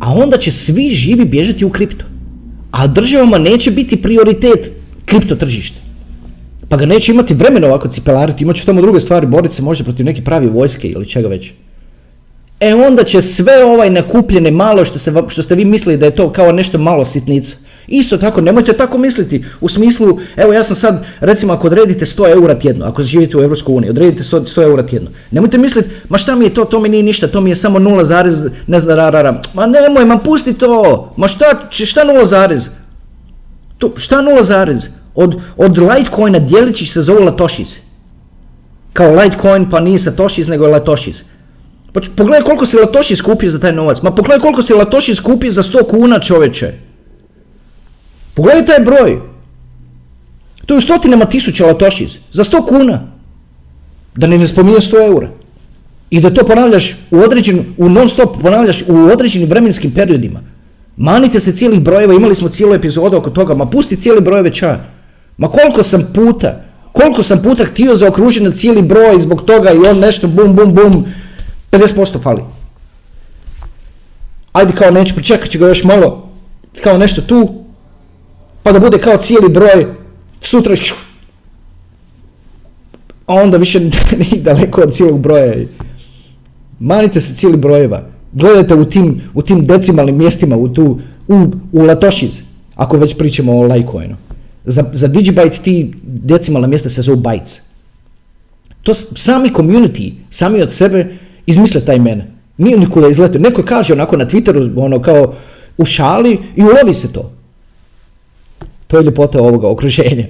A 0.00 0.12
onda 0.12 0.36
će 0.36 0.50
svi 0.50 0.90
živi 0.90 1.24
bježati 1.24 1.64
u 1.64 1.70
kripto. 1.70 2.04
A 2.70 2.86
državama 2.86 3.38
neće 3.38 3.70
biti 3.70 4.02
prioritet 4.02 4.72
kripto 5.04 5.34
tržište. 5.34 5.87
Pa 6.68 6.76
ga 6.76 6.86
neće 6.86 7.12
imati 7.12 7.34
vremena 7.34 7.66
ovako 7.66 7.88
cipelariti, 7.88 8.44
imat 8.44 8.56
će 8.56 8.64
tamo 8.64 8.80
druge 8.80 9.00
stvari, 9.00 9.26
boriti 9.26 9.54
se 9.54 9.62
možda 9.62 9.84
protiv 9.84 10.06
neke 10.06 10.24
pravi 10.24 10.46
vojske 10.46 10.88
ili 10.88 11.08
čega 11.08 11.28
već. 11.28 11.52
E 12.60 12.74
onda 12.74 13.04
će 13.04 13.22
sve 13.22 13.64
ovaj 13.64 13.90
nakupljene 13.90 14.50
malo 14.50 14.84
što, 14.84 14.98
se, 14.98 15.12
što 15.28 15.42
ste 15.42 15.54
vi 15.54 15.64
mislili 15.64 15.98
da 15.98 16.06
je 16.06 16.16
to 16.16 16.32
kao 16.32 16.52
nešto 16.52 16.78
malo 16.78 17.04
sitnica. 17.04 17.56
Isto 17.86 18.18
tako, 18.18 18.40
nemojte 18.40 18.72
tako 18.72 18.98
misliti 18.98 19.44
u 19.60 19.68
smislu, 19.68 20.18
evo 20.36 20.52
ja 20.52 20.64
sam 20.64 20.76
sad, 20.76 21.04
recimo 21.20 21.52
ako 21.52 21.66
odredite 21.66 22.04
100 22.04 22.32
eura 22.32 22.54
tjedno, 22.54 22.86
ako 22.86 23.02
živite 23.02 23.36
u 23.36 23.42
EU, 23.42 23.50
odredite 23.90 24.22
100, 24.22 24.40
100 24.40 24.62
eura 24.62 24.86
tjedno. 24.86 25.10
Nemojte 25.30 25.58
misliti, 25.58 25.88
ma 26.08 26.18
šta 26.18 26.34
mi 26.34 26.44
je 26.44 26.54
to, 26.54 26.64
to 26.64 26.80
mi 26.80 26.88
nije 26.88 27.02
ništa, 27.02 27.28
to 27.28 27.40
mi 27.40 27.50
je 27.50 27.56
samo 27.56 27.78
0 27.78 28.04
zarez, 28.04 28.46
ne 28.66 28.80
znam, 28.80 28.96
ra, 28.96 29.10
ra. 29.10 29.42
Ma 29.54 29.66
nemoj, 29.66 30.04
ma 30.04 30.18
pusti 30.18 30.52
to, 30.52 31.12
ma 31.16 31.28
šta, 31.28 31.68
šta 31.70 32.00
0 32.04 32.24
zarez? 32.24 32.68
To, 33.78 33.92
šta 33.96 34.16
0 34.16 34.42
zarez? 34.42 34.88
Od, 35.20 35.40
od 35.56 35.78
Litecoina 35.78 36.38
djelići 36.38 36.86
se 36.86 37.02
zove 37.02 37.20
Latošiz. 37.20 37.74
Kao 38.92 39.14
Litecoin 39.14 39.70
pa 39.70 39.80
nije 39.80 39.98
Satoshis 39.98 40.48
nego 40.48 40.64
je 40.64 40.72
Latošiz. 40.72 41.22
Pa 41.92 42.00
pogledaj 42.16 42.42
koliko 42.42 42.66
se 42.66 42.76
Latoši 42.76 43.16
skupio 43.16 43.50
za 43.50 43.58
taj 43.58 43.72
novac. 43.72 44.02
Ma 44.02 44.10
pogledaj 44.10 44.40
koliko 44.40 44.62
se 44.62 44.74
Latoši 44.74 45.14
skupio 45.14 45.52
za 45.52 45.62
100 45.62 45.86
kuna 45.90 46.18
čoveče. 46.18 46.72
Pogledaj 48.34 48.66
taj 48.66 48.84
broj. 48.84 49.18
To 50.66 50.74
je 50.74 50.78
u 50.78 50.80
stotinama 50.80 51.24
tisuća 51.24 51.66
Latošiz. 51.66 52.14
Za 52.32 52.44
100 52.44 52.66
kuna. 52.68 53.00
Da 54.14 54.26
ne, 54.26 54.38
ne 54.38 54.46
spominje 54.46 54.78
100 54.78 55.06
eura. 55.06 55.30
I 56.10 56.20
da 56.20 56.30
to 56.34 56.44
ponavljaš 56.46 56.96
u 57.10 57.18
određenim, 57.18 57.74
u 57.78 57.88
non 57.88 58.08
stop 58.08 58.38
ponavljaš 58.42 58.84
u 58.86 59.10
određenim 59.12 59.48
vremenskim 59.48 59.90
periodima. 59.90 60.40
Manite 60.96 61.40
se 61.40 61.52
cijelih 61.52 61.80
brojeva, 61.80 62.14
imali 62.14 62.34
smo 62.34 62.48
cijelu 62.48 62.74
epizodu 62.74 63.16
oko 63.16 63.30
toga, 63.30 63.54
ma 63.54 63.66
pusti 63.66 63.96
cijeli 63.96 64.20
brojeve 64.20 64.54
ča. 64.54 64.78
Ma 65.38 65.48
koliko 65.48 65.82
sam 65.82 66.10
puta, 66.14 66.64
koliko 66.92 67.22
sam 67.22 67.42
puta 67.42 67.64
htio 67.64 67.96
zaokružiti 67.96 68.44
na 68.44 68.50
cijeli 68.50 68.82
broj 68.82 69.20
zbog 69.20 69.42
toga 69.42 69.70
i 69.72 69.88
on 69.90 69.98
nešto 69.98 70.28
bum 70.28 70.54
bum 70.54 70.74
bum 70.74 71.04
50% 71.72 72.22
fali. 72.22 72.42
Ajde 74.52 74.72
kao 74.72 74.90
neću, 74.90 75.14
pričekat 75.14 75.50
ću 75.50 75.58
ga 75.58 75.68
još 75.68 75.84
malo, 75.84 76.28
kao 76.82 76.98
nešto 76.98 77.22
tu, 77.22 77.54
pa 78.62 78.72
da 78.72 78.80
bude 78.80 78.98
kao 78.98 79.16
cijeli 79.16 79.48
broj, 79.48 79.86
sutra 80.40 80.74
a 83.26 83.34
onda 83.34 83.56
više 83.56 83.80
nije 84.30 84.42
daleko 84.42 84.80
od 84.80 84.92
cijelog 84.92 85.20
broja. 85.20 85.54
Manite 86.80 87.20
se 87.20 87.34
cijeli 87.34 87.56
brojeva. 87.56 88.02
Gledajte 88.32 88.74
u 88.74 88.84
tim, 88.84 89.22
u 89.34 89.42
tim 89.42 89.66
decimalnim 89.66 90.16
mjestima, 90.16 90.56
u, 90.56 90.68
tu, 90.68 91.00
u, 91.28 91.34
u 91.72 91.86
ako 92.74 92.96
već 92.96 93.16
pričamo 93.18 93.58
o 93.58 93.62
Litecoinu. 93.62 94.16
Za, 94.68 94.84
za 94.92 95.08
Digibyte 95.08 95.62
ti 95.62 95.92
decimalna 96.02 96.68
mjesta 96.68 96.88
se 96.88 97.02
zovu 97.02 97.16
bytes. 97.18 97.60
To 98.82 98.94
sami 98.94 99.50
community, 99.50 100.12
sami 100.30 100.62
od 100.62 100.72
sebe 100.72 101.06
izmisle 101.46 101.80
taj 101.80 101.96
imena. 101.96 102.24
Nije 102.58 102.78
nikuda 102.78 103.08
izletio. 103.08 103.40
Neko 103.40 103.62
kaže 103.62 103.92
onako 103.92 104.16
na 104.16 104.26
Twitteru, 104.26 104.72
ono 104.76 105.02
kao 105.02 105.34
u 105.78 105.84
šali 105.84 106.38
i 106.56 106.62
ulovi 106.62 106.94
se 106.94 107.12
to. 107.12 107.32
To 108.86 108.96
je 108.96 109.04
ljepota 109.04 109.40
ovoga 109.40 109.68
okruženja. 109.68 110.26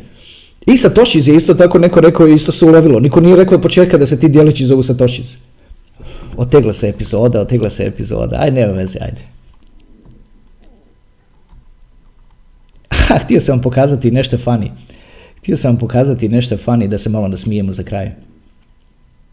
I 0.66 0.76
Satoshis 0.76 1.26
je 1.26 1.36
isto 1.36 1.55
tako 1.55 1.78
neko 1.78 2.01
rekao 2.01 2.26
isto 2.26 2.53
se 2.53 2.64
ulovilo. 2.64 3.01
Niko 3.01 3.20
nije 3.20 3.36
rekao 3.36 3.55
od 3.55 3.62
početka 3.62 3.99
da 3.99 4.07
se 4.07 4.20
ti 4.20 4.28
dijelići 4.28 4.66
zovu 4.66 4.82
Satoshis. 4.82 5.36
Otegla 6.36 6.72
se 6.72 6.89
epizoda, 6.89 7.41
otegla 7.41 7.70
se 7.70 7.86
epizoda. 7.86 8.36
Aj, 8.41 8.51
nema 8.51 8.72
veze, 8.72 8.99
ajde. 9.03 9.38
Htio 13.25 13.41
sam 13.41 13.53
vam 13.53 13.63
pokazati 13.63 14.11
nešto 14.11 14.37
funny. 14.39 14.71
Htio 15.39 15.57
sam 15.57 15.71
vam 15.71 15.79
pokazati 15.79 16.29
nešto 16.29 16.57
funny 16.57 16.89
da 16.89 16.99
se 16.99 17.11
malo 17.11 17.29
nasmijemo 17.29 17.73
za 17.73 17.83
kraj. 17.83 18.11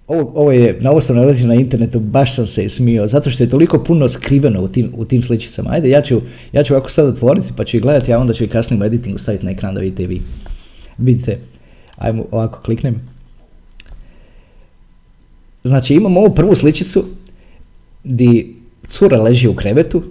Ovo, 0.07 0.31
ovo 0.35 0.51
je, 0.51 0.77
na 0.81 0.91
ovo 0.91 1.01
sam 1.01 1.15
naletio 1.15 1.47
na 1.47 1.55
internetu, 1.55 1.99
baš 1.99 2.35
sam 2.35 2.47
se 2.47 2.69
smio, 2.69 3.07
zato 3.07 3.31
što 3.31 3.43
je 3.43 3.49
toliko 3.49 3.83
puno 3.83 4.09
skriveno 4.09 4.61
u 4.61 4.67
tim, 4.67 4.91
u 4.97 5.05
tim 5.05 5.23
sličicama. 5.23 5.69
Ajde, 5.71 5.89
ja 5.89 6.01
ću, 6.01 6.21
ja 6.51 6.63
ću 6.63 6.73
ovako 6.73 6.89
sad 6.89 7.07
otvoriti, 7.07 7.47
pa 7.57 7.63
ću 7.63 7.77
ih 7.77 7.83
gledati, 7.83 8.13
a 8.13 8.19
onda 8.19 8.33
ću 8.33 8.43
ih 8.43 8.49
kasnije 8.49 8.81
u 8.81 8.85
editingu 8.85 9.17
staviti 9.17 9.45
na 9.45 9.51
ekran 9.51 9.73
da 9.73 9.81
vidite 9.81 10.07
vi. 10.07 10.21
Vidite, 10.97 11.39
ajmo 11.97 12.25
ovako 12.31 12.61
kliknem. 12.61 13.01
Znači 15.63 15.93
imamo 15.93 16.19
ovu 16.19 16.35
prvu 16.35 16.55
sličicu 16.55 17.05
di 18.03 18.55
cura 18.87 19.21
leži 19.21 19.47
u 19.47 19.55
krevetu 19.55 20.03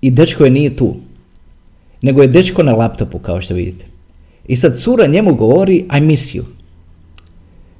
i 0.00 0.10
dečko 0.10 0.44
je 0.44 0.50
nije 0.50 0.76
tu, 0.76 0.96
nego 2.04 2.22
je 2.22 2.28
dečko 2.28 2.62
na 2.62 2.72
laptopu 2.72 3.18
kao 3.18 3.40
što 3.40 3.54
vidite. 3.54 3.86
I 4.48 4.56
sad 4.56 4.78
cura 4.78 5.06
njemu 5.06 5.34
govori 5.34 5.84
I 5.98 6.00
miss 6.00 6.34
you. 6.34 6.42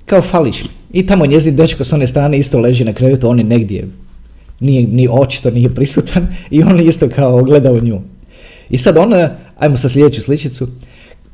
Kao 0.06 0.22
fališ 0.22 0.62
mi. 0.62 0.68
I 0.92 1.06
tamo 1.06 1.26
njezin 1.26 1.56
dečko 1.56 1.84
s 1.84 1.92
one 1.92 2.06
strane 2.06 2.38
isto 2.38 2.60
leži 2.60 2.84
na 2.84 2.92
krevetu, 2.92 3.28
on 3.28 3.38
je 3.38 3.44
negdje, 3.44 3.88
nije, 4.60 4.86
ni 4.86 5.08
očito 5.10 5.50
nije 5.50 5.74
prisutan 5.74 6.26
i 6.50 6.62
on 6.62 6.80
isto 6.80 7.08
kao 7.08 7.42
gleda 7.42 7.72
u 7.72 7.80
nju. 7.80 8.00
I 8.70 8.78
sad 8.78 8.96
ona, 8.96 9.30
ajmo 9.58 9.76
sa 9.76 9.88
sljedeću 9.88 10.20
sličicu, 10.20 10.68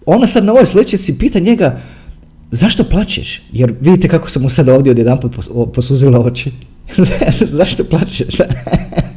ona 0.07 0.27
sad 0.27 0.45
na 0.45 0.53
ovoj 0.53 0.67
sličici 0.67 1.19
pita 1.19 1.39
njega, 1.39 1.81
zašto 2.51 2.85
plačeš? 2.85 3.43
Jer 3.53 3.75
vidite 3.81 4.09
kako 4.09 4.31
sam 4.31 4.43
mu 4.43 4.51
sad 4.51 4.69
ovdje 4.69 4.91
odjedanput 4.91 5.33
posuzila 5.75 6.21
oči. 6.21 6.51
zašto 7.59 7.85
plačeš? 7.85 8.35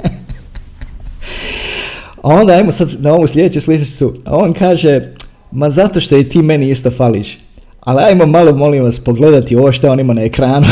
a 2.24 2.30
onda 2.30 2.54
ajmo 2.54 2.72
sad 2.72 2.96
na 3.00 3.14
ovu 3.14 3.28
sljedeću 3.28 3.62
sličicu, 3.62 4.14
a 4.26 4.38
on 4.38 4.54
kaže, 4.54 5.14
ma 5.52 5.70
zato 5.70 6.00
što 6.00 6.18
i 6.18 6.30
ti 6.30 6.42
meni 6.42 6.70
isto 6.70 6.92
fališ. 6.92 7.40
Ali 7.80 8.04
ajmo 8.04 8.26
malo, 8.26 8.52
molim 8.52 8.84
vas, 8.84 9.00
pogledati 9.00 9.56
ovo 9.56 9.72
što 9.72 9.92
on 9.92 10.00
ima 10.00 10.14
na 10.14 10.24
ekranu. 10.24 10.66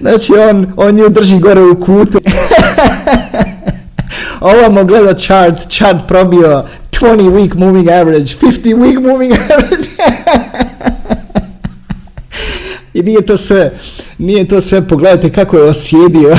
znači, 0.00 0.32
on, 0.50 0.72
on 0.76 0.94
nju 0.94 1.08
drži 1.08 1.38
gore 1.38 1.60
u 1.60 1.80
kutu. 1.80 2.20
Ovamo 4.40 4.84
gleda 4.84 5.14
chart, 5.14 5.68
chart 5.68 6.08
probio 6.08 6.64
20 6.92 7.30
week 7.30 7.56
moving 7.56 7.88
average, 7.88 8.34
50 8.40 8.76
week 8.76 9.02
moving 9.02 9.32
average. 9.32 9.88
I 12.98 13.02
nije 13.02 13.26
to 13.26 13.36
sve, 13.36 13.72
nije 14.18 14.48
to 14.48 14.60
sve, 14.60 14.88
pogledajte 14.88 15.32
kako 15.32 15.56
je 15.56 15.62
osjedio. 15.62 16.36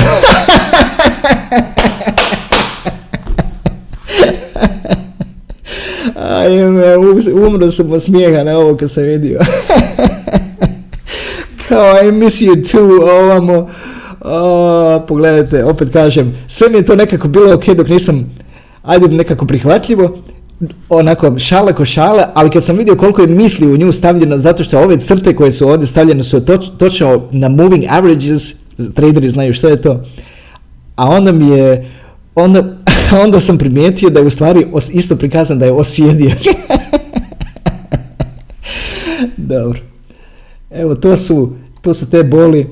Ajme, 6.14 6.96
umro 7.46 7.70
sam 7.70 7.92
od 7.92 8.02
smijeha 8.02 8.44
na 8.44 8.58
ovo 8.58 8.76
kad 8.76 8.90
sam 8.90 9.02
vidio. 9.02 9.40
Kao, 11.68 12.08
I 12.08 12.12
miss 12.12 12.42
you 12.42 12.70
too, 12.72 13.10
ovamo. 13.20 13.70
O, 14.20 15.00
pogledajte, 15.08 15.64
opet 15.64 15.92
kažem, 15.92 16.36
sve 16.48 16.68
mi 16.68 16.76
je 16.76 16.84
to 16.84 16.96
nekako 16.96 17.28
bilo 17.28 17.54
ok 17.54 17.64
dok 17.64 17.88
nisam, 17.88 18.34
ajde 18.82 19.08
nekako 19.08 19.46
prihvatljivo, 19.46 20.18
onako 20.88 21.38
šale 21.38 21.72
ko 21.72 21.84
šale, 21.84 22.24
ali 22.34 22.50
kad 22.50 22.64
sam 22.64 22.76
vidio 22.76 22.96
koliko 22.96 23.22
je 23.22 23.28
misli 23.28 23.66
u 23.66 23.76
nju 23.76 23.92
stavljeno, 23.92 24.38
zato 24.38 24.64
što 24.64 24.80
ove 24.80 25.00
crte 25.00 25.36
koje 25.36 25.52
su 25.52 25.68
ovdje 25.68 25.86
stavljene 25.86 26.24
su 26.24 26.44
toč, 26.44 26.66
točno 26.78 27.28
na 27.30 27.48
moving 27.48 27.84
averages, 27.88 28.54
traderi 28.94 29.30
znaju 29.30 29.54
što 29.54 29.68
je 29.68 29.82
to, 29.82 30.04
a 30.96 31.08
onda 31.08 31.32
mi 31.32 31.48
je, 31.48 31.90
onda, 32.34 32.76
onda 33.24 33.40
sam 33.40 33.58
primijetio 33.58 34.10
da 34.10 34.20
je 34.20 34.26
u 34.26 34.30
stvari 34.30 34.66
os, 34.72 34.90
isto 34.94 35.16
prikazan 35.16 35.58
da 35.58 35.64
je 35.64 35.72
osjedio. 35.72 36.30
Dobro. 39.36 39.80
Evo, 40.70 40.94
to 40.94 41.16
su, 41.16 41.56
to 41.80 41.94
su 41.94 42.10
te 42.10 42.22
boli. 42.24 42.66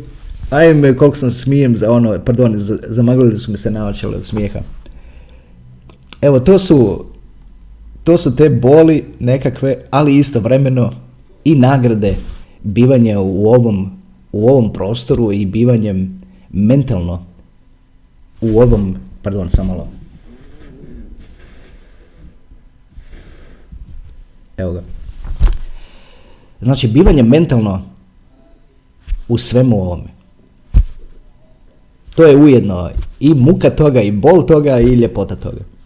Ajme, 0.51 0.97
koliko 0.97 1.17
sam 1.17 1.31
smijem 1.31 1.77
za 1.77 1.93
ono, 1.93 2.19
pardon, 2.25 2.55
zamaglili 2.89 3.39
su 3.39 3.51
mi 3.51 3.59
se 3.59 3.71
naočale 3.71 4.17
od 4.17 4.27
smijeha. 4.27 4.61
Evo, 6.21 6.41
to 6.41 6.59
su, 6.59 7.07
to 8.09 8.19
su 8.19 8.37
te 8.37 8.51
boli 8.51 9.05
nekakve, 9.19 9.85
ali 9.91 10.19
istovremeno 10.19 10.93
i 11.45 11.55
nagrade 11.55 12.17
bivanja 12.63 13.21
u 13.21 13.47
ovom, 13.47 13.91
u 14.33 14.49
ovom 14.49 14.73
prostoru 14.73 15.33
i 15.33 15.47
bivanjem 15.47 16.21
mentalno 16.51 17.25
u 18.41 18.61
ovom, 18.61 18.97
pardon, 19.23 19.51
samo 19.51 19.73
malo. 19.73 19.89
Evo 24.57 24.73
ga. 24.73 24.83
Znači, 26.61 26.89
bivanje 26.89 27.23
mentalno 27.23 27.83
u 29.29 29.39
svemu 29.39 29.83
ovome. 29.83 30.09
To 32.15 32.25
je 32.25 32.37
ujedno 32.37 32.91
i 33.21 33.35
muka 33.35 33.71
toga, 33.71 34.01
i 34.01 34.13
bol 34.13 34.47
toga, 34.47 34.81
i 34.81 34.95
ljepota 34.95 35.37
toga. 35.37 35.78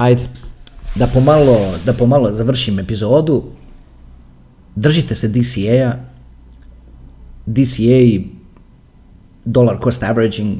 Ajde, 0.00 0.22
da 0.94 1.06
pomalo, 1.06 1.56
da 1.84 1.92
pomalo 1.92 2.30
završim 2.34 2.78
epizodu. 2.78 3.42
Držite 4.76 5.14
se 5.14 5.28
DCA-a. 5.28 5.92
DCA, 7.46 8.00
dollar 9.44 9.76
cost 9.82 10.02
averaging, 10.02 10.56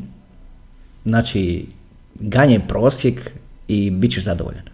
znači 1.05 1.67
ganje 2.15 2.61
prosjek 2.69 3.31
i 3.69 3.91
bit 3.91 4.13
ćeš 4.13 4.25
zadovoljan. 4.25 4.65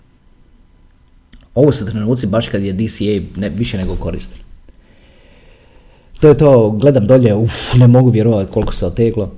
Ovo 1.54 1.72
su 1.72 1.86
trenuci 1.86 2.26
baš 2.26 2.48
kad 2.48 2.62
je 2.62 2.72
DCA 2.72 3.40
ne, 3.40 3.48
više 3.48 3.78
nego 3.78 3.96
koristan. 3.96 4.38
To 6.20 6.28
je 6.28 6.38
to, 6.38 6.70
gledam 6.70 7.04
dolje, 7.04 7.34
uf, 7.34 7.74
ne 7.74 7.86
mogu 7.86 8.10
vjerovati 8.10 8.52
koliko 8.52 8.74
se 8.74 8.86
oteglo. 8.86 9.32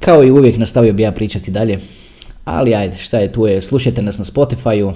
Kao 0.00 0.24
i 0.24 0.30
uvijek 0.30 0.56
nastavio 0.56 0.92
bi 0.92 1.02
ja 1.02 1.12
pričati 1.12 1.50
dalje. 1.50 1.80
Ali 2.48 2.74
ajde, 2.74 2.96
šta 2.96 3.18
je 3.18 3.32
tu 3.32 3.46
je, 3.46 3.62
slušajte 3.62 4.02
nas 4.02 4.18
na 4.18 4.24
Spotify-u. 4.24 4.92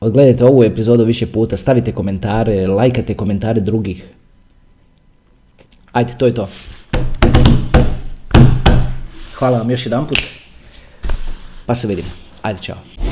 Odgledajte 0.00 0.44
ovu 0.44 0.64
epizodu 0.64 1.04
više 1.04 1.26
puta, 1.26 1.56
stavite 1.56 1.92
komentare, 1.92 2.66
lajkate 2.66 3.14
komentare 3.14 3.60
drugih. 3.60 4.04
Ajde, 5.92 6.14
to 6.18 6.26
je 6.26 6.34
to. 6.34 6.48
Hvala 9.34 9.58
vam 9.58 9.70
još 9.70 9.86
jedan 9.86 10.06
put. 10.06 10.18
Pa 11.66 11.74
se 11.74 11.86
vidimo. 11.86 12.08
Ajde, 12.42 12.60
čao. 12.62 13.05